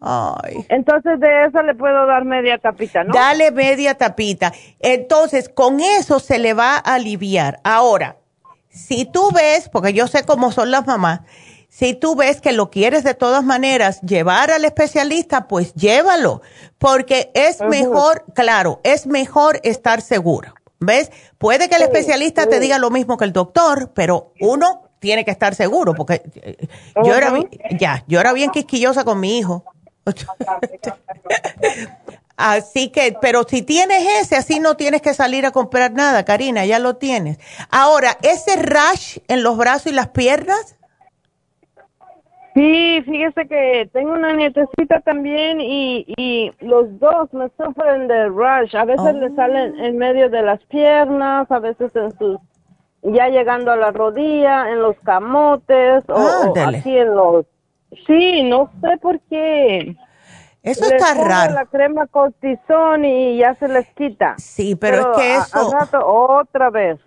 [0.00, 0.64] Ay.
[0.68, 3.12] Entonces de eso le puedo dar media tapita, ¿no?
[3.12, 4.52] Dale media tapita.
[4.78, 7.58] Entonces con eso se le va a aliviar.
[7.64, 8.16] Ahora,
[8.68, 11.22] si tú ves, porque yo sé cómo son las mamás,
[11.68, 16.42] si tú ves que lo quieres de todas maneras llevar al especialista, pues llévalo,
[16.78, 20.54] porque es mejor, claro, es mejor estar seguro.
[20.80, 21.10] ¿Ves?
[21.38, 25.30] Puede que el especialista te diga lo mismo que el doctor, pero uno tiene que
[25.30, 26.68] estar seguro, porque eh,
[27.04, 27.32] yo era,
[27.78, 29.64] ya, yo era bien quisquillosa con mi hijo.
[32.36, 36.64] Así que, pero si tienes ese, así no tienes que salir a comprar nada, Karina,
[36.64, 37.38] ya lo tienes.
[37.68, 40.76] Ahora, ese rash en los brazos y las piernas,
[42.58, 48.74] Sí, fíjese que tengo una nietecita también y, y los dos me sufren de rush.
[48.74, 52.40] A veces le salen en medio de las piernas, a veces en sus,
[53.02, 57.46] ya llegando a la rodilla, en los camotes o, aquí en los...
[58.08, 59.94] Sí, no sé por qué.
[60.64, 61.54] Eso está raro.
[61.54, 64.34] la crema cortisón y ya se les quita.
[64.36, 66.04] Sí, pero, es que eso...
[66.04, 66.98] otra vez.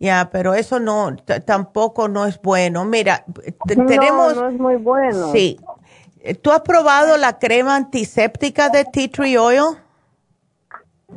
[0.00, 1.14] Ya, pero eso no,
[1.44, 2.86] tampoco no es bueno.
[2.86, 3.22] Mira,
[3.66, 4.34] tenemos...
[4.34, 5.30] No, es muy bueno.
[5.30, 5.60] Sí.
[6.40, 9.76] ¿Tú has probado la crema antiséptica de tea tree oil?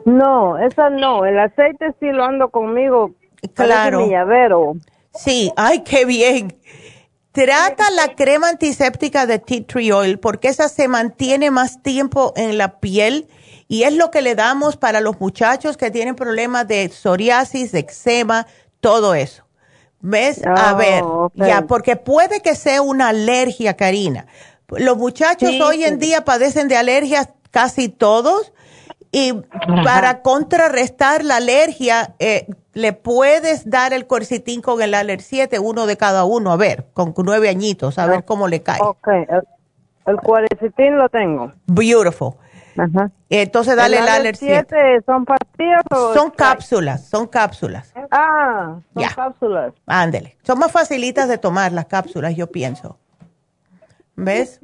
[0.03, 1.25] No, esa no.
[1.25, 3.11] El aceite sí lo ando conmigo.
[3.53, 4.01] Claro.
[4.01, 4.73] Mi llavero.
[5.13, 6.57] Sí, ay, qué bien.
[7.31, 12.57] Trata la crema antiséptica de tea tree oil porque esa se mantiene más tiempo en
[12.57, 13.29] la piel
[13.69, 17.79] y es lo que le damos para los muchachos que tienen problemas de psoriasis, de
[17.79, 18.45] eczema,
[18.83, 19.43] todo eso.
[20.01, 20.45] ¿Ves?
[20.45, 21.01] a ver,
[21.35, 24.27] ya, porque puede que sea una alergia, Karina.
[24.67, 28.51] Los muchachos hoy en día padecen de alergias casi todos
[29.13, 29.31] y
[29.85, 35.85] para contrarrestar la alergia eh, le puedes dar el corcitín con el Aler 7, uno
[35.85, 38.81] de cada uno, a ver, con nueve añitos, a ver cómo le cae.
[38.81, 39.43] Ok, el,
[40.07, 41.53] el lo tengo.
[41.67, 42.33] Beautiful.
[42.77, 43.11] Ajá.
[43.29, 45.01] Entonces dale el, Aller 7.
[45.05, 47.93] ¿Son pastillas o Son cápsulas, son cápsulas.
[48.11, 49.73] Ah, son cápsulas.
[49.85, 50.37] Ándele.
[50.43, 52.97] Son más facilitas de tomar las cápsulas, yo pienso.
[54.15, 54.59] ¿Ves?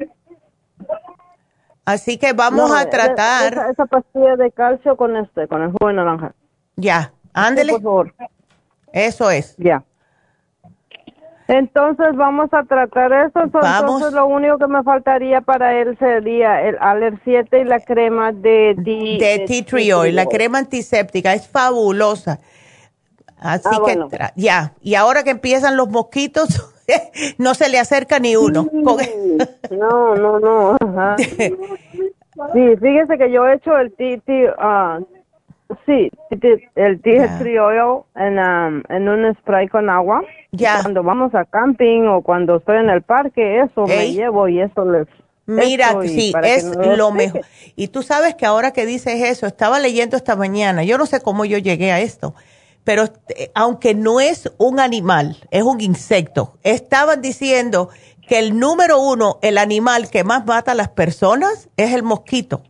[1.86, 3.72] Así que vamos a tratar.
[3.72, 6.34] Esa, pastilla de calcio con este, con el jugo de naranja.
[6.76, 7.74] Ya, ándele.
[7.74, 8.16] por favor.
[8.94, 9.56] Eso es.
[9.58, 9.84] Ya.
[11.50, 13.42] Entonces vamos a tratar eso.
[13.42, 18.32] Entonces lo único que me faltaría para él sería el Aller 7 y la crema
[18.32, 21.34] de, de, tea tree oil, la crema antiséptica.
[21.34, 22.40] Es fabulosa.
[23.40, 23.98] Así ah, que
[24.36, 24.74] ya.
[24.82, 26.72] Y ahora que empiezan los mosquitos,
[27.40, 28.68] no se le acerca ni uno.
[29.72, 30.78] no, no, no.
[32.54, 34.56] Sí, fíjese que yo he hecho el tea, tea
[35.86, 36.10] Sí,
[36.76, 40.22] el tea tree oil en, um, en un spray con agua.
[40.52, 40.80] Ya.
[40.82, 44.84] Cuando vamos a camping o cuando estoy en el parque, eso me llevo y eso
[44.86, 45.08] les...
[45.46, 47.42] Mira, sí, es lo mejor.
[47.76, 51.22] Y tú sabes que ahora que dices eso, estaba leyendo esta mañana, yo no sé
[51.22, 52.36] cómo yo llegué a esto,
[52.84, 57.90] pero eh, aunque no es un animal, es un insecto, estaban diciendo
[58.28, 62.62] que el número uno, el animal que más mata a las personas es el mosquito.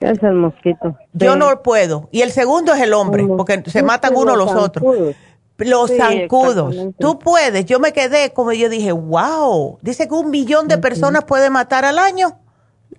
[0.00, 0.96] Es el mosquito.
[1.14, 2.08] Yo no puedo.
[2.12, 5.14] Y el segundo es el hombre, porque se matan uno los, otros.
[5.56, 6.76] Los zancudos.
[6.98, 7.64] Tú puedes.
[7.64, 9.78] Yo me quedé como yo dije, wow.
[9.80, 12.38] Dice que un millón de personas puede matar al año.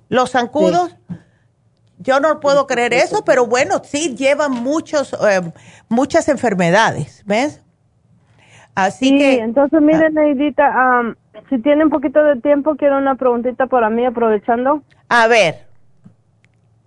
[0.09, 0.95] Los zancudos.
[1.99, 5.41] Yo no puedo creer eso, pero bueno, sí llevan muchos, eh,
[5.89, 7.63] muchas enfermedades, ¿ves?
[8.75, 9.39] Así sí, que.
[9.39, 10.21] Entonces, miren, ah.
[10.21, 11.15] Neidita,
[11.49, 14.83] si tiene un poquito de tiempo, quiero una preguntita para mí, aprovechando.
[15.09, 15.66] A ver.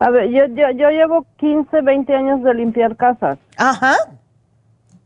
[0.01, 3.39] A ver, yo, yo, yo llevo 15, 20 años de limpiar casas.
[3.59, 3.97] Ajá.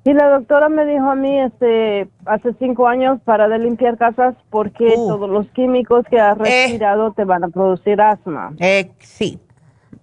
[0.04, 4.34] Y la doctora me dijo a mí este hace cinco años para de limpiar casas
[4.50, 5.08] porque uh.
[5.08, 6.42] todos los químicos que has eh.
[6.42, 8.52] respirado te van a producir asma.
[8.58, 9.40] Eh, sí.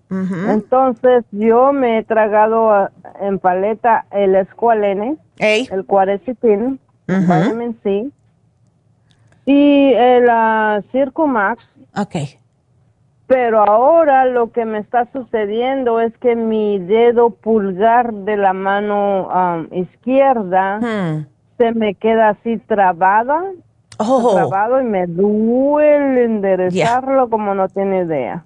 [0.10, 2.90] Entonces yo me he tragado
[3.22, 8.10] en paleta el escualene, el cuarecitin, el vitamin C
[9.46, 11.64] y el uh, Circumax.
[11.96, 12.41] Okay.
[13.32, 19.30] Pero ahora lo que me está sucediendo es que mi dedo pulgar de la mano
[19.30, 21.28] um, izquierda hmm.
[21.58, 23.42] se me queda así trabada,
[24.00, 24.34] oh.
[24.36, 28.44] trabado y me duele enderezarlo como no tiene idea.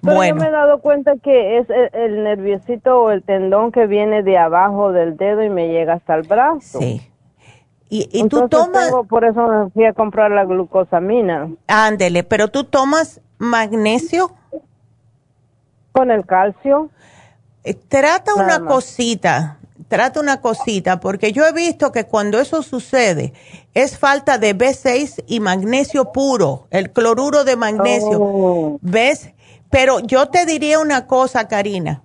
[0.00, 4.22] Pero yo me he dado cuenta que es el, nerviosito o el tendón que viene
[4.22, 6.78] de abajo del dedo y me llega hasta el brazo.
[6.78, 7.02] Sí.
[7.90, 8.90] Y, y tú tomas...
[9.06, 11.50] por eso me fui a comprar la glucosamina.
[11.68, 14.34] Ándele, pero tú tomas magnesio?
[15.92, 16.90] Con el calcio.
[17.62, 19.58] Eh, trata una cosita,
[19.88, 23.32] trata una cosita, porque yo he visto que cuando eso sucede
[23.72, 28.18] es falta de B6 y magnesio puro, el cloruro de magnesio.
[28.20, 28.78] Oh.
[28.82, 29.30] ¿Ves?
[29.70, 32.02] Pero yo te diría una cosa, Karina.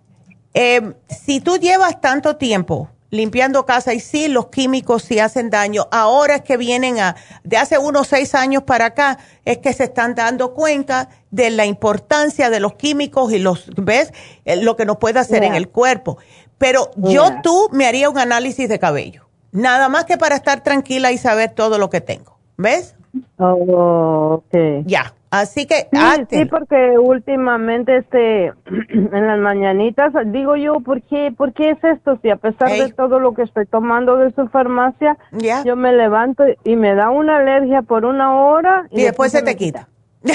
[0.54, 5.88] Eh, si tú llevas tanto tiempo limpiando casa y sí, los químicos sí hacen daño.
[5.92, 9.86] Ahora es que vienen a, de hace unos seis años para acá, es que se
[9.86, 14.14] están dando cuenta de la importancia de los químicos y los, ¿ves?
[14.46, 16.18] Eh, lo que nos puede hacer en el cuerpo.
[16.58, 19.30] Pero yo tú me haría un análisis de cabello.
[19.52, 22.38] Nada más que para estar tranquila y saber todo lo que tengo.
[22.58, 22.96] ¿Ves?
[23.38, 24.84] Oh, okay.
[24.86, 25.14] Ya.
[25.32, 25.88] Así que
[26.30, 28.48] sí, porque últimamente este
[28.90, 32.18] en las mañanitas digo yo, ¿por qué, ¿por qué es esto?
[32.24, 35.18] Si a pesar de todo lo que estoy tomando de su farmacia,
[35.64, 39.56] yo me levanto y me da una alergia por una hora y, después, se te
[39.56, 39.88] quita.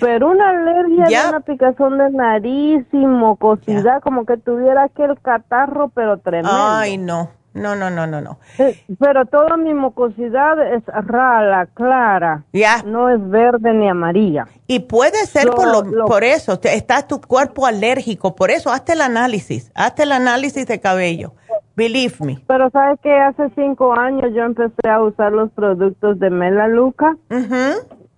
[0.00, 5.88] Pero una alergia de una picazón de nariz y mucosidad, como que tuviera aquel catarro,
[5.90, 6.50] pero tremendo.
[6.52, 7.30] Ay, no.
[7.58, 8.38] No, no, no, no, no.
[8.58, 12.44] Eh, pero toda mi mucosidad es rala, clara.
[12.52, 12.82] Ya.
[12.84, 14.46] No es verde ni amarilla.
[14.66, 18.34] Y puede ser por, lo, por eso, está tu cuerpo alérgico.
[18.34, 19.70] Por eso, hazte el análisis.
[19.74, 21.34] Hazte el análisis de cabello.
[21.76, 22.42] Believe me.
[22.46, 27.16] Pero sabes que hace cinco años yo empecé a usar los productos de Melaluca.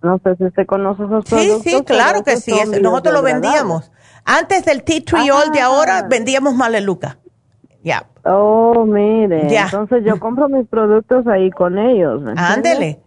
[0.01, 1.63] No sé si usted conoce esos productos.
[1.63, 2.53] Sí, sí, claro que sí.
[2.81, 3.91] nosotros lo vendíamos.
[4.25, 6.07] Antes del tea tree de ahora, ah.
[6.09, 7.17] vendíamos Melaluca.
[7.83, 8.05] Ya.
[8.23, 9.47] Oh, mire.
[9.55, 12.21] Entonces yo compro mis productos ahí con ellos.
[12.35, 12.99] Ándele.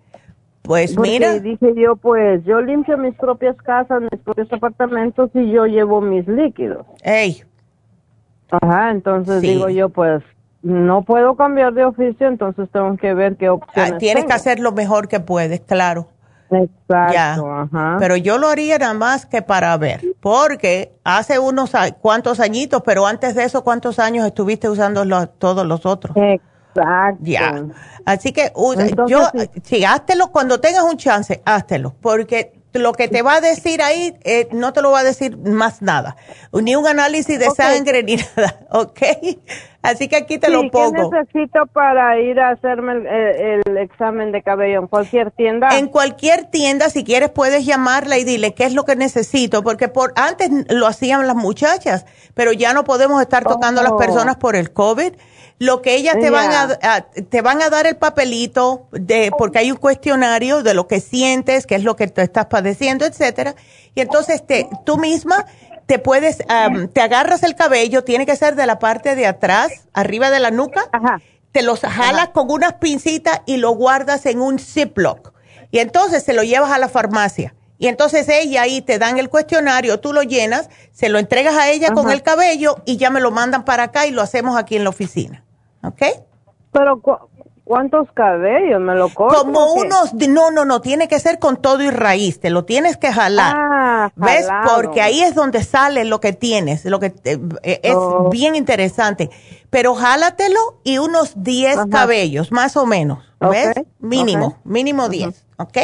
[0.62, 1.38] Pues Porque mira.
[1.38, 6.26] dije yo, pues yo limpio mis propias casas, mis propios apartamentos y yo llevo mis
[6.26, 6.86] líquidos.
[7.02, 7.44] Ey.
[8.50, 10.22] Ajá, entonces digo yo, pues
[10.62, 13.92] no puedo cambiar de oficio, entonces tengo que ver qué opciones.
[13.92, 16.08] Ah, tienes que hacer lo mejor que puedes, claro.
[16.50, 17.96] Exacto, ajá.
[17.98, 23.06] Pero yo lo haría nada más que para ver, porque hace unos cuantos añitos, pero
[23.06, 26.16] antes de eso, ¿cuántos años estuviste usando todos los otros?
[26.16, 27.18] Exacto.
[27.22, 27.64] Ya.
[28.04, 28.52] Así que
[29.06, 29.30] yo,
[29.62, 34.16] sí, háztelo cuando tengas un chance, háztelo, porque lo que te va a decir ahí
[34.24, 36.16] eh, no te lo va a decir más nada,
[36.52, 39.00] ni un análisis de sangre ni nada, ¿ok?
[39.84, 41.10] Así que aquí te lo pongo.
[41.10, 42.94] ¿Qué necesito para ir a hacerme
[43.66, 44.80] el, examen de cabello?
[44.80, 45.78] ¿En cualquier tienda?
[45.78, 49.88] En cualquier tienda, si quieres puedes llamarla y dile qué es lo que necesito, porque
[49.88, 53.98] por antes lo hacían las muchachas, pero ya no podemos estar tocando a las oh.
[53.98, 55.12] personas por el COVID
[55.58, 59.70] lo que ellas te van a, te van a dar el papelito de porque hay
[59.70, 63.54] un cuestionario de lo que sientes, qué es lo que tú estás padeciendo, etcétera.
[63.94, 65.46] Y entonces te, tú misma
[65.86, 66.38] te puedes,
[66.92, 70.50] te agarras el cabello, tiene que ser de la parte de atrás, arriba de la
[70.50, 70.88] nuca,
[71.52, 75.32] te los jalas con unas pincitas y lo guardas en un Ziploc.
[75.70, 77.54] Y entonces se lo llevas a la farmacia.
[77.78, 81.70] Y entonces ella ahí te dan el cuestionario, tú lo llenas, se lo entregas a
[81.70, 84.76] ella con el cabello y ya me lo mandan para acá y lo hacemos aquí
[84.76, 85.44] en la oficina.
[85.84, 86.02] ¿ok?
[86.72, 87.00] Pero
[87.64, 89.38] ¿cuántos cabellos me lo corto?
[89.38, 92.96] Como unos, no, no, no, tiene que ser con todo y raíz, te lo tienes
[92.96, 93.54] que jalar.
[93.56, 94.46] Ah, ¿Ves?
[94.74, 98.28] Porque ahí es donde sale lo que tienes, lo que eh, es oh.
[98.30, 99.30] bien interesante.
[99.70, 103.74] Pero jálatelo y unos 10 cabellos, más o menos, ¿ves?
[103.98, 105.78] Mínimo, mínimo 10, ¿ok?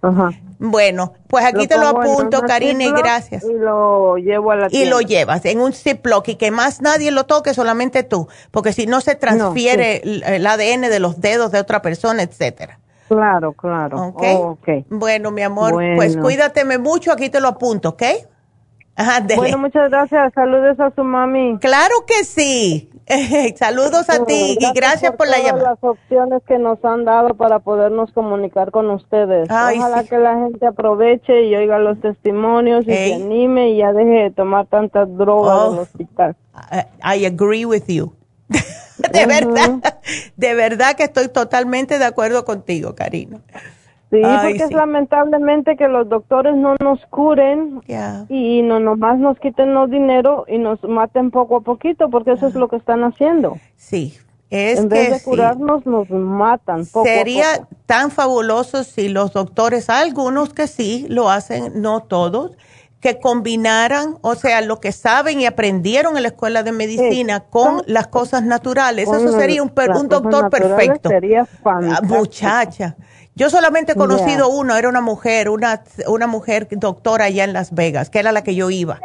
[0.00, 0.30] Ajá.
[0.60, 3.44] Bueno, pues aquí te lo apunto, Karina, y gracias.
[3.44, 7.10] Y lo llevo a la Y lo llevas en un Ziploc y que más nadie
[7.10, 11.60] lo toque, solamente tú, porque si no se transfiere el ADN de los dedos de
[11.60, 12.80] otra persona, etcétera.
[13.08, 14.14] Claro, claro.
[14.56, 14.84] ¿Okay?
[14.90, 18.02] Bueno, mi amor, pues cuídateme mucho, aquí te lo apunto, ¿ok?
[19.36, 20.32] bueno, muchas gracias.
[20.34, 21.56] Saludos a su mami.
[21.60, 22.90] Claro que sí.
[23.56, 25.70] Saludos a ti y gracias por, la llamada.
[25.70, 29.48] las opciones que nos han dado para podernos comunicar con ustedes.
[29.50, 34.24] Ojalá que la gente aproveche y oiga los testimonios y se anime y ya deje
[34.24, 35.82] de tomar tantas drogas en el oh.
[35.82, 36.36] hospital.
[37.02, 38.12] I, agree with you.
[38.48, 39.80] de verdad,
[40.36, 43.40] de verdad que estoy totalmente de acuerdo contigo, Karina.
[44.10, 47.82] Sí, porque es lamentablemente que los doctores no nos curen
[48.30, 52.46] y no nomás nos quiten los dinero y nos maten poco a poquito, porque eso
[52.46, 53.58] es lo que están haciendo.
[53.76, 54.14] Sí,
[54.48, 56.86] es en vez de curarnos nos matan.
[56.86, 62.56] Poco Sería tan fabuloso si los doctores, algunos que sí lo hacen, no todos,
[63.00, 67.82] que combinaran, o sea, lo que saben y aprendieron en la escuela de medicina con
[67.86, 69.08] las cosas naturales.
[69.08, 71.10] Eso sería un, un doctor perfecto.
[71.10, 72.96] Sería ah, Muchacha.
[73.38, 77.72] Yo solamente he conocido uno, era una mujer, una, una mujer doctora allá en Las
[77.72, 78.98] Vegas, que era la que yo iba.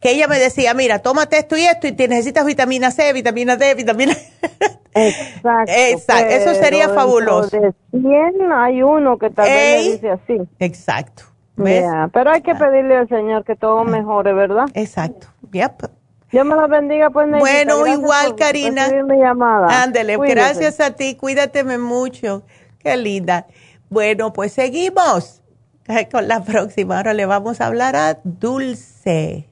[0.00, 3.56] Que ella me decía, mira, tómate esto y esto y te necesitas vitamina C, vitamina
[3.56, 4.14] D, vitamina...
[4.94, 5.72] Exacto.
[5.76, 6.34] Exacto.
[6.34, 7.54] Eso sería fabuloso.
[7.60, 10.38] De 100 hay uno que tal vez le dice así.
[10.58, 11.24] Exacto.
[11.56, 11.84] ¿Ves?
[12.14, 14.64] pero hay que pedirle al Señor que todo mejore, ¿verdad?
[14.72, 15.26] Exacto.
[15.52, 15.90] Yep.
[16.32, 17.28] Dios me lo bendiga, pues.
[17.38, 18.88] bueno, igual, Karina.
[19.68, 21.14] Ándele, gracias a ti.
[21.14, 22.42] Cuídateme mucho.
[22.78, 23.46] Qué linda.
[23.88, 25.42] Bueno, pues seguimos
[26.10, 26.96] con la próxima.
[26.96, 29.48] Ahora le vamos a hablar a Dulce.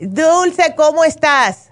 [0.00, 1.70] Dulce, ¿cómo estás?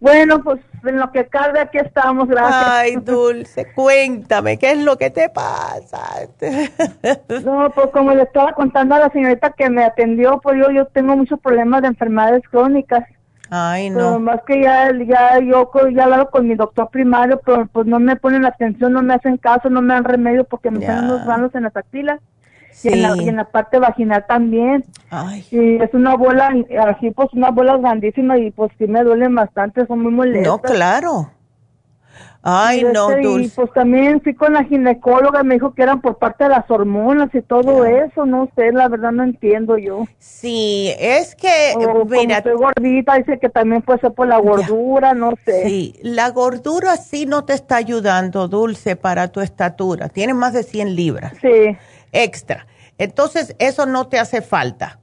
[0.00, 2.64] bueno, pues en lo que cabe aquí estamos, gracias.
[2.66, 6.28] Ay, Dulce, cuéntame, ¿qué es lo que te pasa?
[7.44, 10.86] no, pues como le estaba contando a la señorita que me atendió, pues yo, yo
[10.86, 13.04] tengo muchos problemas de enfermedades crónicas.
[13.50, 13.96] Ay, no.
[13.96, 17.86] Pero más que ya, ya yo ya he hablado con mi doctor primario, pero pues
[17.86, 21.04] no me ponen atención, no me hacen caso, no me dan remedio porque me ponen
[21.04, 22.20] unos granos en las axilas.
[22.84, 24.84] Y, en la, y en la parte vaginal también.
[25.08, 25.46] Ay.
[25.50, 26.54] Y es una bola,
[26.86, 30.46] así pues una bola grandísima y pues sí me duelen bastante, son muy molestas.
[30.46, 31.30] No, claro.
[32.48, 36.44] Ay, no, Y pues también fui con la ginecóloga, me dijo que eran por parte
[36.44, 40.04] de las hormonas y todo eso, no sé, la verdad no entiendo yo.
[40.20, 41.74] Sí, es que,
[42.08, 42.38] mira.
[42.38, 45.64] estoy gordita, dice que también puede ser por la gordura, no sé.
[45.64, 50.08] Sí, la gordura sí no te está ayudando, Dulce, para tu estatura.
[50.08, 51.32] Tienes más de 100 libras.
[51.42, 51.76] Sí.
[52.12, 52.68] Extra.
[52.96, 55.00] Entonces, eso no te hace falta.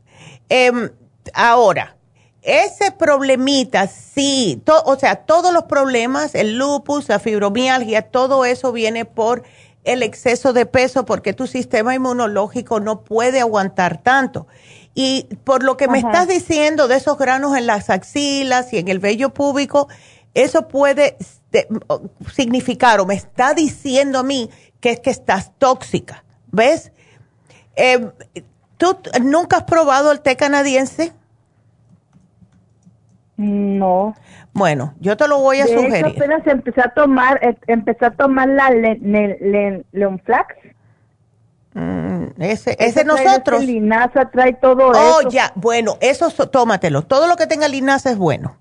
[0.47, 0.89] Em,
[1.33, 1.97] ahora,
[2.43, 9.05] ese problemita, sí, o sea, todos los problemas, el lupus, la fibromialgia, todo eso viene
[9.05, 9.43] por
[9.83, 14.47] el exceso de peso porque tu sistema inmunológico no puede aguantar tanto.
[14.95, 18.89] Y por lo que me estás diciendo de esos granos en las axilas y en
[18.89, 19.87] el vello púbico,
[20.33, 21.17] eso puede
[22.33, 24.49] significar o me está diciendo a mí
[24.79, 26.23] que es que estás tóxica.
[26.51, 26.91] ¿Ves?
[27.75, 28.11] Eh,
[28.77, 31.13] ¿Tú nunca has probado el té canadiense?
[33.35, 34.15] No.
[34.53, 36.05] Bueno, yo te lo voy a sugerir.
[36.05, 38.69] Hecho, apenas empecé a tomar, eh, empecé a tomar la
[39.91, 40.55] Leonflax.
[41.73, 43.63] Mm, ese, ese nosotros.
[43.63, 45.17] linaza trae todo oh, eso.
[45.27, 47.01] Oh, ya, bueno, eso tómatelo.
[47.01, 48.57] Todo lo que tenga linaza es bueno.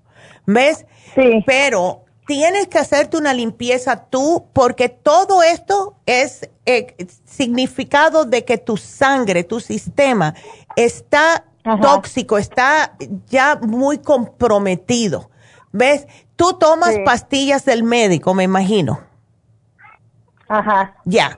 [0.47, 0.87] ¿Ves?
[1.13, 1.43] Sí.
[1.45, 6.95] Pero tienes que hacerte una limpieza tú porque todo esto es eh,
[7.25, 10.33] significado de que tu sangre, tu sistema
[10.75, 11.45] está
[11.81, 12.93] tóxico, está
[13.27, 15.29] ya muy comprometido.
[15.71, 16.07] ¿Ves?
[16.35, 18.99] Tú tomas pastillas del médico, me imagino.
[20.47, 20.95] Ajá.
[21.05, 21.37] Ya.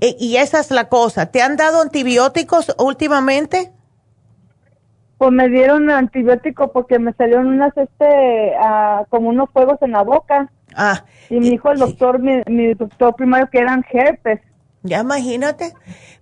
[0.00, 1.26] E, y esa es la cosa.
[1.26, 3.72] ¿Te han dado antibióticos últimamente?
[5.18, 10.02] Pues me dieron antibiótico porque me salieron unas, este, ah, como unos fuegos en la
[10.02, 10.50] boca.
[10.74, 11.04] Ah.
[11.28, 14.40] Y me dijo el doctor, mi, mi doctor primario, que eran herpes.
[14.82, 15.74] Ya imagínate,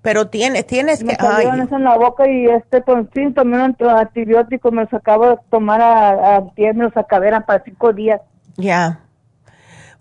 [0.02, 1.24] pero tienes, tienes me que...
[1.24, 5.38] eso en la boca y este, pues sí, tomé un antibiótico, me los acabo de
[5.50, 8.20] tomar a, a me los acabé, eran para cinco días.
[8.56, 9.00] Ya.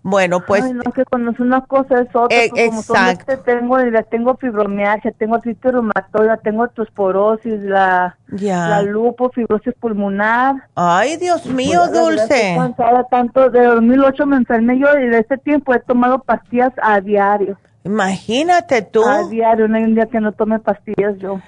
[0.10, 0.64] Bueno, pues.
[0.64, 2.38] Ay, no, que cuando es una cosa es otra.
[2.38, 3.34] Eh, pues, como exacto.
[3.34, 3.78] Este, tengo,
[4.10, 8.70] tengo fibromialgia, tengo artritis reumatoide, tengo osteoporosis, la, Ya.
[8.70, 10.56] la lupo, fibrosis pulmonar.
[10.76, 12.52] Ay, Dios mío, Pues, Dulce.
[12.52, 13.50] Estoy cansada tanto.
[13.50, 17.58] De 2008 me enfermé yo y de ese tiempo he tomado pastillas a diario.
[17.88, 19.04] Imagínate tú.
[19.06, 21.40] A diario, no hay un día que no tome pastillas yo.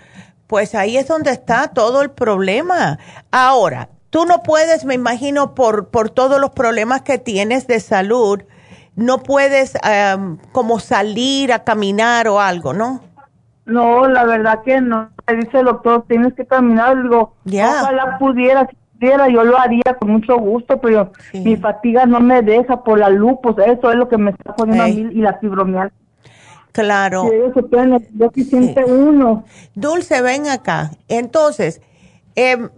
[0.48, 2.98] Pues ahí es donde está todo el problema.
[3.30, 8.42] Ahora, tú no puedes, me imagino, por, por todos los problemas que tienes de salud,
[8.96, 13.02] no puedes am, como salir a caminar o algo, ¿no?
[13.66, 15.10] No, la verdad que no.
[15.28, 17.04] Me dice el doctor, tienes que caminar.
[17.04, 17.82] Digo, Ya.
[17.82, 22.42] ojalá pudiera, si pudiera, yo lo haría con mucho gusto, pero mi fatiga no me
[22.42, 23.56] deja por la lupus.
[23.60, 25.96] Eso es lo que me está poniendo a mí y la fibromialgia.
[26.72, 27.26] Claro.
[27.26, 29.44] Y ellos que siente uno.
[29.76, 30.92] Dulce, ven acá.
[31.08, 31.82] Entonces,
[32.36, 32.70] em,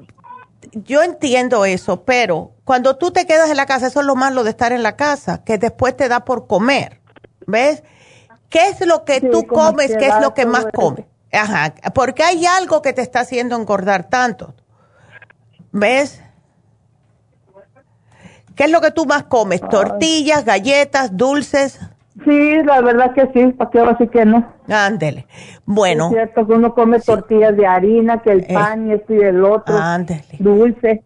[0.71, 4.43] yo entiendo eso, pero cuando tú te quedas en la casa, eso es lo malo
[4.43, 7.01] de estar en la casa, que después te da por comer.
[7.47, 7.83] ¿Ves?
[8.49, 9.95] ¿Qué es lo que tú comes?
[9.97, 11.05] ¿Qué es lo que más comes?
[11.33, 14.53] Ajá, porque hay algo que te está haciendo engordar tanto.
[15.71, 16.21] ¿Ves?
[18.55, 19.61] ¿Qué es lo que tú más comes?
[19.61, 21.79] ¿Tortillas, galletas, dulces?
[22.25, 24.53] Sí, la verdad que sí, ¿para qué ahora sí que no?
[24.69, 25.25] Ándele.
[25.65, 29.21] Bueno, Es cierto que uno come tortillas de harina, que el pan y esto y
[29.21, 29.75] el otro.
[29.77, 30.37] Ándele.
[30.39, 31.03] Dulce.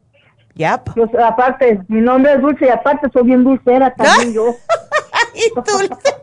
[0.55, 0.81] Ya.
[0.83, 4.55] Pues, aparte, mi nombre es Dulce y aparte soy bien dulcera también yo.
[5.33, 6.15] Ay, Dulce.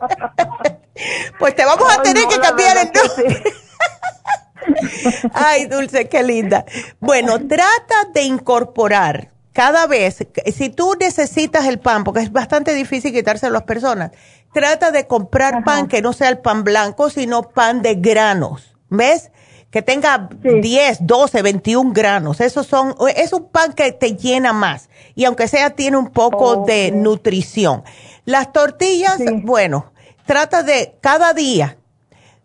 [1.39, 3.43] Pues te vamos a tener no, que cambiar el nombre.
[5.33, 6.65] Ay, Dulce, qué linda.
[6.99, 13.13] Bueno, trata de incorporar cada vez, si tú necesitas el pan, porque es bastante difícil
[13.13, 14.11] quitárselo a las personas,
[14.53, 18.75] trata de comprar pan que no sea el pan blanco, sino pan de granos.
[18.89, 19.31] ¿Ves?
[19.71, 22.39] Que tenga 10, 12, 21 granos.
[22.41, 24.89] Esos son, es un pan que te llena más.
[25.15, 27.83] Y aunque sea, tiene un poco de nutrición.
[28.25, 29.91] Las tortillas, bueno,
[30.25, 31.77] trata de cada día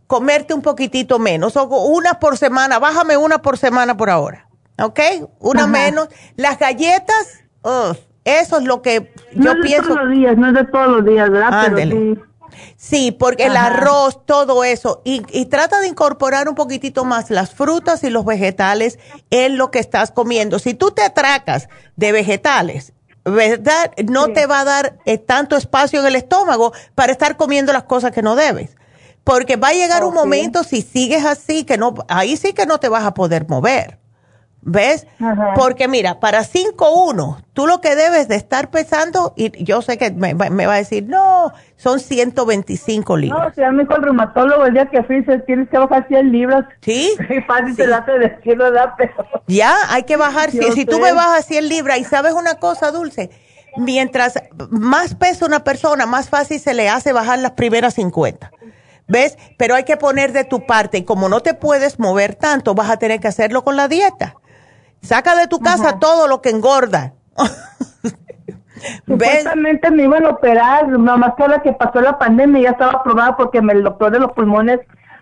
[0.08, 4.48] comerte un poquitito menos, o una por semana, bájame una por semana por ahora,
[4.82, 4.98] ¿ok?
[5.38, 5.68] Una Ajá.
[5.68, 6.08] menos.
[6.34, 7.96] Las galletas, ugh,
[8.28, 9.88] eso es lo que yo no es de pienso.
[9.88, 11.72] todos los días, no es de todos los días, ¿verdad?
[11.74, 12.18] Pero sí.
[12.76, 17.52] Sí, porque el arroz, todo eso, y, y trata de incorporar un poquitito más las
[17.52, 18.98] frutas y los vegetales
[19.30, 20.58] en lo que estás comiendo.
[20.58, 22.92] Si tú te atracas de vegetales,
[23.24, 23.92] ¿verdad?
[24.06, 27.84] No te va a dar eh, tanto espacio en el estómago para estar comiendo las
[27.84, 28.76] cosas que no debes.
[29.24, 32.78] Porque va a llegar un momento, si sigues así, que no, ahí sí que no
[32.78, 33.98] te vas a poder mover.
[34.60, 35.06] ¿Ves?
[35.20, 35.54] Ajá.
[35.54, 40.10] Porque mira, para 5-1, tú lo que debes de estar pesando, y yo sé que
[40.10, 43.40] me, me va a decir, no, son 125 libras.
[43.40, 46.06] No, si ya me dijo el reumatólogo el día que fui, se tienes que bajar
[46.08, 46.64] 100 libras.
[46.80, 47.14] Sí.
[47.30, 48.94] Y fácil te la hace decir, ¿verdad?
[48.98, 49.12] Pero
[49.46, 50.50] Ya, hay que bajar.
[50.50, 53.30] Si, si tú me bajas 100 libras, y sabes una cosa, Dulce,
[53.76, 54.34] mientras
[54.70, 58.50] más pesa una persona, más fácil se le hace bajar las primeras 50.
[59.06, 59.38] ¿Ves?
[59.56, 60.98] Pero hay que poner de tu parte.
[60.98, 64.34] Y como no te puedes mover tanto, vas a tener que hacerlo con la dieta.
[65.02, 67.14] Saca de tu casa todo lo que engorda.
[69.06, 73.36] Supuestamente me iban a operar, nomás que ahora que pasó la pandemia ya estaba aprobada
[73.36, 74.80] porque me- el doctor de los pulmones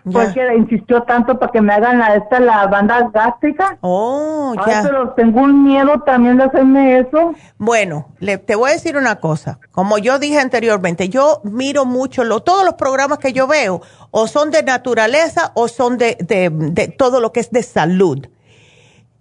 [0.09, 0.33] fue Ya.
[0.33, 3.77] que insistió tanto para que me hagan la, esta, la banda gástrica.
[3.81, 4.81] Oh, ya.
[4.83, 7.33] pero tengo un miedo también de hacerme eso.
[7.57, 9.59] Bueno, le, te voy a decir una cosa.
[9.71, 13.81] Como yo dije anteriormente, yo miro mucho lo, todos los programas que yo veo,
[14.11, 18.27] o son de naturaleza o son de, de, de todo lo que es de salud.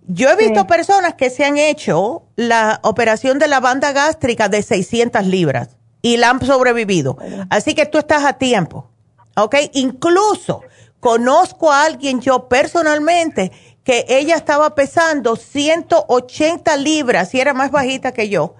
[0.08, 4.62] Yo he visto personas que se han hecho la operación de la banda gástrica de
[4.62, 7.18] 600 libras y la han sobrevivido.
[7.50, 8.88] Así que tú estás a tiempo.
[9.36, 9.56] ¿Ok?
[9.74, 10.62] Incluso
[11.00, 13.52] conozco a alguien yo personalmente
[13.82, 18.54] que ella estaba pesando 180 libras y era más bajita que yo.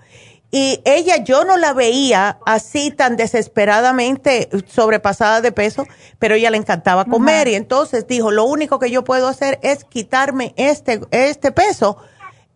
[0.51, 5.87] Y ella, yo no la veía así tan desesperadamente sobrepasada de peso,
[6.19, 9.85] pero ella le encantaba comer y entonces dijo, lo único que yo puedo hacer es
[9.85, 11.99] quitarme este, este peso,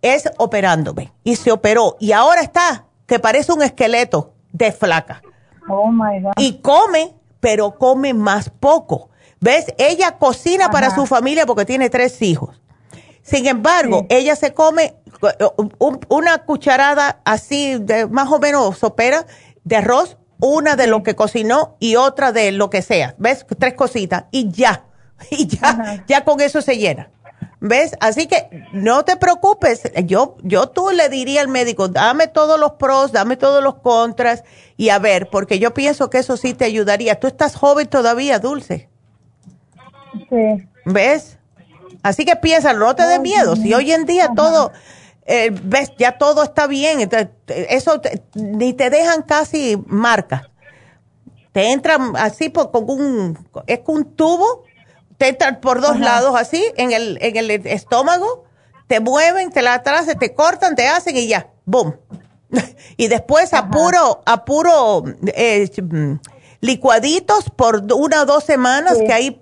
[0.03, 1.13] es operándome.
[1.25, 1.97] Y se operó.
[2.01, 4.35] Y ahora está, que parece un esqueleto.
[4.53, 5.23] de flaca.
[5.69, 6.33] Oh my God.
[6.37, 9.11] Y come, pero come más poco.
[9.41, 9.67] ¿Ves?
[9.79, 12.60] Ella cocina para su familia porque tiene tres hijos.
[13.31, 14.97] Sin embargo, ella se come
[16.09, 19.25] una cucharada así, de más o menos sopera
[19.63, 23.15] de arroz, una de lo que cocinó y otra de lo que sea.
[23.19, 23.47] ¿Ves?
[23.59, 24.85] Tres cositas y ya.
[25.31, 27.11] Y ya, ya con eso se llena.
[27.61, 27.95] ¿Ves?
[28.01, 29.83] Así que no te preocupes.
[30.07, 34.45] Yo, yo tú le diría al médico, dame todos los pros, dame todos los contras
[34.79, 37.21] y a ver, porque yo pienso que eso sí te ayudaría.
[37.21, 38.89] Tú estás joven todavía, Dulce.
[40.31, 40.69] Sí.
[40.87, 41.39] ¿Ves?
[42.03, 43.57] Así que piénsalo, no te dé miedo.
[43.57, 44.73] Si hoy en día todo,
[45.27, 47.09] eh, ves, ya todo está bien,
[47.47, 48.01] eso
[48.35, 50.43] ni te dejan casi marcas.
[51.53, 54.65] Te entran así por, con un, es un tubo
[55.21, 58.45] te entran por dos lados así, en el, en el estómago,
[58.87, 61.95] te mueven, te la atrás, te cortan, te hacen y ya, boom.
[62.97, 65.05] y después a puro, a puro
[65.35, 65.69] eh,
[66.61, 69.41] licuaditos por una o dos semanas, que ahí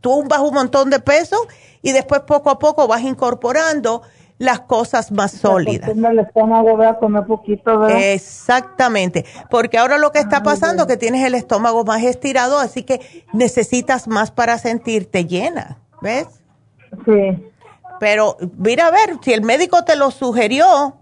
[0.00, 1.36] tú vas un montón de peso
[1.82, 4.02] y después poco a poco vas incorporando
[4.40, 5.90] las cosas más sólidas.
[5.90, 11.26] El estómago, a comer poquito, Exactamente, porque ahora lo que está pasando es que tienes
[11.26, 16.26] el estómago más estirado, así que necesitas más para sentirte llena, ¿ves?
[17.04, 17.52] Sí.
[18.00, 20.96] Pero mira a ver, si el médico te lo sugirió,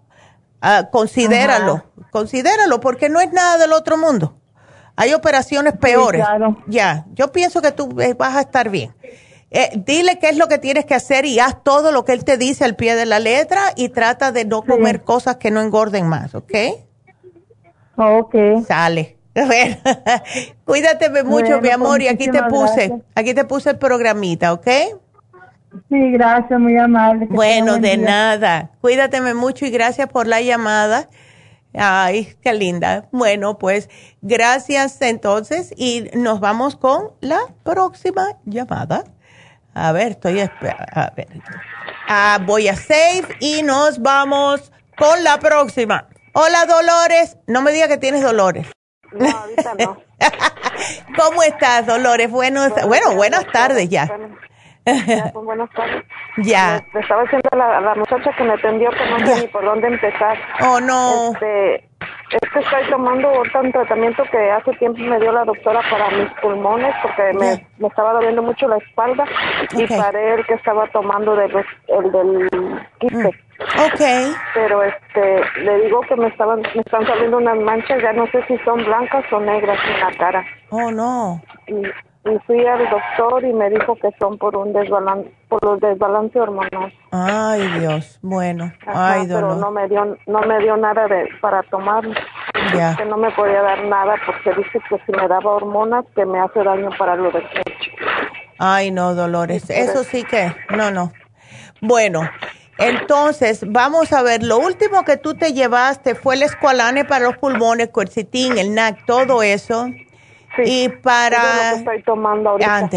[0.61, 4.38] ah, considéralo, considéralo, porque no es nada del otro mundo.
[5.01, 6.25] Hay operaciones peores.
[6.67, 8.93] Ya, yo pienso que tú eh, vas a estar bien.
[9.49, 12.25] Eh, dile qué es lo que tienes que hacer y haz todo lo que él
[12.25, 15.63] te dice al pie de la letra y trata de no comer cosas que no
[15.63, 16.53] engorden más, ¿ok?
[17.97, 18.35] Ok.
[18.67, 19.17] Sale.
[20.65, 24.67] Cuídate mucho, mi amor, y aquí te puse, aquí te puse el programita, ¿ok?
[25.89, 27.29] Sí, gracias, muy amable.
[27.31, 28.71] Bueno, de nada.
[28.81, 31.09] Cuídate mucho y gracias por la llamada.
[31.79, 33.09] Ay, qué linda.
[33.13, 33.89] Bueno, pues
[34.21, 39.05] gracias entonces y nos vamos con la próxima llamada.
[39.75, 41.29] A ver, estoy a ver.
[42.09, 46.09] Ah, voy a save y nos vamos con la próxima.
[46.33, 48.67] Hola Dolores, no me digas que tienes Dolores.
[49.13, 50.03] No, ahorita no.
[51.17, 52.31] ¿Cómo estás, Dolores?
[52.31, 54.09] Buenos, bueno, buenas tardes ya.
[55.07, 56.05] Ya pues, buenas tardes.
[56.39, 56.83] Ya.
[56.93, 59.89] Me, estaba diciendo la, la muchacha que me atendió que no sé ni por dónde
[59.89, 60.39] empezar.
[60.61, 61.33] Oh, no.
[61.33, 61.89] Este,
[62.31, 66.31] es que estoy tomando un tratamiento que hace tiempo me dio la doctora para mis
[66.41, 69.25] pulmones porque me, me estaba doliendo mucho la espalda
[69.73, 71.47] y paré el que estaba tomando de
[71.89, 73.31] el del quiste.
[73.93, 74.33] Okay.
[74.55, 78.45] Pero este, le digo que me estaban, me están saliendo unas manchas, ya no sé
[78.47, 80.45] si son blancas o negras en la cara.
[80.71, 81.43] Oh no.
[81.67, 81.83] Y,
[82.33, 86.39] y fui al doctor y me dijo que son por un desbalance, por los desbalance
[86.39, 86.93] hormonal.
[87.11, 92.05] Ay, Dios, bueno, ay, Pero no me dio, no me dio nada de, para tomar.
[92.75, 92.97] Ya.
[92.97, 96.39] Que no me podía dar nada porque dice que si me daba hormonas que me
[96.41, 97.91] hace daño para lo del pecho.
[98.59, 101.13] Ay, no, Dolores, eso sí que, no, no.
[101.81, 102.29] Bueno,
[102.79, 107.37] entonces, vamos a ver, lo último que tú te llevaste fue el escualane para los
[107.37, 109.87] pulmones, cuercitín, el NAC, todo eso
[110.65, 111.73] y para...
[111.73, 112.89] estoy tomando ahorita.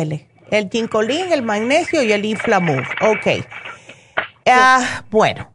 [0.52, 2.84] el ginkolín, el magnesio y el inflamur.
[3.02, 3.46] Ok.
[4.48, 5.52] Ah, bueno,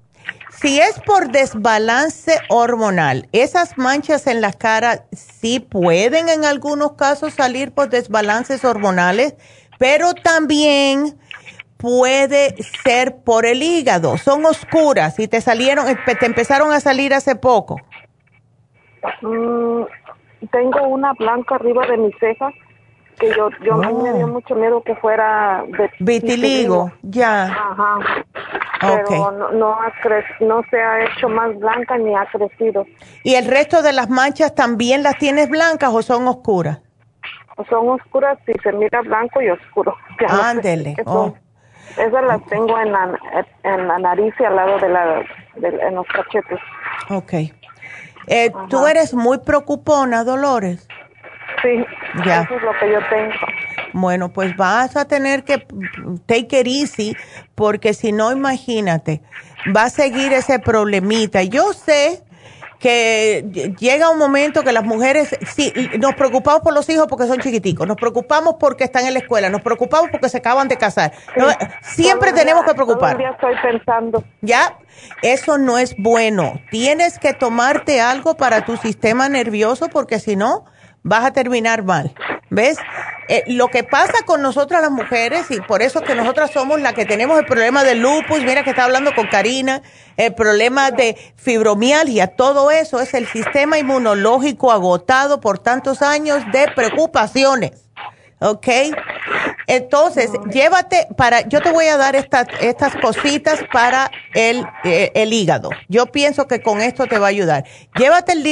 [0.61, 7.35] si es por desbalance hormonal, esas manchas en la cara sí pueden en algunos casos
[7.35, 9.35] salir por desbalances hormonales,
[9.79, 11.19] pero también
[11.77, 14.17] puede ser por el hígado.
[14.17, 17.77] Son oscuras y te salieron, te empezaron a salir hace poco.
[19.21, 19.83] Mm,
[20.51, 22.51] tengo una blanca arriba de mi ceja
[23.19, 24.29] que yo yo me dio oh.
[24.29, 25.65] mucho miedo que fuera
[26.01, 27.45] vitiligo, ya.
[27.45, 27.99] Ajá.
[28.81, 29.93] Pero no, no, ha
[30.41, 32.87] no se ha hecho más blanca ni ha crecido.
[33.23, 36.81] ¿Y el resto de las manchas también las tienes blancas o son oscuras?
[37.71, 39.97] Son oscuras y se mira blanco y oscuro.
[40.29, 40.95] Ándele.
[41.07, 41.35] Oh.
[41.93, 43.19] Esas las tengo en la,
[43.63, 45.23] en la nariz y al lado de la,
[45.57, 46.59] de, en los cachetes.
[47.09, 47.55] Okay.
[48.27, 50.87] Eh, ¿Tú eres muy preocupona, Dolores?
[51.63, 51.85] Sí,
[52.25, 52.43] ya.
[52.43, 53.33] eso es lo que yo tengo.
[53.93, 55.67] Bueno, pues vas a tener que
[56.27, 57.17] take it easy,
[57.55, 59.23] porque si no, imagínate,
[59.75, 61.43] va a seguir ese problemita.
[61.43, 62.23] Yo sé
[62.79, 67.41] que llega un momento que las mujeres, sí, nos preocupamos por los hijos porque son
[67.41, 71.13] chiquiticos, nos preocupamos porque están en la escuela, nos preocupamos porque se acaban de casar.
[71.83, 73.21] siempre tenemos que preocupar.
[73.21, 74.25] estoy pensando.
[74.41, 74.79] Ya,
[75.23, 76.61] eso no es bueno.
[76.71, 80.65] Tienes que tomarte algo para tu sistema nervioso porque si no,
[81.07, 82.13] vas a terminar mal.
[82.51, 82.79] ¿Ves?
[83.29, 86.93] Eh, lo que pasa con nosotras las mujeres, y por eso que nosotras somos las
[86.95, 89.83] que tenemos el problema del lupus, mira que está hablando con Karina,
[90.17, 96.69] el problema de fibromialgia, todo eso es el sistema inmunológico agotado por tantos años de
[96.75, 97.73] preocupaciones.
[98.41, 98.69] ¿Ok?
[99.67, 105.33] Entonces, llévate para, yo te voy a dar estas, estas cositas para el, eh, el
[105.33, 105.71] hígado.
[105.89, 107.65] Yo pienso que con esto te va a ayudar.
[107.99, 108.45] Llévate el,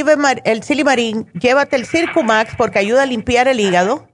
[0.44, 4.08] el Silimarín, llévate el Circumax porque ayuda a limpiar el hígado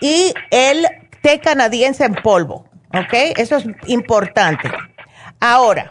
[0.00, 0.86] y el
[1.22, 3.36] té canadiense en polvo, ¿ok?
[3.36, 4.70] Eso es importante.
[5.40, 5.90] Ahora,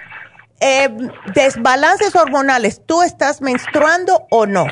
[0.60, 0.90] eh,
[1.36, 4.66] desbalances hormonales, ¿tú estás menstruando o no?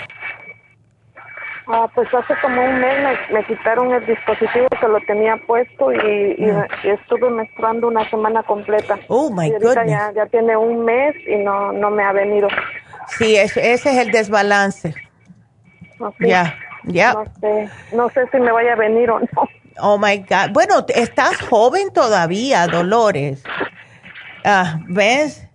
[1.68, 6.36] Ah, pues hace como un mes me, quitaron el dispositivo que lo tenía puesto y,
[6.38, 6.64] mm.
[6.84, 9.00] estuve menstruando una semana completa.
[9.08, 9.52] Oh, my
[9.88, 12.48] Ya, ya tiene un mes y no, no me ha venido.
[13.08, 14.94] Sí, ese, ese es el desbalance.
[16.20, 17.14] Ya, ya.
[17.14, 19.50] No sé, no sé si me vaya a venir o no.
[19.80, 20.52] Oh, my God.
[20.54, 23.44] Bueno, estás joven todavía, Dolores.
[24.44, 25.48] Ah, ¿Ves?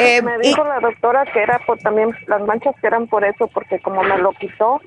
[0.00, 3.48] Eh, me dijo la doctora que era por también las manchas que eran por eso,
[3.48, 4.80] porque como me lo quitó,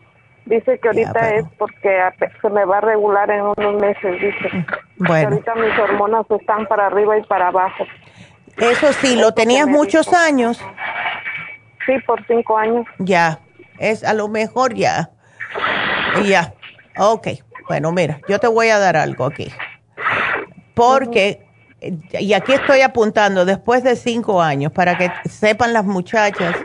[0.45, 1.99] dice que ahorita es porque
[2.41, 4.65] se me va a regular en unos meses, dice.
[4.97, 5.29] Bueno.
[5.29, 7.85] ahorita mis hormonas están para arriba y para abajo.
[8.57, 10.63] Eso sí, ¿lo tenías muchos años?
[11.85, 12.85] Sí, por cinco años.
[12.99, 13.39] Ya,
[13.79, 15.09] es a lo mejor ya.
[16.23, 16.53] Ya,
[16.97, 17.27] ok.
[17.67, 19.51] Bueno, mira, yo te voy a dar algo aquí.
[20.75, 21.41] Porque
[22.19, 26.55] y aquí estoy apuntando, después de cinco años, para que sepan las muchachas,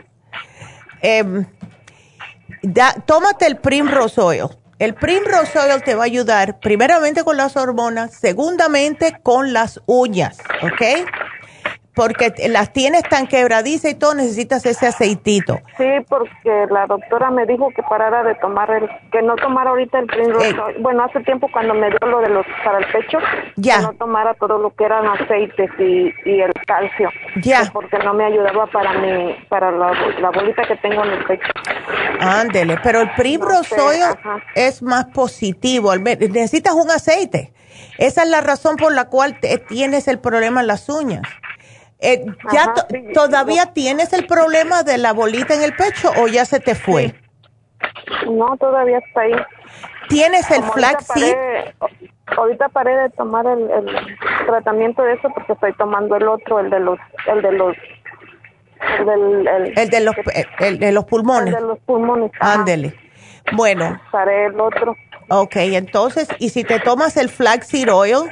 [1.01, 1.45] eh,
[3.05, 4.47] tómate el Primrose Oil.
[4.79, 10.37] El Primrose Oil te va a ayudar primeramente con las hormonas, segundamente con las uñas,
[10.63, 11.09] ¿ok?
[11.95, 15.59] Porque las tienes tan quebradizas y todo, necesitas ese aceitito.
[15.77, 19.99] Sí, porque la doctora me dijo que parara de tomar el, que no tomara ahorita
[19.99, 20.49] el Primrose.
[20.49, 20.55] Eh.
[20.79, 23.17] bueno, hace tiempo cuando me dio lo de los para el pecho,
[23.55, 23.77] ya.
[23.77, 27.09] que no tomara todo lo que eran aceites y, y el calcio.
[27.41, 27.69] Ya.
[27.73, 29.91] porque no me ayudaba para mi, para la,
[30.33, 31.51] bolita que tengo en el pecho.
[32.19, 33.75] Ándele, pero el Primrose
[34.55, 37.51] es más positivo, necesitas un aceite.
[37.97, 41.21] Esa es la razón por la cual tienes el problema en las uñas.
[41.99, 42.73] Eh, ¿Ya
[43.13, 47.13] todavía tienes el problema de la bolita en el pecho o ya se te fue?
[48.25, 49.33] No, todavía está ahí.
[50.07, 51.35] ¿Tienes el flaxseed?
[52.37, 53.69] Ahorita paré de tomar el,
[54.45, 57.75] tratamiento de eso porque estoy tomando el otro, el de los, el de los,
[58.99, 60.15] el, del, el, de los,
[60.59, 61.53] el de los pulmones.
[61.53, 62.31] El de los pulmones.
[62.39, 62.93] Ándele.
[63.53, 63.99] Bueno.
[64.11, 64.95] Paré el otro.
[65.29, 68.29] Ok, entonces, ¿y si te tomas el flaxseed oil?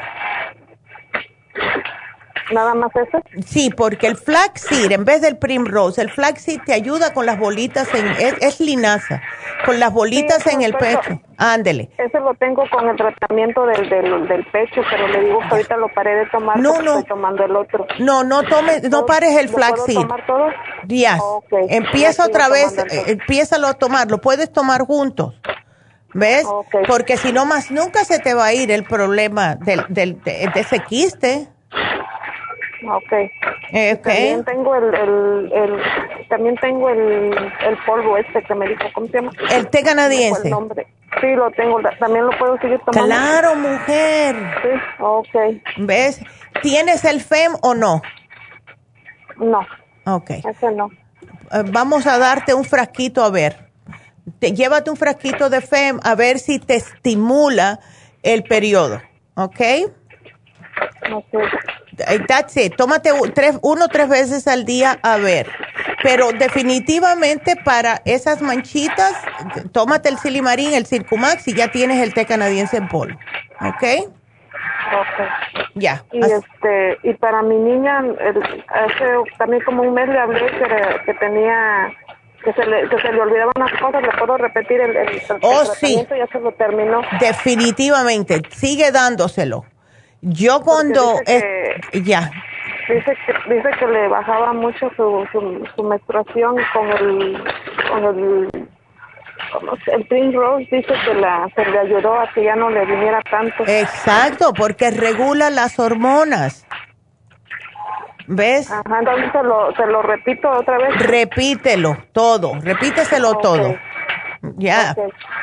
[2.51, 3.21] ¿Nada más eso?
[3.45, 7.93] Sí, porque el flaxseed, en vez del primrose, el flaxseed te ayuda con las bolitas,
[7.93, 8.07] en,
[8.41, 9.21] es, linaza,
[9.65, 11.21] con las bolitas en el pecho.
[11.37, 11.89] Ándele.
[11.97, 15.87] Eso lo tengo con el tratamiento del, del, pecho, pero le digo que ahorita lo
[15.89, 16.97] paré de tomar no, no.
[16.97, 17.85] estoy tomando el otro.
[17.99, 19.95] No, no tome, no pares el flaxseed.
[19.95, 20.47] ¿Puedo tomar todo?
[20.87, 21.19] Ya.
[21.69, 25.39] Empieza otra vez, eh, empiézalo a tomar, lo puedes tomar juntos.
[26.13, 26.47] ¿Ves?
[26.87, 30.49] Porque si no más nunca se te va a ir el problema del, del, de
[30.55, 31.47] ese quiste.
[32.83, 33.31] Okay.
[33.71, 38.83] Eh, también tengo el, el, el, también tengo el, el polvo este que me dijo,
[38.93, 39.31] ¿cómo se llama?
[39.51, 40.51] El té canadiense.
[41.21, 43.05] Sí, lo tengo, también lo puedo seguir tomando.
[43.07, 44.35] Claro, mujer.
[44.61, 45.63] Sí, okay.
[45.77, 46.21] ¿Ves?
[46.61, 48.01] ¿Tienes el FEM o no?
[49.37, 49.65] No.
[50.05, 50.43] Okay.
[50.47, 50.91] Ese no.
[51.51, 53.69] Eh, vamos a darte un frasquito a ver.
[54.39, 57.79] Te, llévate un frasquito de FEM a ver si te estimula
[58.21, 59.01] el periodo,
[59.35, 59.61] ¿ok?
[61.09, 61.47] Okay.
[62.27, 62.75] That's it.
[62.75, 65.47] Tómate tres, uno o tres veces al día a ver.
[66.03, 69.13] Pero definitivamente para esas manchitas,
[69.71, 73.17] tómate el silimarín, el circumax y ya tienes el té canadiense en polvo.
[73.61, 73.83] ¿Ok?
[74.93, 75.27] Ok.
[75.75, 76.03] Ya.
[76.11, 78.03] Y, este, y para mi niña,
[78.67, 79.05] hace
[79.37, 80.45] también como un mes le hablé
[81.05, 81.91] que, tenía
[82.43, 85.65] que se, le, que se le olvidaban unas cosas, le puedo repetir el, el, oh,
[85.65, 86.05] sí.
[86.09, 87.01] ya se lo terminó.
[87.19, 89.65] Definitivamente, sigue dándoselo.
[90.21, 91.15] Yo cuando...
[91.93, 92.31] ya.
[92.89, 95.27] Dice que, dice que le bajaba mucho su,
[95.75, 97.43] su, menstruación con el...
[97.89, 98.67] Con el
[99.93, 103.21] el Prince Rose dice que la, se le ayudó a que ya no le viniera
[103.29, 103.63] tanto.
[103.65, 106.67] Exacto, porque regula las hormonas.
[108.27, 108.69] ¿Ves?
[108.69, 110.97] Ajá, entonces lo, se lo repito otra vez.
[110.99, 113.77] Repítelo todo, repíteselo todo.
[114.57, 114.95] Ya.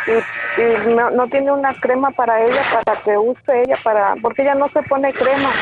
[0.07, 4.69] Y, no, tiene una crema para ella, para que use ella, para porque ella no
[4.71, 5.53] se pone crema.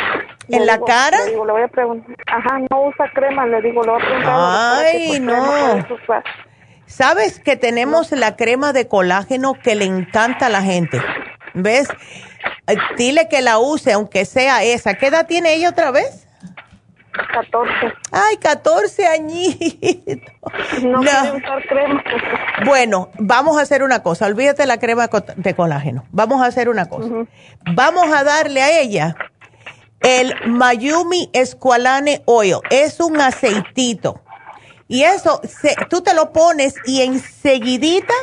[0.49, 1.19] ¿En la cara?
[1.25, 2.17] Le digo, le voy a preguntar.
[2.27, 4.35] Ajá, no usa crema, le digo, le voy a preguntar.
[4.37, 5.87] Ay, no.
[6.87, 11.01] Sabes que tenemos la crema de colágeno que le encanta a la gente.
[11.55, 11.89] ¿Ves?
[12.67, 14.95] Eh, dile que la use, aunque sea esa.
[14.95, 16.29] ¿Qué edad tiene ella otra vez?
[17.13, 17.71] 14.
[18.11, 20.33] Ay, 14 añitos.
[20.83, 21.03] No, no.
[21.03, 22.03] usar crema.
[22.65, 24.27] Bueno, vamos a hacer una cosa.
[24.27, 26.05] Olvídate la crema de colágeno.
[26.11, 27.09] Vamos a hacer una cosa.
[27.75, 29.17] Vamos a darle a ella
[30.01, 32.57] el Mayumi Esqualane Oil.
[32.71, 34.21] Es un aceitito.
[34.89, 35.41] Y eso,
[35.89, 38.15] tú te lo pones y enseguidita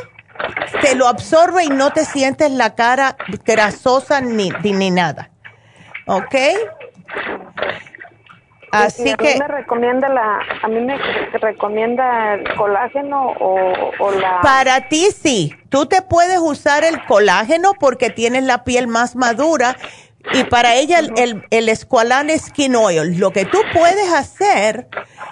[0.80, 5.30] te lo absorbe y no te sientes la cara grasosa ni, ni nada.
[6.06, 6.34] ¿Ok?
[8.70, 9.38] Así que...
[9.38, 10.96] Me recomienda la, a mí me
[11.40, 14.40] recomienda el colágeno o, la...
[14.42, 19.76] Para ti sí, tú te puedes usar el colágeno porque tienes la piel más madura
[20.32, 23.18] y para ella el, el, el Skin Oil.
[23.18, 24.88] Lo que tú puedes hacer,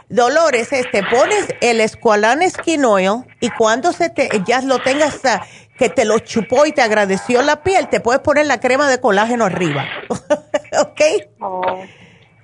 [0.09, 5.25] Dolores, es te pones el Squalane Skin Oil y cuando se te, ya lo tengas
[5.25, 5.45] ah,
[5.79, 9.01] que te lo chupó y te agradeció la piel, te puedes poner la crema de
[9.01, 9.87] colágeno arriba.
[10.81, 11.01] ¿Ok?
[11.41, 11.63] Oh.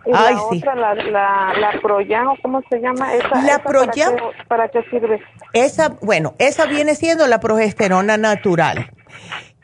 [0.06, 3.14] La otra, la, la, la Proyan, cómo se llama?
[3.14, 4.16] Esa, la Proyan.
[4.48, 5.22] Para, qué, sirve?
[5.52, 8.90] Esa, bueno, esa viene siendo la progesterona natural.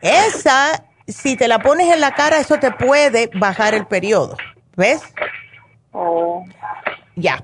[0.01, 4.37] Esa, si te la pones en la cara, eso te puede bajar el periodo.
[4.77, 5.03] ¿Ves?
[5.93, 6.45] Oh.
[7.17, 7.43] Ya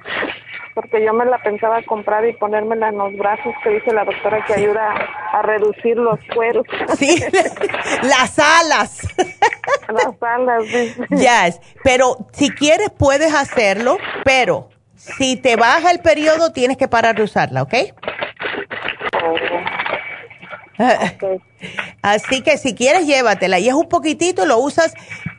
[0.76, 4.44] porque yo me la pensaba comprar y ponérmela en los brazos, que dice la doctora
[4.44, 4.92] que ayuda
[5.32, 6.66] a reducir los cueros.
[6.98, 7.18] Sí,
[8.02, 9.08] las alas.
[9.88, 10.94] Las alas, sí.
[11.10, 11.48] Ya,
[11.84, 17.22] pero si quieres puedes hacerlo, pero si te baja el periodo tienes que parar de
[17.22, 17.74] usarla, ¿ok?
[22.02, 23.60] Así que si quieres, llévatela.
[23.60, 24.94] Y es un poquitito, lo usas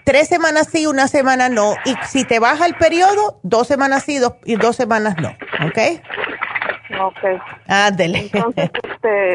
[0.08, 1.76] tres semanas sí, una semana no.
[1.84, 5.28] Y si te baja el periodo, dos semanas sí dos, y dos semanas no.
[5.68, 6.02] ¿Ok?
[6.98, 7.42] Ok.
[7.68, 8.20] Ándele.
[8.20, 9.34] Entonces, este,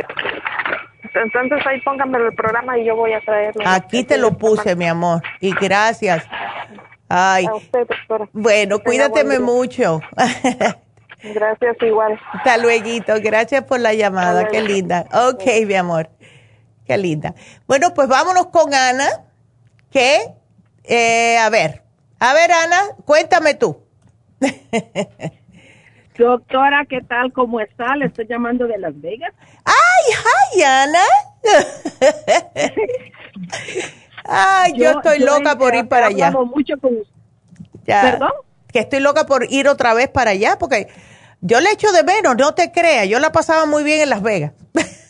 [1.12, 3.62] entonces ahí póngame el programa y yo voy a traerlo.
[3.66, 5.22] Aquí te lo puse, mi amor.
[5.40, 6.24] Y gracias.
[7.06, 7.44] Ay.
[7.44, 8.30] A usted, doctora.
[8.32, 10.00] Bueno, cuídateme mucho.
[11.22, 12.18] Gracias, igual.
[12.32, 12.88] Hasta luego.
[13.22, 14.48] Gracias por la llamada.
[14.48, 15.04] Qué linda.
[15.12, 16.08] Ok, mi amor.
[16.86, 17.34] Qué linda.
[17.68, 19.06] Bueno, pues vámonos con Ana,
[19.90, 20.34] que,
[20.84, 21.82] eh, a ver,
[22.18, 23.78] a ver, Ana, cuéntame tú.
[26.18, 27.32] Doctora, ¿qué tal?
[27.32, 27.96] ¿Cómo está?
[27.96, 29.32] Le estoy llamando de Las Vegas.
[29.64, 30.14] ¡Ay,
[30.54, 31.04] hi, Ana!
[34.24, 36.30] Ay, yo, estoy loca por ir para allá.
[36.30, 36.98] mucho con...
[37.84, 38.30] ¿Perdón?
[38.72, 40.88] Que estoy loca por ir otra vez para allá, porque
[41.40, 44.22] yo le echo de menos, no te creas, yo la pasaba muy bien en Las
[44.22, 44.52] Vegas.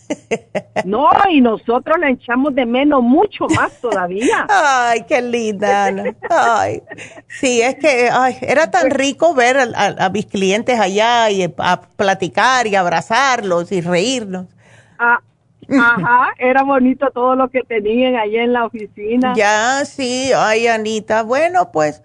[0.85, 4.47] No, y nosotros la echamos de menos mucho más todavía.
[4.49, 6.15] Ay, qué linda, Ana.
[6.29, 6.83] Ay,
[7.29, 12.67] sí, es que ay, era tan rico ver a, mis clientes allá y a platicar
[12.67, 14.47] y abrazarlos y reírnos.
[14.99, 15.21] Ah,
[15.69, 19.35] ajá, era bonito todo lo que tenían allá en la oficina.
[19.35, 21.23] Ya, sí, ay, Anita.
[21.23, 22.03] Bueno, pues,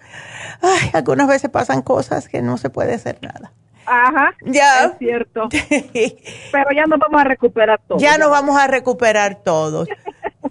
[0.62, 3.52] ay, algunas veces pasan cosas que no se puede hacer nada.
[3.88, 4.36] Ajá.
[4.42, 4.86] Ya.
[4.86, 5.48] Es cierto.
[6.52, 8.02] Pero ya nos vamos a recuperar todos.
[8.02, 9.88] Ya nos vamos a recuperar todos.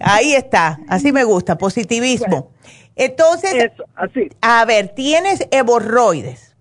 [0.01, 0.79] Ahí está.
[0.89, 1.57] Así me gusta.
[1.57, 2.51] Positivismo.
[2.95, 4.29] Entonces, así.
[4.41, 6.55] a ver, ¿tienes hemorroides?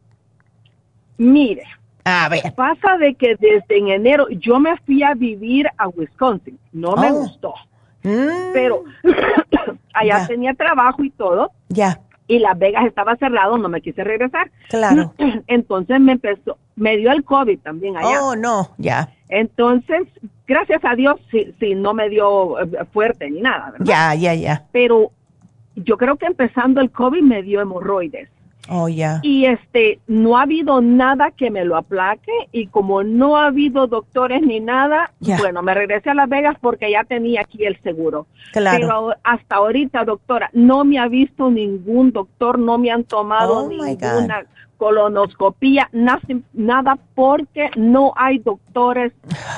[1.17, 1.65] Mire.
[2.05, 2.53] A ver.
[2.55, 6.59] Pasa de que desde en enero yo me fui a vivir a Wisconsin.
[6.73, 7.15] No me oh.
[7.15, 7.55] gustó.
[8.03, 8.53] Mm.
[8.53, 8.85] Pero
[9.95, 11.51] allá tenía trabajo y todo.
[11.69, 14.51] Ya y Las Vegas estaba cerrado, no me quise regresar.
[14.69, 15.13] Claro.
[15.47, 18.23] Entonces me empezó, me dio el COVID también allá.
[18.23, 19.11] Oh, no, ya.
[19.29, 20.07] Entonces,
[20.47, 23.87] gracias a Dios, sí, no me dio eh, fuerte ni nada, ¿verdad?
[23.87, 24.65] Ya, ya, ya.
[24.73, 25.11] Pero
[25.75, 28.29] yo creo que empezando el COVID me dio hemorroides.
[28.69, 29.21] Oh, ya.
[29.23, 33.87] Y este, no ha habido nada que me lo aplaque y como no ha habido
[33.87, 38.27] doctores ni nada, bueno, me regresé a Las Vegas porque ya tenía aquí el seguro.
[38.53, 38.79] Claro.
[38.81, 43.69] Pero hasta ahorita, doctora, no me ha visto ningún doctor, no me han tomado oh,
[43.69, 44.45] ninguna
[44.77, 49.13] colonoscopía, nada porque no hay doctores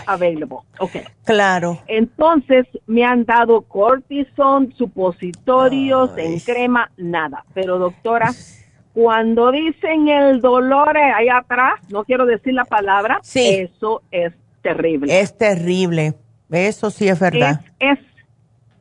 [0.07, 0.59] available.
[0.79, 1.03] Okay.
[1.25, 1.79] Claro.
[1.87, 7.45] Entonces me han dado cortisone, supositorios, en crema, nada.
[7.55, 8.31] Pero doctora,
[8.95, 14.33] cuando dicen el dolor ahí atrás, no quiero decir la palabra, eso es
[14.63, 15.21] terrible.
[15.21, 16.15] Es terrible,
[16.51, 17.61] eso sí es verdad.
[17.79, 17.99] Es,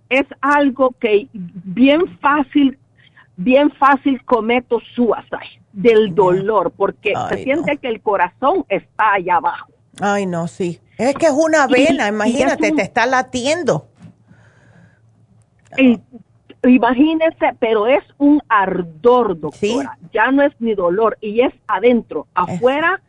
[0.09, 2.77] es, algo que bien fácil,
[3.35, 9.71] bien fácil cometo suicide del dolor, porque se siente que el corazón está allá abajo.
[10.01, 10.79] Ay, no, sí.
[10.97, 13.87] Es que es una vena, imagínate, te está latiendo.
[15.77, 15.99] Y
[16.63, 19.97] Imagínese, pero es un ardor, doctora.
[20.13, 22.27] Ya no es ni dolor y es adentro.
[22.33, 23.01] Afuera,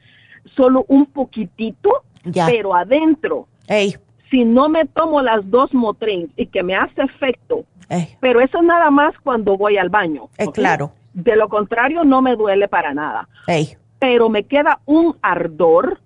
[0.56, 1.90] solo un poquitito
[2.46, 3.46] Pero adentro,
[4.30, 7.64] si no me tomo las dos Motrin y que me hace efecto,
[8.20, 10.28] pero eso es nada más cuando voy al baño.
[10.36, 10.92] es Claro.
[11.14, 13.28] De lo contrario, no me duele para nada.
[13.98, 15.98] Pero me queda un ardor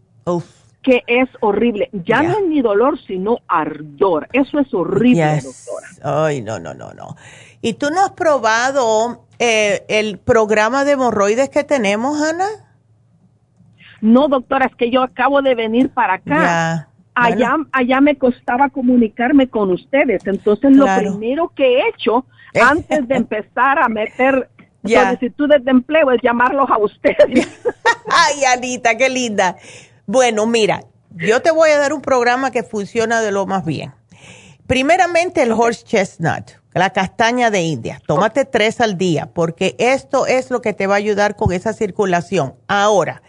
[0.82, 1.88] que es horrible.
[1.92, 4.28] Ya no es ni dolor, sino ardor.
[4.32, 6.24] Eso es horrible, doctora.
[6.24, 7.16] Ay, no, no, no, no.
[7.60, 12.46] ¿Y tú no has probado eh, el programa de hemorroides que tenemos, Ana?
[14.00, 16.88] No, doctora, es que yo acabo de venir para acá.
[17.14, 20.26] Allá, allá me costaba comunicarme con ustedes.
[20.26, 22.26] Entonces, lo primero que he hecho
[22.60, 24.48] antes de empezar a meter
[24.84, 27.48] solicitudes de empleo es llamarlos a ustedes.
[28.10, 29.56] Ay, Anita, qué linda.
[30.06, 33.94] Bueno, mira, yo te voy a dar un programa que funciona de lo más bien.
[34.66, 38.00] Primeramente, el horse chestnut, la castaña de India.
[38.06, 41.72] Tómate tres al día, porque esto es lo que te va a ayudar con esa
[41.72, 42.54] circulación.
[42.68, 43.22] Ahora,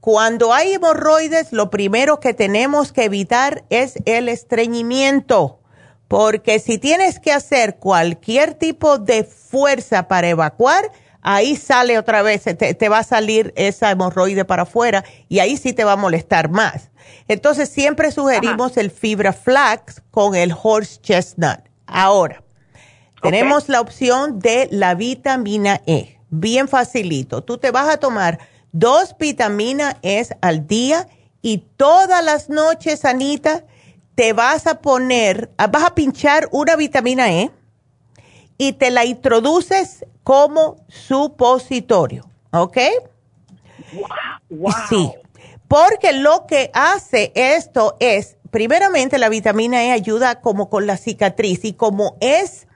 [0.00, 5.60] cuando hay hemorroides, lo primero que tenemos que evitar es el estreñimiento,
[6.08, 10.90] porque si tienes que hacer cualquier tipo de fuerza para evacuar,
[11.22, 15.72] ahí sale otra vez, te, va a salir esa hemorroide para afuera y ahí sí
[15.72, 16.90] te va a molestar más.
[17.26, 21.60] Entonces siempre sugerimos el fibra flax con el horse chestnut.
[21.86, 22.42] Ahora,
[23.22, 26.18] tenemos la opción de la vitamina E.
[26.30, 27.42] Bien facilito.
[27.42, 28.38] Tú te vas a tomar
[28.72, 31.08] dos vitaminas E al día
[31.40, 33.64] y todas las noches, Anita,
[34.14, 37.50] te vas a poner, vas a pinchar una vitamina E
[38.58, 42.76] y te la introduces como supositorio, ¿ok?
[44.50, 45.10] Wow, Sí,
[45.68, 51.64] porque lo que hace esto es, primeramente la vitamina E ayuda como con la cicatriz
[51.64, 52.66] y como es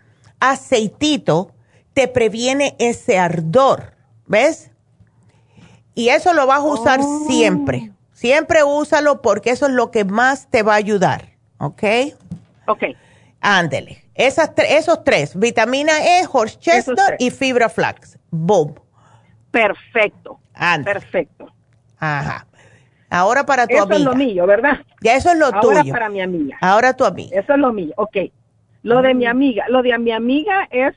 [0.41, 1.53] aceitito,
[1.95, 3.95] te previene ese ardor,
[4.27, 4.71] ¿ves?
[5.95, 7.25] Y eso lo vas a usar oh.
[7.27, 7.93] siempre.
[8.13, 11.83] Siempre úsalo porque eso es lo que más te va a ayudar, ¿ok?
[12.69, 12.85] Ok.
[13.43, 14.05] Ándele.
[14.15, 18.19] Esas esos tres, vitamina E, horse chestnut y fibra flax.
[18.31, 18.75] Boom.
[19.51, 20.39] Perfecto.
[20.85, 21.53] Perfecto.
[21.99, 22.47] Ajá.
[23.11, 23.97] Ahora para tu amiga.
[23.97, 24.79] Eso es lo mío, ¿verdad?
[25.03, 25.79] Ya eso es lo tuyo.
[25.79, 26.57] Ahora para mi amiga.
[26.61, 27.39] Ahora tu amiga.
[27.39, 27.93] Eso es lo mío.
[27.97, 28.17] Ok.
[28.85, 30.95] Lo de mi amiga, lo de mi amiga es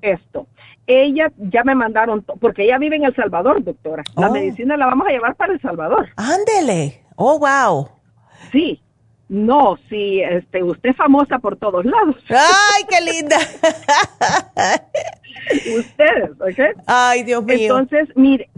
[0.00, 0.46] esto.
[0.86, 4.02] Ella ya me mandaron, porque ella vive en El Salvador, doctora.
[4.16, 4.32] La oh.
[4.32, 6.08] medicina la vamos a llevar para El Salvador.
[6.16, 7.04] Ándele.
[7.16, 7.88] Oh, wow.
[8.50, 8.82] Sí.
[9.30, 12.16] No, sí, este, usted es famosa por todos lados.
[12.30, 13.36] ¡Ay, qué linda!
[15.78, 16.82] Ustedes, ¿ok?
[16.84, 17.78] Ay, Dios mío.
[17.78, 18.50] Entonces, mire,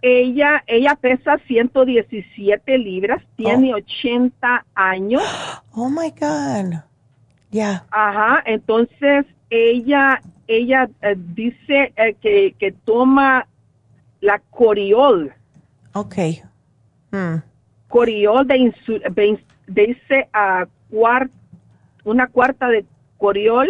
[0.00, 5.22] ella, ella pesa 117 libras, tiene 80 años.
[5.72, 6.74] Oh my God.
[7.50, 7.84] Ya.
[7.90, 13.48] Ajá, entonces ella, ella eh, dice eh, que, que, toma
[14.20, 15.34] la Coriol.
[15.94, 16.14] Ok.
[17.10, 17.38] Hmm.
[17.88, 19.00] Coriol de, insu
[19.68, 20.66] dice a
[22.04, 22.84] una cuarta de
[23.18, 23.68] Coriol.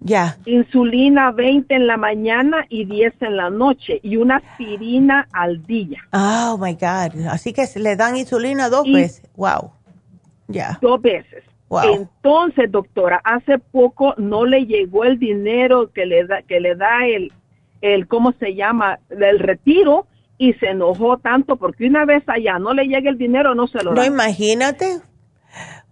[0.00, 0.36] Ya.
[0.44, 6.00] Insulina 20 en la mañana y 10 en la noche y una aspirina al día.
[6.12, 7.26] Oh my God.
[7.30, 9.22] Así que le dan insulina dos veces.
[9.36, 9.72] Wow.
[10.48, 10.78] Ya.
[10.82, 11.44] Dos veces.
[11.68, 11.94] Wow.
[11.94, 17.06] Entonces, doctora, hace poco no le llegó el dinero que le da, que le da
[17.06, 17.32] el,
[17.80, 19.00] el, ¿cómo se llama?
[19.10, 20.06] El retiro
[20.38, 23.82] y se enojó tanto porque una vez allá no le llega el dinero, no se
[23.82, 23.96] lo da.
[23.96, 25.00] No, imagínate.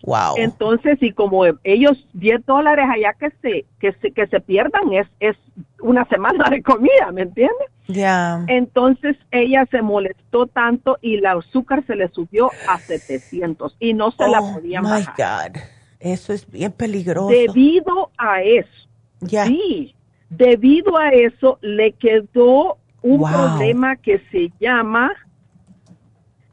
[0.04, 0.34] Wow.
[0.36, 5.06] Entonces, y como ellos 10 dólares allá que se, que se, que se pierdan es,
[5.18, 5.36] es
[5.80, 7.68] una semana de comida, ¿me entiendes?
[7.88, 8.44] Ya.
[8.48, 14.10] Entonces ella se molestó tanto y el azúcar se le subió a 700 y no
[14.10, 15.58] se la oh, podía my God.
[16.00, 17.28] Eso es bien peligroso.
[17.28, 18.88] Debido a eso.
[19.26, 19.94] Sí.
[20.28, 25.12] Debido a eso le quedó un problema que se llama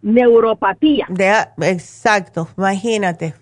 [0.01, 1.07] neuropatía.
[1.59, 3.40] exacto, imagínate.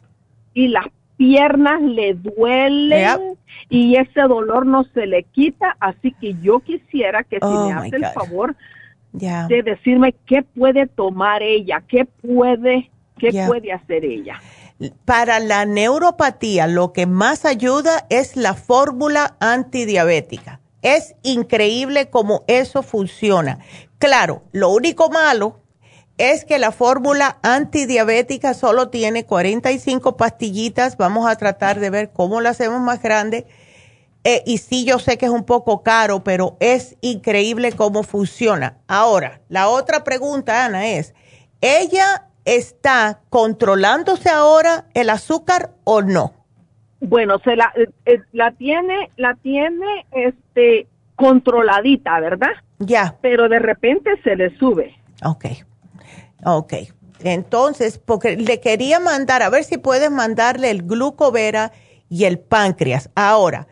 [0.59, 3.37] Y las piernas le duelen
[3.69, 7.73] y ese dolor no se le quita, así que yo quisiera que si oh me
[7.73, 8.57] hace el favor
[9.13, 14.41] de decirme qué puede tomar ella, qué puede, qué puede hacer ella.
[15.05, 20.59] Para la neuropatía, lo que más ayuda es la fórmula antidiabética.
[20.81, 23.59] Es increíble cómo eso funciona.
[23.97, 25.58] Claro, lo único malo
[26.19, 30.97] es que la fórmula antidiabética solo tiene 45 pastillitas.
[30.97, 33.47] Vamos a tratar de ver cómo la hacemos más grande.
[34.25, 38.77] Eh, y sí, yo sé que es un poco caro, pero es increíble cómo funciona.
[38.87, 41.15] Ahora, la otra pregunta, Ana, es,
[41.61, 46.33] ¿ella está controlándose ahora el azúcar o no?
[46.99, 47.71] Bueno, se la,
[48.05, 52.51] eh, la tiene, la tiene, este, controladita, ¿verdad?
[52.79, 53.15] Ya.
[53.21, 54.99] Pero de repente se le sube.
[55.23, 55.45] Ok.
[56.45, 56.73] Ok.
[57.21, 61.71] Entonces, porque le quería mandar, a ver si puedes mandarle el glucovera
[62.09, 63.09] y el páncreas.
[63.15, 63.67] Ahora,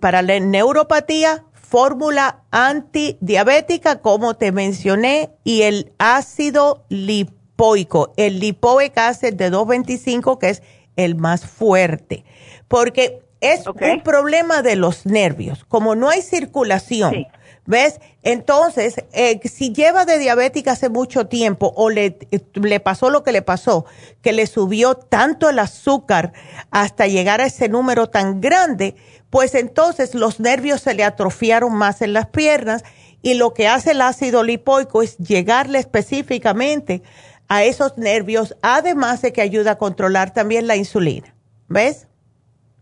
[0.00, 9.34] para la neuropatía, fórmula antidiabética, como te mencioné, y el ácido lipoico, el lipoic acid
[9.34, 10.62] de 225, que es
[10.96, 12.24] el más fuerte.
[12.68, 15.64] Porque es un problema de los nervios.
[15.64, 17.26] Como no hay circulación,
[17.66, 18.00] ¿ves?
[18.28, 22.18] Entonces, eh, si lleva de diabética hace mucho tiempo o le,
[22.54, 23.84] le pasó lo que le pasó,
[24.20, 26.32] que le subió tanto el azúcar
[26.72, 28.96] hasta llegar a ese número tan grande,
[29.30, 32.82] pues entonces los nervios se le atrofiaron más en las piernas
[33.22, 37.02] y lo que hace el ácido lipoico es llegarle específicamente
[37.46, 41.32] a esos nervios, además de que ayuda a controlar también la insulina.
[41.68, 42.08] ¿Ves?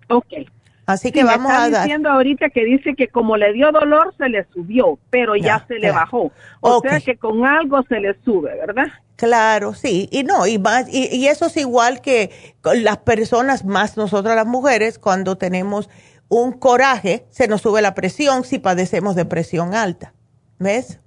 [0.09, 0.49] Ok.
[0.87, 1.83] Así que vamos a dar.
[1.83, 5.79] diciendo ahorita que dice que como le dio dolor se le subió, pero ya, se
[5.79, 6.31] le bajó.
[6.61, 8.87] O sea que con algo se le sube, ¿verdad?
[9.17, 10.09] Claro, sí.
[10.11, 12.31] Y no, y más, y, y eso es igual que
[12.63, 15.89] las personas, más nosotras las mujeres, cuando tenemos
[16.29, 20.13] un coraje, se nos sube la presión si padecemos de presión alta.
[20.59, 21.01] ¿Ves?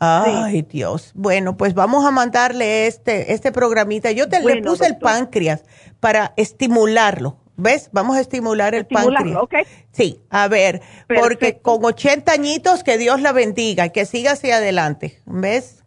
[0.00, 1.12] Ay, Dios.
[1.14, 4.12] Bueno, pues vamos a mandarle este, este programita.
[4.12, 5.64] Yo te le puse el páncreas
[5.98, 7.36] para estimularlo.
[7.58, 7.90] ¿Ves?
[7.90, 9.36] Vamos a estimular el páncreas.
[9.42, 9.64] Okay.
[9.90, 14.58] Sí, a ver, porque con 80 añitos, que Dios la bendiga y que siga hacia
[14.58, 15.20] adelante.
[15.26, 15.82] ¿Ves?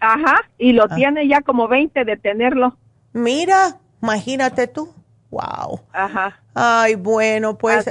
[0.00, 0.96] Ajá, y lo ah.
[0.96, 2.76] tiene ya como 20 de tenerlo.
[3.12, 4.92] Mira, imagínate tú.
[5.30, 5.82] Wow.
[5.92, 6.40] Ajá.
[6.54, 7.88] Ay, bueno, pues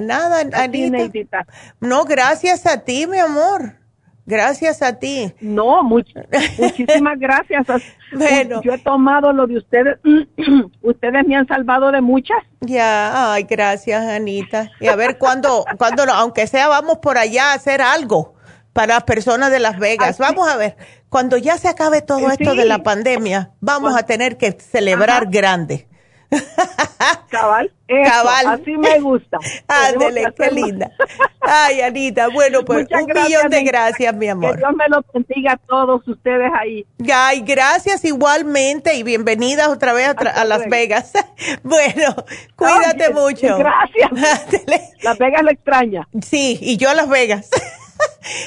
[0.00, 1.46] nada, Anita.
[1.80, 3.83] No, gracias a ti, mi amor.
[4.26, 5.32] Gracias a ti.
[5.40, 5.82] No,
[6.58, 7.66] muchísimas gracias.
[8.12, 9.98] bueno, yo he tomado lo de ustedes.
[10.82, 12.38] ustedes me han salvado de muchas.
[12.60, 14.70] Ya, ay, gracias, Anita.
[14.80, 18.34] Y a ver cuándo, cuando, aunque sea, vamos por allá a hacer algo
[18.72, 20.18] para las personas de Las Vegas.
[20.18, 20.76] Vamos a ver,
[21.08, 25.86] cuando ya se acabe todo esto de la pandemia, vamos a tener que celebrar grande.
[27.30, 28.46] Cabal, Cabal.
[28.46, 29.38] Así me gusta.
[29.68, 30.90] Ándele, qué linda.
[31.40, 34.52] Ay, Anita, bueno, pues un millón de gracias, mi amor.
[34.52, 36.86] Que Dios me lo bendiga a todos ustedes ahí.
[37.12, 41.12] Ay, gracias igualmente y bienvenidas otra vez a, Las Vegas.
[41.62, 42.14] bueno,
[42.56, 43.58] cuídate mucho.
[43.58, 44.10] Gracias.
[45.02, 46.08] Las Vegas lo extraña.
[46.22, 47.50] Sí, y yo a Las Vegas.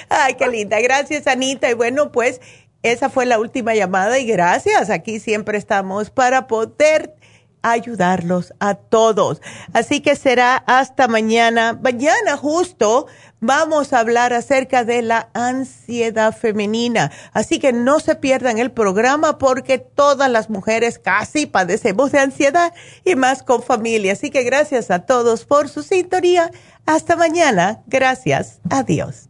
[0.09, 0.79] Ay, qué linda.
[0.81, 1.69] Gracias, Anita.
[1.69, 2.41] Y bueno, pues
[2.83, 4.89] esa fue la última llamada y gracias.
[4.89, 7.15] Aquí siempre estamos para poder
[7.71, 9.41] ayudarlos a todos.
[9.73, 11.79] Así que será hasta mañana.
[11.81, 13.07] Mañana justo
[13.39, 17.11] vamos a hablar acerca de la ansiedad femenina.
[17.33, 22.73] Así que no se pierdan el programa porque todas las mujeres casi padecemos de ansiedad
[23.05, 24.13] y más con familia.
[24.13, 26.51] Así que gracias a todos por su sintonía.
[26.85, 27.81] Hasta mañana.
[27.87, 28.59] Gracias.
[28.69, 29.29] Adiós.